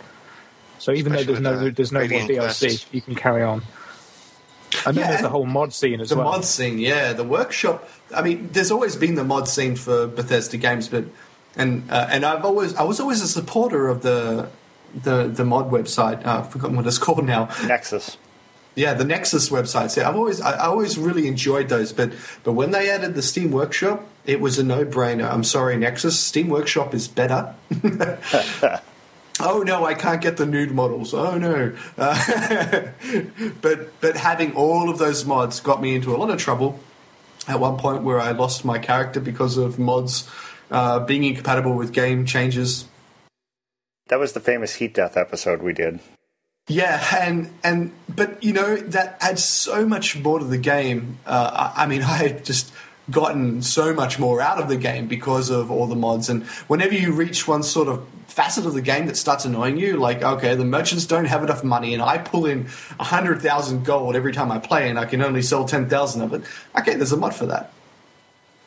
So 0.80 0.92
even 0.92 1.14
Especially 1.14 1.36
though 1.36 1.42
there's 1.42 1.62
no 1.62 1.68
uh, 1.68 1.72
there's 1.76 1.92
no 1.92 2.00
more 2.00 2.28
DLC, 2.28 2.60
Quest. 2.68 2.94
you 2.94 3.02
can 3.02 3.16
carry 3.16 3.44
on. 3.44 3.62
And 4.86 4.98
then 4.98 5.04
Yeah, 5.04 5.10
there's 5.10 5.22
the 5.22 5.30
whole 5.30 5.46
mod 5.46 5.74
scene 5.74 6.02
as 6.02 6.10
the 6.10 6.16
well. 6.16 6.26
The 6.26 6.38
mod 6.38 6.46
scene, 6.46 6.80
yeah, 6.80 7.14
the 7.14 7.24
workshop. 7.24 7.88
I 8.14 8.22
mean, 8.22 8.50
there's 8.52 8.72
always 8.72 8.96
been 8.96 9.16
the 9.16 9.24
mod 9.24 9.48
scene 9.48 9.76
for 9.76 10.08
Bethesda 10.08 10.58
games, 10.58 10.90
but 10.90 11.06
and 11.56 11.90
uh, 11.90 12.08
and 12.10 12.26
I've 12.26 12.44
always 12.44 12.76
I 12.76 12.84
was 12.84 13.00
always 13.00 13.22
a 13.22 13.28
supporter 13.28 13.88
of 13.88 14.02
the 14.02 14.50
the 15.04 15.28
the 15.28 15.46
mod 15.46 15.72
website. 15.72 16.26
Uh, 16.26 16.40
I've 16.40 16.52
forgotten 16.52 16.76
what 16.76 16.88
it's 16.88 16.98
called 17.06 17.26
now. 17.26 17.50
Nexus. 17.66 18.18
Yeah, 18.76 18.94
the 18.94 19.06
Nexus 19.06 19.50
websites. 19.50 19.96
Yeah, 19.96 20.10
I've 20.10 20.16
always 20.16 20.42
I, 20.42 20.52
I 20.52 20.66
always 20.66 20.98
really 20.98 21.28
enjoyed 21.28 21.70
those, 21.70 21.94
but 21.94 22.12
but 22.44 22.54
when 22.54 22.72
they 22.72 22.90
added 22.90 23.16
the 23.16 23.22
Steam 23.22 23.52
Workshop, 23.52 24.06
it 24.26 24.42
was 24.42 24.60
a 24.60 24.64
no 24.64 24.86
brainer. 24.86 25.32
I'm 25.32 25.44
sorry, 25.44 25.78
Nexus. 25.78 26.20
Steam 26.20 26.50
Workshop 26.50 26.94
is 26.94 27.08
better. 27.08 27.56
oh 29.40 29.64
no, 29.66 29.86
I 29.86 29.94
can't 29.94 30.22
get 30.22 30.36
the 30.36 30.46
nude 30.46 30.72
models. 30.72 31.14
Oh 31.14 31.38
no. 31.38 31.74
Uh, 31.98 32.88
but 33.62 34.02
but 34.02 34.18
having 34.18 34.56
all 34.56 34.90
of 34.90 34.98
those 34.98 35.26
mods 35.26 35.62
got 35.62 35.82
me 35.82 35.96
into 35.96 36.14
a 36.14 36.18
lot 36.18 36.30
of 36.30 36.38
trouble. 36.38 36.80
At 37.48 37.60
one 37.60 37.78
point, 37.78 38.02
where 38.02 38.20
I 38.20 38.32
lost 38.32 38.66
my 38.66 38.80
character 38.80 39.20
because 39.20 39.58
of 39.58 39.78
mods 39.78 40.28
uh, 40.72 41.00
being 41.02 41.24
incompatible 41.24 41.76
with 41.76 41.94
game 41.94 42.26
changes. 42.26 42.86
That 44.08 44.20
was 44.20 44.34
the 44.34 44.40
famous 44.40 44.76
heat 44.76 44.94
death 44.94 45.18
episode 45.18 45.62
we 45.62 45.74
did. 45.74 46.00
Yeah, 46.68 47.04
and 47.16 47.52
and 47.64 47.92
but 48.10 48.44
you 48.44 48.54
know 48.54 48.76
that 48.76 49.18
adds 49.20 49.44
so 49.44 49.86
much 49.86 50.18
more 50.18 50.40
to 50.40 50.46
the 50.46 50.58
game. 50.58 51.20
Uh, 51.26 51.72
I, 51.76 51.84
I 51.84 51.88
mean, 51.88 52.02
I 52.04 52.18
had 52.18 52.46
just 52.46 52.72
gotten 53.12 53.62
so 53.62 53.94
much 53.94 54.18
more 54.18 54.42
out 54.42 54.60
of 54.60 54.68
the 54.68 54.78
game 54.78 55.08
because 55.08 55.52
of 55.52 55.70
all 55.70 55.86
the 55.86 55.96
mods. 55.96 56.28
And 56.28 56.44
whenever 56.68 56.96
you 56.96 57.12
reach 57.12 57.48
one 57.48 57.62
sort 57.62 57.88
of 57.88 58.08
facet 58.28 58.66
of 58.66 58.74
the 58.74 58.82
game 58.82 59.06
that 59.06 59.16
starts 59.16 59.46
annoying 59.46 59.78
you, 59.78 59.98
like 59.98 60.24
okay, 60.24 60.56
the 60.56 60.66
merchants 60.66 61.06
don't 61.06 61.26
have 61.26 61.44
enough 61.44 61.64
money, 61.64 61.94
and 61.94 62.02
I 62.02 62.18
pull 62.18 62.46
in 62.46 62.66
hundred 63.00 63.42
thousand 63.42 63.86
gold 63.86 64.16
every 64.16 64.34
time 64.34 64.52
I 64.52 64.60
play, 64.60 64.90
and 64.90 64.98
I 65.00 65.06
can 65.06 65.22
only 65.22 65.42
sell 65.42 65.66
ten 65.66 65.88
thousand 65.88 66.22
of 66.22 66.34
it. 66.34 66.44
Okay, 66.78 66.96
there's 66.96 67.12
a 67.12 67.18
mod 67.18 67.36
for 67.36 67.46
that. 67.48 67.72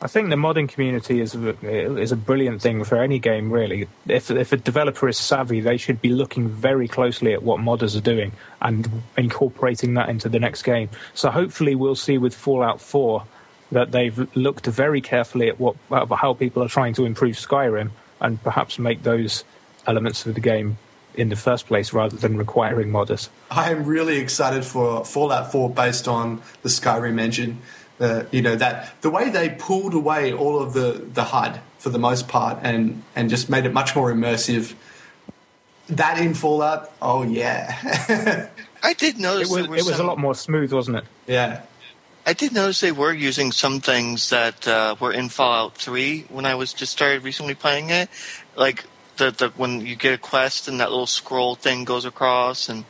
I 0.01 0.07
think 0.07 0.29
the 0.29 0.37
modding 0.37 0.69
community 0.69 1.19
is 1.19 1.35
is 1.35 2.11
a 2.11 2.15
brilliant 2.15 2.61
thing 2.61 2.83
for 2.85 3.01
any 3.01 3.19
game, 3.19 3.51
really. 3.51 3.87
If 4.07 4.31
if 4.31 4.53
a 4.53 4.57
developer 4.57 5.09
is 5.09 5.17
savvy, 5.17 5.59
they 5.59 5.75
should 5.75 6.01
be 6.01 6.09
looking 6.09 6.47
very 6.47 6.87
closely 6.87 7.33
at 7.33 7.43
what 7.43 7.59
modders 7.59 7.97
are 7.97 8.01
doing 8.01 8.31
and 8.61 8.89
incorporating 9.17 9.95
that 9.95 10.07
into 10.07 10.29
the 10.29 10.39
next 10.39 10.63
game. 10.63 10.89
So 11.13 11.29
hopefully, 11.29 11.75
we'll 11.75 11.95
see 11.95 12.17
with 12.17 12.33
Fallout 12.33 12.79
4 12.79 13.23
that 13.71 13.91
they've 13.91 14.35
looked 14.35 14.65
very 14.67 15.01
carefully 15.01 15.49
at 15.49 15.59
what 15.59 15.75
how 15.89 16.33
people 16.33 16.63
are 16.63 16.69
trying 16.69 16.93
to 16.93 17.05
improve 17.05 17.35
Skyrim 17.35 17.91
and 18.21 18.41
perhaps 18.41 18.79
make 18.79 19.03
those 19.03 19.43
elements 19.85 20.25
of 20.25 20.33
the 20.33 20.41
game 20.41 20.77
in 21.15 21.27
the 21.27 21.35
first 21.35 21.67
place 21.67 21.91
rather 21.91 22.15
than 22.15 22.37
requiring 22.37 22.89
modders. 22.89 23.27
I 23.51 23.71
am 23.71 23.83
really 23.83 24.19
excited 24.19 24.63
for 24.63 25.03
Fallout 25.03 25.51
4 25.51 25.69
based 25.71 26.07
on 26.07 26.41
the 26.61 26.69
Skyrim 26.69 27.19
engine 27.19 27.61
uh, 27.99 28.23
you 28.31 28.41
know 28.41 28.55
that 28.55 29.01
the 29.01 29.09
way 29.09 29.29
they 29.29 29.49
pulled 29.49 29.93
away 29.93 30.33
all 30.33 30.61
of 30.61 30.73
the 30.73 31.05
the 31.13 31.25
HUD 31.25 31.59
for 31.79 31.89
the 31.89 31.99
most 31.99 32.27
part 32.27 32.59
and 32.63 33.03
and 33.15 33.29
just 33.29 33.49
made 33.49 33.65
it 33.65 33.73
much 33.73 33.95
more 33.95 34.11
immersive. 34.11 34.73
That 35.87 36.19
in 36.19 36.35
Fallout, 36.35 36.91
oh 37.01 37.23
yeah. 37.23 38.47
I 38.83 38.93
did 38.93 39.19
notice 39.19 39.49
it 39.49 39.67
was, 39.67 39.79
it 39.79 39.85
was 39.85 39.95
some, 39.95 40.05
a 40.05 40.09
lot 40.09 40.19
more 40.19 40.35
smooth, 40.35 40.71
wasn't 40.71 40.97
it? 40.97 41.03
Yeah. 41.25 41.61
I 42.25 42.33
did 42.33 42.53
notice 42.53 42.79
they 42.79 42.91
were 42.91 43.11
using 43.11 43.51
some 43.51 43.81
things 43.81 44.29
that 44.29 44.67
uh, 44.67 44.95
were 44.99 45.11
in 45.11 45.29
Fallout 45.29 45.75
3 45.77 46.27
when 46.29 46.45
I 46.45 46.53
was 46.53 46.73
just 46.73 46.91
started 46.91 47.23
recently 47.23 47.55
playing 47.55 47.89
it, 47.89 48.07
like 48.55 48.85
the, 49.17 49.31
the 49.31 49.49
when 49.57 49.81
you 49.85 49.95
get 49.95 50.13
a 50.13 50.17
quest 50.17 50.67
and 50.67 50.79
that 50.79 50.91
little 50.91 51.07
scroll 51.07 51.55
thing 51.55 51.85
goes 51.85 52.05
across, 52.05 52.69
and 52.69 52.85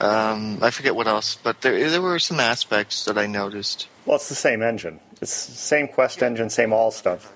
um, 0.00 0.58
I 0.62 0.70
forget 0.70 0.94
what 0.94 1.06
else, 1.06 1.36
but 1.36 1.62
there 1.62 1.90
there 1.90 2.02
were 2.02 2.18
some 2.18 2.38
aspects 2.38 3.04
that 3.06 3.16
I 3.16 3.26
noticed. 3.26 3.88
Well, 4.06 4.16
it's 4.16 4.28
the 4.28 4.34
same 4.34 4.62
engine. 4.62 5.00
It's 5.20 5.46
the 5.46 5.52
same 5.52 5.88
Quest 5.88 6.22
engine, 6.22 6.50
same 6.50 6.72
all 6.72 6.90
stuff. 6.90 7.32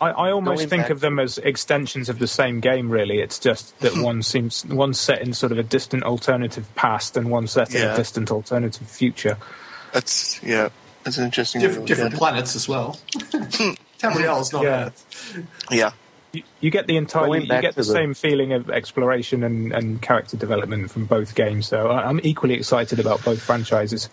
I, 0.00 0.10
I 0.10 0.30
almost 0.32 0.58
Going 0.58 0.68
think 0.68 0.90
of 0.90 1.00
them 1.00 1.18
as 1.18 1.38
extensions 1.38 2.08
of 2.08 2.18
the 2.18 2.26
same 2.26 2.60
game. 2.60 2.90
Really, 2.90 3.20
it's 3.20 3.38
just 3.38 3.78
that 3.80 3.96
one 4.02 4.22
seems 4.22 4.64
one's 4.66 4.98
set 4.98 5.22
in 5.22 5.32
sort 5.32 5.52
of 5.52 5.58
a 5.58 5.62
distant 5.62 6.02
alternative 6.02 6.66
past, 6.74 7.16
and 7.16 7.30
one 7.30 7.46
set 7.46 7.74
in 7.74 7.88
a 7.88 7.96
distant 7.96 8.30
alternative 8.30 8.86
future. 8.88 9.38
That's 9.92 10.42
yeah, 10.42 10.68
that's 11.04 11.16
an 11.16 11.24
interesting. 11.24 11.60
Dif- 11.60 11.84
different 11.86 12.14
planets 12.14 12.54
as 12.54 12.68
well. 12.68 12.98
Hmm. 13.32 13.72
Tamriel's 13.98 14.52
not 14.52 14.64
yeah. 14.64 14.86
Earth. 14.86 15.46
Yeah. 15.70 15.92
You, 16.32 16.42
you 16.60 16.70
get 16.70 16.86
the 16.86 16.96
entire, 16.96 17.34
you 17.36 17.46
get 17.46 17.74
the, 17.74 17.82
the, 17.82 17.84
same 17.84 18.12
feeling 18.12 18.52
of 18.52 18.68
exploration 18.68 19.44
and, 19.44 19.72
and 19.72 20.02
character 20.02 20.36
development 20.36 20.90
from 20.90 21.06
both 21.06 21.34
games. 21.36 21.68
So 21.68 21.90
I'm 21.90 22.20
equally 22.24 22.54
excited 22.54 22.98
about 22.98 23.24
both 23.24 23.40
franchises. 23.40 24.10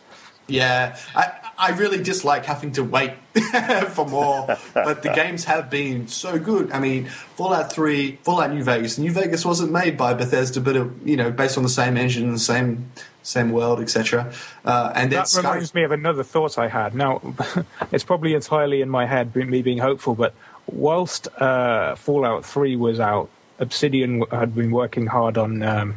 Yeah, 0.48 0.98
I, 1.16 1.32
I 1.62 1.70
really 1.70 2.02
dislike 2.02 2.46
having 2.46 2.72
to 2.72 2.84
wait 2.84 3.14
for 3.90 4.08
more, 4.08 4.58
but 4.74 5.04
the 5.04 5.12
games 5.14 5.44
have 5.46 5.70
been 5.70 6.08
so 6.08 6.40
good. 6.40 6.72
I 6.72 6.80
mean, 6.80 7.06
Fallout 7.06 7.72
Three, 7.72 8.16
Fallout 8.24 8.52
New 8.52 8.64
Vegas. 8.64 8.98
New 8.98 9.12
Vegas 9.12 9.46
wasn't 9.46 9.72
made 9.72 9.96
by 9.96 10.16
Bethesda, 10.16 10.60
but 10.60 10.76
it, 10.76 10.88
you 11.06 11.16
know, 11.16 11.30
based 11.30 11.58
on 11.58 11.64
the 11.64 11.70
same 11.70 11.98
engine, 11.98 12.32
the 12.32 12.40
same 12.40 12.92
same 13.22 13.52
world, 13.52 13.80
etc. 13.80 14.34
Uh, 14.66 14.92
and 14.96 15.12
that 15.12 15.32
reminds 15.38 15.76
me 15.76 15.84
of 15.84 15.92
another 15.92 16.24
thought 16.24 16.58
I 16.58 16.68
had. 16.68 16.96
Now, 16.96 17.22
it's 17.92 18.04
probably 18.04 18.34
entirely 18.34 18.82
in 18.82 18.90
my 18.90 19.06
head, 19.06 19.36
me 19.36 19.62
being 19.62 19.78
hopeful, 19.78 20.16
but 20.16 20.34
whilst 20.66 21.28
uh, 21.40 21.94
Fallout 21.94 22.44
Three 22.44 22.76
was 22.76 23.00
out, 23.00 23.30
Obsidian 23.60 24.24
had 24.32 24.56
been 24.56 24.72
working 24.72 25.06
hard 25.06 25.38
on. 25.38 25.62
Um, 25.62 25.96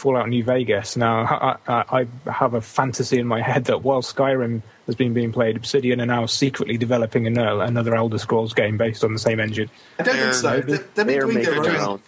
Fallout 0.00 0.28
New 0.28 0.42
Vegas. 0.42 0.96
Now, 0.96 1.58
I, 1.68 2.06
I, 2.26 2.30
have 2.30 2.54
a 2.54 2.60
fantasy 2.60 3.18
in 3.18 3.26
my 3.26 3.42
head 3.42 3.66
that 3.66 3.82
while 3.82 4.00
Skyrim 4.00 4.62
has 4.86 4.94
been 4.94 5.12
being 5.12 5.30
played, 5.30 5.56
Obsidian 5.56 6.00
are 6.00 6.06
now 6.06 6.24
secretly 6.26 6.78
developing 6.78 7.26
another 7.26 7.94
Elder 7.94 8.18
Scrolls 8.18 8.54
game 8.54 8.78
based 8.78 9.04
on 9.04 9.12
the 9.12 9.18
same 9.18 9.38
engine. 9.40 9.68
I 9.98 10.02
don't 10.04 10.16
think 10.16 10.32
so. 10.32 10.60
They're, 10.60 10.78
they're, 10.78 11.04
they're 11.04 11.20
doing 11.20 11.42
their 11.42 11.80
own. 11.80 12.02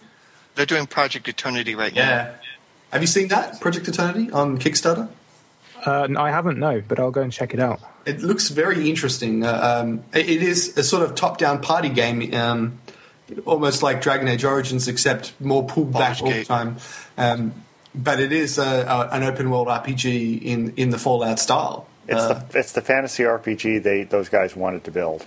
They're 0.55 0.67
doing 0.67 0.87
Project 0.87 1.29
Eternity 1.29 1.75
right 1.75 1.93
yeah. 1.95 2.07
now. 2.07 2.11
Yeah. 2.11 2.35
Have 2.93 3.01
you 3.03 3.07
seen 3.07 3.29
that 3.29 3.61
Project 3.61 3.89
Eternity 3.89 4.31
on 4.31 4.59
Kickstarter? 4.59 5.09
Uh, 5.85 6.09
I 6.17 6.31
haven't, 6.31 6.59
no, 6.59 6.83
but 6.87 6.99
I'll 6.99 7.11
go 7.11 7.23
and 7.23 7.33
check 7.33 7.53
it 7.53 7.61
out. 7.61 7.81
It 8.07 8.21
looks 8.23 8.49
very 8.49 8.89
interesting. 8.89 9.45
Uh, 9.45 9.83
um, 9.83 10.05
it, 10.15 10.29
it 10.29 10.43
is 10.43 10.77
a 10.79 10.83
sort 10.83 11.03
of 11.03 11.15
top-down 11.15 11.61
party 11.61 11.89
game, 11.89 12.35
um, 12.35 12.79
almost 13.45 13.83
like 13.83 14.01
Dragon 14.01 14.29
Age 14.29 14.45
Origins, 14.45 14.89
except 14.89 15.39
more 15.41 15.67
pulled 15.67 15.93
back 15.93 16.23
all 16.23 16.31
the 16.31 16.45
time. 16.45 16.77
Um, 17.19 17.55
but 17.95 18.21
it 18.21 18.33
is 18.33 18.59
a, 18.59 18.63
a, 18.63 19.09
an 19.13 19.23
open 19.23 19.51
world 19.51 19.69
RPG 19.69 20.43
in, 20.43 20.73
in 20.77 20.91
the 20.91 20.99
Fallout 20.99 21.39
style. 21.39 21.87
It's 22.09 22.21
uh, 22.21 22.45
the 22.51 22.59
it's 22.59 22.73
the 22.73 22.81
fantasy 22.81 23.23
RPG 23.23 23.83
they 23.83 24.05
those 24.05 24.29
guys 24.29 24.57
wanted 24.57 24.85
to 24.85 24.91
build. 24.91 25.27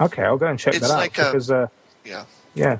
Okay, 0.00 0.22
I'll 0.22 0.36
go 0.36 0.46
and 0.46 0.58
check 0.58 0.74
that 0.74 0.90
out 0.90 0.96
like 0.96 1.14
because 1.14 1.50
uh, 1.50 1.68
yeah, 2.04 2.24
yeah, 2.54 2.78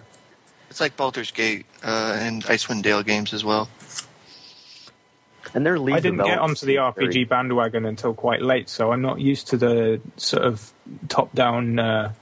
it's 0.70 0.80
like 0.80 0.96
Baldur's 0.96 1.30
Gate 1.30 1.66
uh, 1.82 2.16
and 2.18 2.44
Icewind 2.44 2.82
Dale 2.82 3.02
games 3.02 3.34
as 3.34 3.44
well. 3.44 3.68
And 5.54 5.66
they're 5.66 5.76
I 5.76 6.00
didn't 6.00 6.24
get 6.24 6.38
onto 6.38 6.64
the 6.64 6.76
RPG 6.76 7.12
very... 7.12 7.24
bandwagon 7.24 7.84
until 7.84 8.14
quite 8.14 8.40
late, 8.40 8.68
so 8.70 8.92
I'm 8.92 9.02
not 9.02 9.20
used 9.20 9.48
to 9.48 9.58
the 9.58 10.00
sort 10.16 10.44
of 10.44 10.72
top-down 11.08 11.78
uh, 11.78 12.12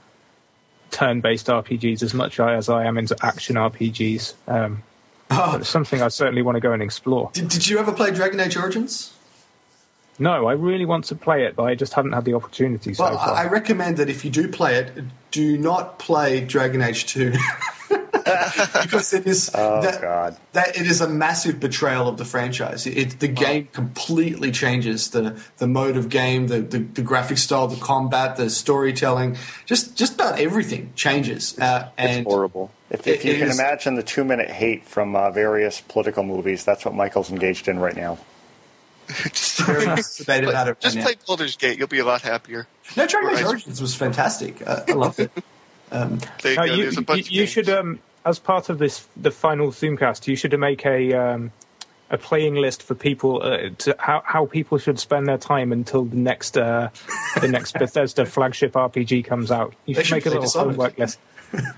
turn-based 0.89 1.47
RPGs 1.47 2.03
as 2.03 2.13
much 2.13 2.39
as 2.41 2.67
I 2.67 2.85
am 2.85 2.97
into 2.97 3.15
action 3.21 3.55
RPGs. 3.55 4.33
Um, 4.47 4.83
Oh. 5.31 5.57
It's 5.59 5.69
something 5.69 6.01
I 6.01 6.09
certainly 6.09 6.41
want 6.41 6.57
to 6.57 6.59
go 6.59 6.73
and 6.73 6.83
explore. 6.83 7.29
Did, 7.33 7.47
did 7.47 7.67
you 7.67 7.79
ever 7.79 7.91
play 7.91 8.11
Dragon 8.11 8.39
Age 8.39 8.57
Origins? 8.57 9.13
No, 10.19 10.45
I 10.45 10.53
really 10.53 10.85
want 10.85 11.05
to 11.05 11.15
play 11.15 11.45
it, 11.45 11.55
but 11.55 11.63
I 11.63 11.73
just 11.73 11.93
haven't 11.93 12.11
had 12.11 12.25
the 12.25 12.35
opportunity 12.35 12.93
so 12.93 13.05
well, 13.05 13.17
far. 13.17 13.33
I 13.33 13.47
recommend 13.47 13.97
that 13.97 14.09
if 14.09 14.23
you 14.23 14.29
do 14.29 14.47
play 14.47 14.75
it, 14.75 14.91
do 15.31 15.57
not 15.57 15.97
play 15.97 16.41
Dragon 16.41 16.81
Age 16.81 17.05
2. 17.07 17.33
because 18.81 19.13
it 19.13 19.27
is 19.27 19.51
oh, 19.53 19.81
that, 19.81 20.01
God. 20.01 20.37
that 20.53 20.77
it 20.77 20.85
is 20.85 21.01
a 21.01 21.07
massive 21.07 21.59
betrayal 21.59 22.07
of 22.07 22.17
the 22.17 22.25
franchise. 22.25 22.85
It, 22.87 23.19
the 23.19 23.27
game 23.27 23.67
completely 23.71 24.51
changes 24.51 25.09
the 25.09 25.41
the 25.57 25.67
mode 25.67 25.97
of 25.97 26.09
game, 26.09 26.47
the, 26.47 26.61
the, 26.61 26.79
the 26.79 27.01
graphic 27.01 27.37
style, 27.37 27.67
the 27.67 27.79
combat, 27.79 28.37
the 28.37 28.49
storytelling, 28.49 29.37
just 29.65 29.95
just 29.95 30.15
about 30.15 30.39
everything 30.39 30.93
changes. 30.95 31.57
Uh, 31.59 31.89
and 31.97 32.21
it's 32.21 32.31
horrible. 32.31 32.71
If, 32.89 33.07
if 33.07 33.23
you 33.23 33.35
can 33.35 33.49
is, 33.49 33.59
imagine 33.59 33.95
the 33.95 34.03
two 34.03 34.23
minute 34.23 34.49
hate 34.49 34.85
from 34.85 35.15
uh, 35.15 35.31
various 35.31 35.81
political 35.81 36.23
movies, 36.23 36.65
that's 36.65 36.83
what 36.83 36.93
Michael's 36.93 37.31
engaged 37.31 37.67
in 37.67 37.79
right 37.79 37.95
now. 37.95 38.17
just 39.33 39.61
play, 39.65 39.95
just 40.79 40.99
play 40.99 41.15
Baldur's 41.27 41.57
Gate. 41.57 41.77
You'll 41.77 41.87
be 41.87 41.99
a 41.99 42.05
lot 42.05 42.21
happier. 42.21 42.67
No, 42.95 43.07
Dragon 43.07 43.37
Age 43.37 43.45
Origins 43.45 43.81
was 43.81 43.95
fantastic. 43.95 44.65
Uh, 44.65 44.83
I 44.87 44.93
loved 44.93 45.19
it. 45.19 45.31
Um, 45.93 46.21
you, 46.45 46.63
you, 46.63 46.91
you, 46.91 47.23
you 47.27 47.45
should, 47.45 47.67
um, 47.67 47.99
as 48.25 48.39
part 48.39 48.69
of 48.69 48.77
this, 48.77 49.07
the 49.17 49.31
final 49.31 49.71
Thuumcast, 49.71 50.27
you 50.27 50.35
should 50.35 50.57
make 50.59 50.85
a 50.85 51.13
um, 51.13 51.51
a 52.09 52.17
playing 52.17 52.55
list 52.55 52.83
for 52.83 52.93
people 52.93 53.41
uh, 53.41 53.69
to 53.79 53.95
how 53.97 54.21
how 54.25 54.45
people 54.45 54.77
should 54.77 54.99
spend 54.99 55.27
their 55.27 55.37
time 55.37 55.71
until 55.71 56.05
the 56.05 56.17
next 56.17 56.57
uh, 56.57 56.89
the 57.39 57.47
next 57.47 57.73
Bethesda 57.79 58.25
flagship 58.25 58.73
RPG 58.73 59.25
comes 59.25 59.51
out. 59.51 59.73
You 59.85 59.95
should, 59.95 60.05
should 60.05 60.15
make 60.15 60.25
a 60.25 60.29
little 60.29 60.43
Dishonored. 60.43 60.75
homework 60.75 60.97
list. 60.97 61.19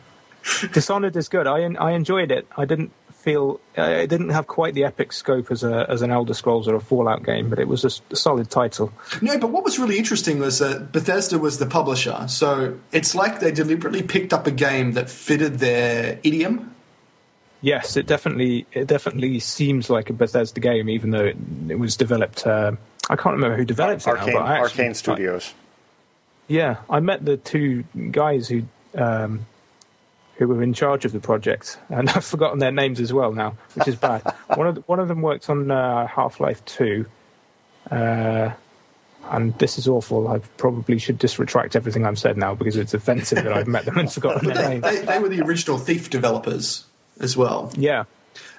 Dishonored 0.74 1.16
is 1.16 1.30
good. 1.30 1.48
I 1.48 1.60
I 1.76 1.91
enjoyed 1.91 2.32
it. 2.32 2.48
I 2.58 2.66
didn't 2.66 2.91
feel 3.24 3.60
uh, 3.78 3.84
it 3.84 4.08
didn't 4.08 4.30
have 4.30 4.48
quite 4.48 4.74
the 4.74 4.84
epic 4.84 5.14
scope 5.14 5.52
as 5.52 5.64
a 5.64 5.86
as 5.90 6.02
an 6.02 6.12
Elder 6.12 6.34
Scrolls 6.34 6.68
or 6.68 6.76
a 6.76 6.82
Fallout 6.82 7.24
game, 7.24 7.50
but 7.50 7.60
it 7.60 7.68
was 7.68 7.84
a, 7.84 8.14
a 8.14 8.16
solid 8.16 8.50
title. 8.50 8.92
No, 9.22 9.38
but 9.40 9.50
what 9.50 9.64
was 9.64 9.80
really 9.80 9.98
interesting 9.98 10.40
was 10.40 10.60
that 10.60 10.92
Bethesda 10.92 11.40
was 11.40 11.60
the 11.60 11.66
publisher, 11.66 12.28
so 12.28 12.78
it's 12.92 13.16
like 13.16 13.40
they 13.40 13.52
deliberately 13.52 14.04
picked 14.04 14.34
up 14.34 14.48
a 14.48 14.52
game 14.52 14.94
that 14.94 15.10
fitted 15.10 15.60
their 15.60 16.20
idiom 16.24 16.74
yes, 17.64 17.98
it 17.98 18.06
definitely 18.06 18.68
it 18.72 18.86
definitely 18.86 19.40
seems 19.40 19.90
like 19.90 20.12
a 20.12 20.14
Bethesda 20.14 20.60
game, 20.60 20.88
even 20.90 21.10
though 21.10 21.26
it, 21.26 21.38
it 21.70 21.80
was 21.80 21.98
developed. 21.98 22.46
Uh, 22.46 22.74
I 23.10 23.16
can't 23.16 23.34
remember 23.34 23.58
who 23.58 23.66
developed 23.66 24.04
Arkane, 24.06 24.28
it 24.28 24.34
now, 24.34 24.40
but 24.40 24.42
I 24.44 24.60
actually, 24.60 24.84
Arkane 24.84 24.96
Studios. 24.96 25.54
yeah, 26.48 26.78
I 26.90 27.00
met 27.00 27.26
the 27.26 27.38
two 27.38 27.84
guys 28.12 28.48
who 28.48 28.64
um, 28.96 29.48
who 30.38 30.48
were 30.48 30.64
in 30.64 30.74
charge 30.74 31.06
of 31.06 31.12
the 31.12 31.20
project, 31.20 31.78
and 31.90 32.10
I've 32.16 32.26
forgotten 32.26 32.60
their 32.60 32.72
names 32.72 33.00
as 33.00 33.14
well 33.14 33.32
now, 33.32 33.56
which 33.76 33.88
is 33.88 33.96
bad. 33.96 34.22
one 34.56 34.68
of 34.68 34.76
the, 34.76 34.82
one 34.82 35.00
of 35.00 35.08
them 35.08 35.22
worked 35.22 35.50
on 35.50 35.72
uh, 35.72 36.08
Half 36.08 36.40
Life 36.40 36.64
Two, 36.66 37.06
uh, 37.92 38.52
and 39.30 39.58
this 39.60 39.78
is 39.78 39.88
awful. 39.88 40.28
I 40.28 40.40
probably 40.58 40.98
should 40.98 41.20
just 41.20 41.40
retract 41.40 41.76
everything 41.76 42.06
I've 42.06 42.20
said 42.20 42.38
now 42.38 42.56
because 42.56 42.76
it's 42.76 42.94
offensive 42.94 43.44
that 43.44 43.54
I've 43.54 43.68
met 43.68 43.86
them 43.86 43.98
and 43.98 44.12
forgotten 44.12 44.48
their 44.50 44.70
names. 44.70 44.84
they, 44.84 45.00
they 45.02 45.20
were 45.20 45.30
the 45.30 45.42
original 45.42 45.78
Thief 45.78 46.10
developers 46.10 46.86
as 47.20 47.38
well. 47.38 47.72
Yeah, 47.76 48.06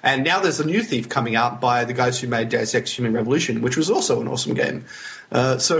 And 0.01 0.23
now 0.23 0.39
there's 0.39 0.59
a 0.59 0.65
new 0.65 0.81
Thief 0.81 1.09
coming 1.09 1.35
out 1.35 1.59
by 1.59 1.83
the 1.83 1.93
guys 1.93 2.19
who 2.19 2.27
made 2.27 2.49
Deus 2.49 2.73
Ex 2.73 2.97
Human 2.97 3.13
Revolution, 3.13 3.61
which 3.61 3.77
was 3.77 3.89
also 3.89 4.21
an 4.21 4.27
awesome 4.27 4.53
game. 4.53 4.85
Uh, 5.31 5.57
so 5.57 5.79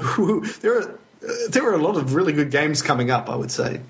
there 0.62 0.80
are 0.80 1.00
uh, 1.24 1.34
there 1.50 1.66
are 1.68 1.74
a 1.74 1.82
lot 1.82 1.96
of 1.96 2.14
really 2.14 2.34
good 2.34 2.52
games 2.52 2.82
coming 2.82 3.10
up, 3.10 3.30
I 3.30 3.36
would 3.36 3.52
say. 3.52 3.82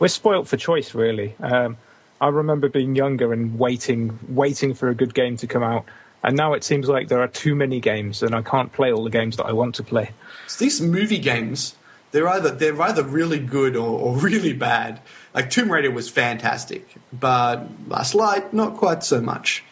We're 0.00 0.08
spoilt 0.08 0.48
for 0.48 0.56
choice, 0.56 0.94
really. 0.94 1.36
Um, 1.38 1.76
I 2.20 2.28
remember 2.28 2.68
being 2.68 2.96
younger 2.96 3.32
and 3.32 3.58
waiting, 3.58 4.18
waiting 4.28 4.74
for 4.74 4.88
a 4.88 4.94
good 4.94 5.14
game 5.14 5.36
to 5.36 5.46
come 5.46 5.62
out, 5.62 5.84
and 6.22 6.36
now 6.36 6.54
it 6.54 6.64
seems 6.64 6.88
like 6.88 7.08
there 7.08 7.20
are 7.20 7.28
too 7.28 7.54
many 7.54 7.80
games, 7.80 8.22
and 8.22 8.34
I 8.34 8.42
can't 8.42 8.72
play 8.72 8.92
all 8.92 9.04
the 9.04 9.10
games 9.10 9.36
that 9.36 9.46
I 9.46 9.52
want 9.52 9.76
to 9.76 9.84
play. 9.84 10.10
So 10.48 10.64
these 10.64 10.80
movie 10.80 11.18
games, 11.18 11.76
they're 12.10 12.28
either 12.28 12.50
they're 12.50 12.80
either 12.82 13.04
really 13.04 13.38
good 13.38 13.76
or, 13.76 13.98
or 14.00 14.16
really 14.18 14.52
bad. 14.52 15.00
Like 15.32 15.48
Tomb 15.50 15.70
Raider 15.70 15.90
was 15.90 16.10
fantastic, 16.10 16.94
but 17.12 17.66
Last 17.86 18.14
Light 18.14 18.52
not 18.52 18.76
quite 18.76 19.04
so 19.04 19.20
much. 19.20 19.62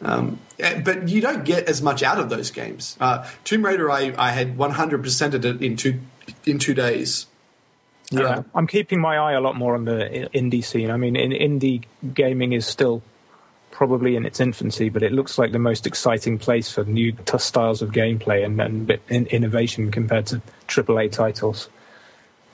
Um, 0.00 0.40
eh, 0.58 0.80
but 0.80 1.08
you 1.08 1.20
don't 1.20 1.44
get 1.44 1.68
as 1.68 1.80
much 1.80 2.02
out 2.02 2.18
of 2.18 2.28
those 2.28 2.50
games. 2.50 2.96
Uh, 3.00 3.28
Tomb 3.44 3.64
Raider, 3.64 3.88
I, 3.88 4.12
I 4.18 4.32
had 4.32 4.56
100% 4.56 5.34
of 5.34 5.44
it 5.44 5.62
in 5.62 5.76
two 5.76 6.00
in 6.44 6.58
two 6.58 6.74
days. 6.74 7.26
Yeah, 8.12 8.38
Uh, 8.38 8.42
I'm 8.54 8.66
keeping 8.66 9.00
my 9.00 9.16
eye 9.16 9.32
a 9.32 9.40
lot 9.40 9.56
more 9.56 9.74
on 9.74 9.84
the 9.84 10.28
indie 10.34 10.64
scene. 10.64 10.90
I 10.90 10.96
mean, 10.96 11.16
in, 11.16 11.30
indie 11.30 11.84
gaming 12.14 12.52
is 12.52 12.66
still 12.66 13.02
probably 13.70 14.16
in 14.16 14.26
its 14.26 14.38
infancy, 14.38 14.88
but 14.88 15.02
it 15.02 15.12
looks 15.12 15.38
like 15.38 15.52
the 15.52 15.58
most 15.58 15.86
exciting 15.86 16.38
place 16.38 16.70
for 16.70 16.84
new 16.84 17.12
t- 17.12 17.38
styles 17.38 17.82
of 17.82 17.90
gameplay 17.90 18.44
and, 18.44 18.60
and 19.08 19.26
innovation 19.28 19.90
compared 19.90 20.26
to 20.26 20.42
AAA 20.68 21.10
titles. 21.10 21.68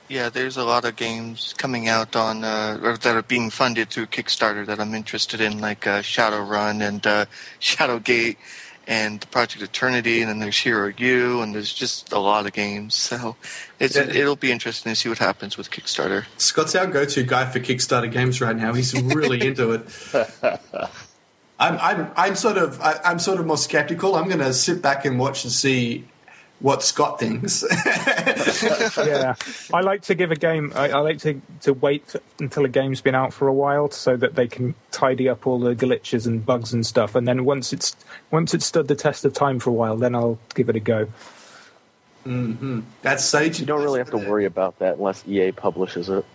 Yeah, 0.07 0.29
there's 0.29 0.57
a 0.57 0.63
lot 0.63 0.85
of 0.85 0.95
games 0.95 1.53
coming 1.57 1.87
out 1.87 2.15
on 2.15 2.43
uh, 2.43 2.97
that 3.01 3.15
are 3.15 3.21
being 3.21 3.51
funded 3.51 3.89
through 3.91 4.07
Kickstarter 4.07 4.65
that 4.65 4.79
I'm 4.79 4.95
interested 4.95 5.39
in, 5.39 5.59
like 5.59 5.85
uh, 5.85 6.01
Shadowrun 6.01 6.81
and 6.81 7.05
uh, 7.05 7.25
Shadowgate 7.59 8.37
and 8.89 9.29
Project 9.29 9.63
Eternity, 9.63 10.19
and 10.21 10.29
then 10.29 10.39
there's 10.39 10.57
Hero 10.57 10.91
U, 10.97 11.41
and 11.41 11.53
there's 11.53 11.71
just 11.71 12.11
a 12.11 12.17
lot 12.19 12.45
of 12.47 12.53
games. 12.53 12.95
So 12.95 13.35
it's 13.79 13.95
Yeah. 13.95 14.09
it'll 14.09 14.35
be 14.35 14.51
interesting 14.51 14.91
to 14.91 14.95
see 14.95 15.07
what 15.09 15.19
happens 15.19 15.57
with 15.57 15.69
Kickstarter. 15.69 16.25
Scott's 16.37 16.75
our 16.75 16.87
go-to 16.87 17.23
guy 17.23 17.45
for 17.45 17.59
Kickstarter 17.59 18.11
games 18.11 18.41
right 18.41 18.55
now. 18.55 18.73
He's 18.73 18.93
really 18.99 19.45
into 19.47 19.71
it. 19.71 19.85
I'm, 21.59 21.77
I'm, 21.79 22.11
I'm 22.15 22.35
sort 22.35 22.57
of, 22.57 22.81
I, 22.81 22.99
I'm 23.05 23.19
sort 23.19 23.39
of 23.39 23.45
more 23.45 23.57
skeptical. 23.57 24.15
I'm 24.15 24.27
going 24.27 24.39
to 24.39 24.53
sit 24.53 24.81
back 24.81 25.05
and 25.05 25.19
watch 25.19 25.43
and 25.43 25.51
see 25.53 26.07
what 26.59 26.83
Scott 26.83 27.19
thinks. 27.19 27.63
yeah, 28.97 29.35
I 29.73 29.81
like 29.81 30.01
to 30.03 30.15
give 30.15 30.31
a 30.31 30.35
game. 30.35 30.71
I, 30.75 30.89
I 30.89 30.99
like 30.99 31.19
to 31.19 31.41
to 31.61 31.73
wait 31.73 32.15
until 32.39 32.65
a 32.65 32.67
game's 32.67 33.01
been 33.01 33.15
out 33.15 33.33
for 33.33 33.47
a 33.47 33.53
while 33.53 33.89
so 33.91 34.17
that 34.17 34.35
they 34.35 34.47
can 34.47 34.75
tidy 34.91 35.29
up 35.29 35.47
all 35.47 35.59
the 35.59 35.75
glitches 35.75 36.27
and 36.27 36.45
bugs 36.45 36.73
and 36.73 36.85
stuff. 36.85 37.15
And 37.15 37.27
then 37.27 37.45
once 37.45 37.73
it's 37.73 37.95
once 38.31 38.53
it's 38.53 38.65
stood 38.65 38.87
the 38.87 38.95
test 38.95 39.25
of 39.25 39.33
time 39.33 39.59
for 39.59 39.69
a 39.69 39.73
while, 39.73 39.97
then 39.97 40.15
I'll 40.15 40.39
give 40.55 40.69
it 40.69 40.75
a 40.75 40.81
go. 40.81 41.07
Mm-hmm. 42.25 42.81
That's 43.01 43.23
sage. 43.23 43.59
You 43.59 43.65
don't 43.65 43.81
really 43.81 43.99
have 43.99 44.11
to 44.11 44.17
worry 44.17 44.45
about 44.45 44.79
that 44.79 44.97
unless 44.97 45.25
EA 45.27 45.51
publishes 45.51 46.09
it. 46.09 46.25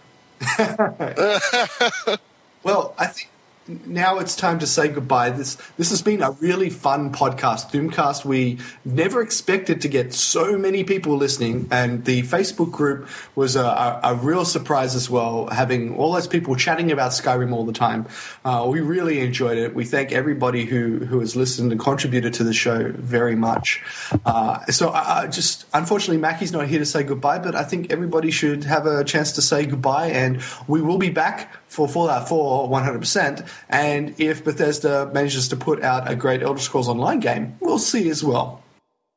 Well, 2.65 2.95
I 2.99 3.07
think 3.07 3.31
now 3.69 4.19
it's 4.19 4.37
time 4.37 4.59
to 4.59 4.67
say 4.67 4.89
goodbye. 4.89 5.31
This 5.31 5.57
this 5.77 5.91
has 5.91 6.03
been 6.03 6.23
a 6.23 6.33
really 6.33 6.71
fun 6.71 7.13
podcast, 7.13 7.71
Thuumcast. 7.71 8.25
We 8.25 8.59
never 8.85 9.23
expected 9.23 9.81
to 9.83 9.89
get 9.89 10.13
so 10.13 10.59
many 10.59 10.85
people 10.85 11.17
listening, 11.17 11.69
and 11.71 12.05
the 12.05 12.23
Facebook 12.23 12.71
group 12.71 13.09
was 13.35 13.57
a, 13.57 13.63
a, 13.63 14.01
a 14.05 14.15
real 14.17 14.45
surprise 14.45 14.95
as 14.95 15.09
well. 15.09 15.47
Having 15.49 15.97
all 15.97 16.13
those 16.13 16.27
people 16.27 16.57
chatting 16.57 16.93
about 16.93 17.13
Skyrim 17.13 17.53
all 17.53 17.65
the 17.65 17.73
time, 17.73 18.07
uh, 18.45 18.67
we 18.69 18.81
really 18.81 19.21
enjoyed 19.21 19.57
it. 19.57 19.75
We 19.75 19.85
thank 19.85 20.13
everybody 20.13 20.67
who 20.67 20.99
who 20.99 21.21
has 21.21 21.35
listened 21.35 21.73
and 21.73 21.81
contributed 21.81 22.35
to 22.35 22.45
the 22.45 22.53
show 22.53 22.93
very 22.93 23.37
much. 23.37 23.83
Uh, 24.27 24.65
so, 24.67 24.91
I, 24.91 25.23
I 25.23 25.27
just 25.27 25.65
unfortunately, 25.73 26.19
Mackie's 26.19 26.53
not 26.53 26.67
here 26.67 26.79
to 26.81 26.87
say 26.87 27.03
goodbye, 27.03 27.39
but 27.39 27.55
I 27.55 27.65
think 27.65 27.91
everybody 27.91 28.31
should 28.31 28.65
have 28.65 28.87
a 28.87 29.05
chance 29.05 29.33
to 29.33 29.43
say 29.43 29.65
goodbye, 29.65 30.09
and 30.09 30.43
we 30.69 30.83
will 30.83 30.99
be 30.99 31.11
back 31.11 31.57
for 31.75 31.89
Fallout 31.89 32.29
4 32.29 32.69
100%. 32.69 33.49
And 33.69 34.15
if 34.19 34.45
Bethesda 34.45 35.11
manages 35.13 35.49
to 35.49 35.57
put 35.57 35.83
out 35.83 36.11
a 36.11 36.15
great 36.15 36.43
Elder 36.43 36.61
Scrolls 36.61 36.89
Online 36.89 37.21
game, 37.21 37.57
we'll 37.61 37.79
see 37.79 38.09
as 38.09 38.23
well. 38.23 38.63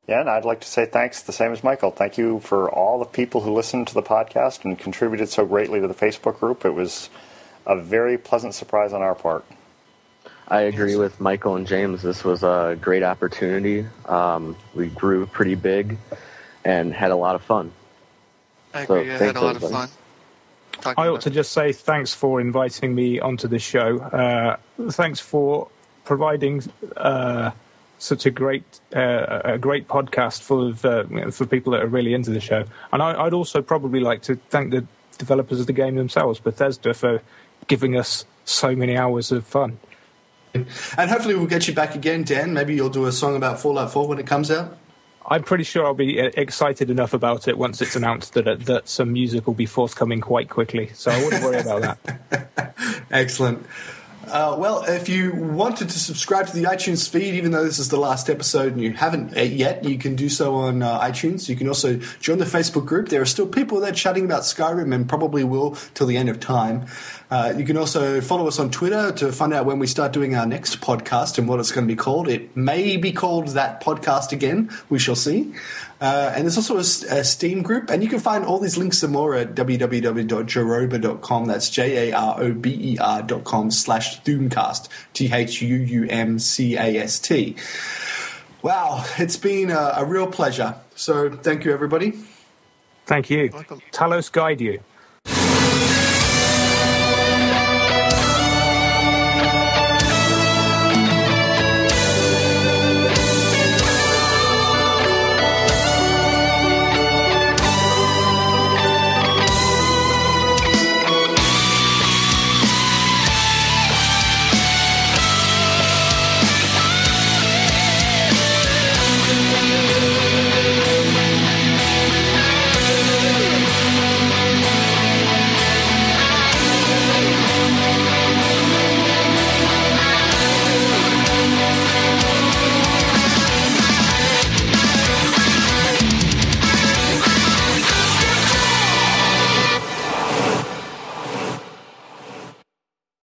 Yeah, 0.08 0.20
and 0.20 0.30
I'd 0.30 0.44
like 0.46 0.60
to 0.60 0.66
say 0.68 0.86
thanks, 0.86 1.22
the 1.22 1.32
same 1.32 1.52
as 1.52 1.62
Michael. 1.62 1.90
Thank 1.90 2.16
you 2.16 2.40
for 2.40 2.70
all 2.70 2.98
the 2.98 3.04
people 3.04 3.42
who 3.42 3.52
listened 3.52 3.88
to 3.88 3.94
the 3.94 4.02
podcast 4.02 4.64
and 4.64 4.78
contributed 4.78 5.28
so 5.28 5.44
greatly 5.44 5.80
to 5.80 5.86
the 5.86 5.94
Facebook 5.94 6.40
group. 6.40 6.64
It 6.64 6.70
was 6.70 7.10
a 7.66 7.76
very 7.76 8.16
pleasant 8.16 8.54
surprise 8.54 8.92
on 8.94 9.02
our 9.02 9.14
part. 9.14 9.44
I 10.50 10.62
agree 10.62 10.96
with 10.96 11.20
Michael 11.20 11.56
and 11.56 11.66
James. 11.66 12.00
This 12.00 12.24
was 12.24 12.42
a 12.42 12.78
great 12.80 13.02
opportunity. 13.02 13.84
Um, 14.06 14.56
we 14.74 14.88
grew 14.88 15.26
pretty 15.26 15.54
big 15.56 15.98
and 16.64 16.92
had 16.94 17.10
a 17.10 17.16
lot 17.16 17.34
of 17.34 17.42
fun. 17.42 17.70
I 18.72 18.86
So, 18.86 18.94
agree. 18.94 19.10
I 19.10 19.12
had 19.12 19.18
thanks, 19.18 19.40
a 19.40 19.44
lot 19.44 19.56
of 19.56 19.62
everybody. 19.62 19.88
fun. 19.90 19.97
Talking 20.80 20.94
I 21.02 21.06
ought 21.08 21.10
about- 21.10 21.20
to 21.22 21.30
just 21.30 21.52
say 21.52 21.72
thanks 21.72 22.14
for 22.14 22.40
inviting 22.40 22.94
me 22.94 23.20
onto 23.20 23.48
the 23.48 23.58
show. 23.58 23.98
Uh, 23.98 24.56
thanks 24.90 25.20
for 25.20 25.68
providing 26.04 26.62
uh, 26.96 27.50
such 27.98 28.26
a 28.26 28.30
great 28.30 28.64
uh, 28.94 29.40
a 29.44 29.58
great 29.58 29.88
podcast 29.88 30.40
full 30.42 30.68
of 30.68 30.84
uh, 30.84 31.30
for 31.30 31.46
people 31.46 31.72
that 31.72 31.82
are 31.82 31.86
really 31.88 32.14
into 32.14 32.30
the 32.30 32.40
show. 32.40 32.64
And 32.92 33.02
I, 33.02 33.24
I'd 33.24 33.32
also 33.34 33.60
probably 33.62 34.00
like 34.00 34.22
to 34.22 34.36
thank 34.50 34.70
the 34.70 34.86
developers 35.18 35.58
of 35.60 35.66
the 35.66 35.72
game 35.72 35.96
themselves, 35.96 36.38
Bethesda, 36.38 36.94
for 36.94 37.20
giving 37.66 37.96
us 37.96 38.24
so 38.44 38.74
many 38.76 38.96
hours 38.96 39.32
of 39.32 39.44
fun. 39.46 39.78
And 40.54 41.10
hopefully, 41.10 41.34
we'll 41.34 41.46
get 41.46 41.68
you 41.68 41.74
back 41.74 41.94
again, 41.94 42.22
Dan. 42.24 42.54
Maybe 42.54 42.74
you'll 42.74 42.88
do 42.88 43.04
a 43.04 43.12
song 43.12 43.36
about 43.36 43.60
Fallout 43.60 43.92
4 43.92 44.08
when 44.08 44.18
it 44.18 44.26
comes 44.26 44.50
out. 44.50 44.78
I'm 45.30 45.42
pretty 45.42 45.64
sure 45.64 45.84
I'll 45.84 45.94
be 45.94 46.18
excited 46.18 46.90
enough 46.90 47.12
about 47.12 47.48
it 47.48 47.58
once 47.58 47.82
it's 47.82 47.94
announced 47.96 48.32
that 48.34 48.64
that 48.66 48.88
some 48.88 49.12
music 49.12 49.46
will 49.46 49.54
be 49.54 49.66
forthcoming 49.66 50.20
quite 50.20 50.48
quickly. 50.48 50.90
So 50.94 51.10
I 51.10 51.22
wouldn't 51.22 51.42
worry 51.42 51.60
about 51.60 51.98
that. 52.00 52.74
Excellent. 53.10 53.66
Uh, 54.30 54.56
well, 54.58 54.84
if 54.84 55.08
you 55.08 55.34
wanted 55.34 55.88
to 55.88 55.98
subscribe 55.98 56.46
to 56.46 56.52
the 56.52 56.64
iTunes 56.64 57.08
feed, 57.08 57.34
even 57.34 57.50
though 57.50 57.64
this 57.64 57.78
is 57.78 57.88
the 57.88 57.98
last 57.98 58.28
episode 58.28 58.72
and 58.72 58.82
you 58.82 58.92
haven't 58.92 59.36
uh, 59.36 59.40
yet, 59.40 59.84
you 59.84 59.96
can 59.96 60.16
do 60.16 60.28
so 60.28 60.54
on 60.56 60.82
uh, 60.82 61.00
iTunes. 61.00 61.48
You 61.48 61.56
can 61.56 61.66
also 61.66 61.96
join 62.20 62.38
the 62.38 62.44
Facebook 62.44 62.84
group. 62.84 63.08
There 63.08 63.22
are 63.22 63.26
still 63.26 63.46
people 63.46 63.80
there 63.80 63.92
chatting 63.92 64.24
about 64.24 64.42
Skyrim 64.42 64.94
and 64.94 65.08
probably 65.08 65.44
will 65.44 65.76
till 65.94 66.06
the 66.06 66.16
end 66.16 66.28
of 66.28 66.40
time. 66.40 66.86
Uh, 67.30 67.54
you 67.56 67.64
can 67.64 67.76
also 67.76 68.20
follow 68.20 68.46
us 68.46 68.58
on 68.58 68.70
Twitter 68.70 69.12
to 69.12 69.32
find 69.32 69.52
out 69.52 69.66
when 69.66 69.78
we 69.78 69.86
start 69.86 70.12
doing 70.12 70.34
our 70.34 70.46
next 70.46 70.80
podcast 70.80 71.38
and 71.38 71.48
what 71.48 71.60
it's 71.60 71.72
going 71.72 71.86
to 71.86 71.92
be 71.92 71.96
called. 71.96 72.28
It 72.28 72.56
may 72.56 72.96
be 72.96 73.12
called 73.12 73.48
that 73.48 73.82
podcast 73.82 74.32
again. 74.32 74.70
We 74.88 74.98
shall 74.98 75.16
see. 75.16 75.54
Uh, 76.00 76.32
and 76.34 76.44
there's 76.44 76.56
also 76.56 76.76
a 76.78 76.84
Steam 77.24 77.62
group, 77.62 77.90
and 77.90 78.04
you 78.04 78.08
can 78.08 78.20
find 78.20 78.44
all 78.44 78.60
these 78.60 78.78
links 78.78 79.02
and 79.02 79.12
more 79.12 79.34
at 79.34 79.56
www.jarober.com. 79.56 81.44
That's 81.46 81.70
J 81.70 82.10
A 82.10 82.16
R 82.16 82.40
O 82.40 82.52
B 82.52 82.92
E 82.92 82.98
R 82.98 83.22
dot 83.22 83.42
com 83.44 83.72
slash 83.72 84.22
Thuumcast. 84.22 84.88
T 85.12 85.32
H 85.32 85.60
U 85.60 85.76
U 85.76 86.06
M 86.08 86.38
C 86.38 86.76
A 86.76 86.98
S 86.98 87.18
T. 87.18 87.56
Wow, 88.62 89.04
it's 89.18 89.36
been 89.36 89.70
a, 89.70 89.94
a 89.96 90.04
real 90.04 90.28
pleasure. 90.28 90.76
So 90.94 91.30
thank 91.30 91.64
you, 91.64 91.72
everybody. 91.72 92.12
Thank 93.06 93.30
you. 93.30 93.48
Talos 93.90 94.30
guide 94.30 94.60
you. 94.60 94.80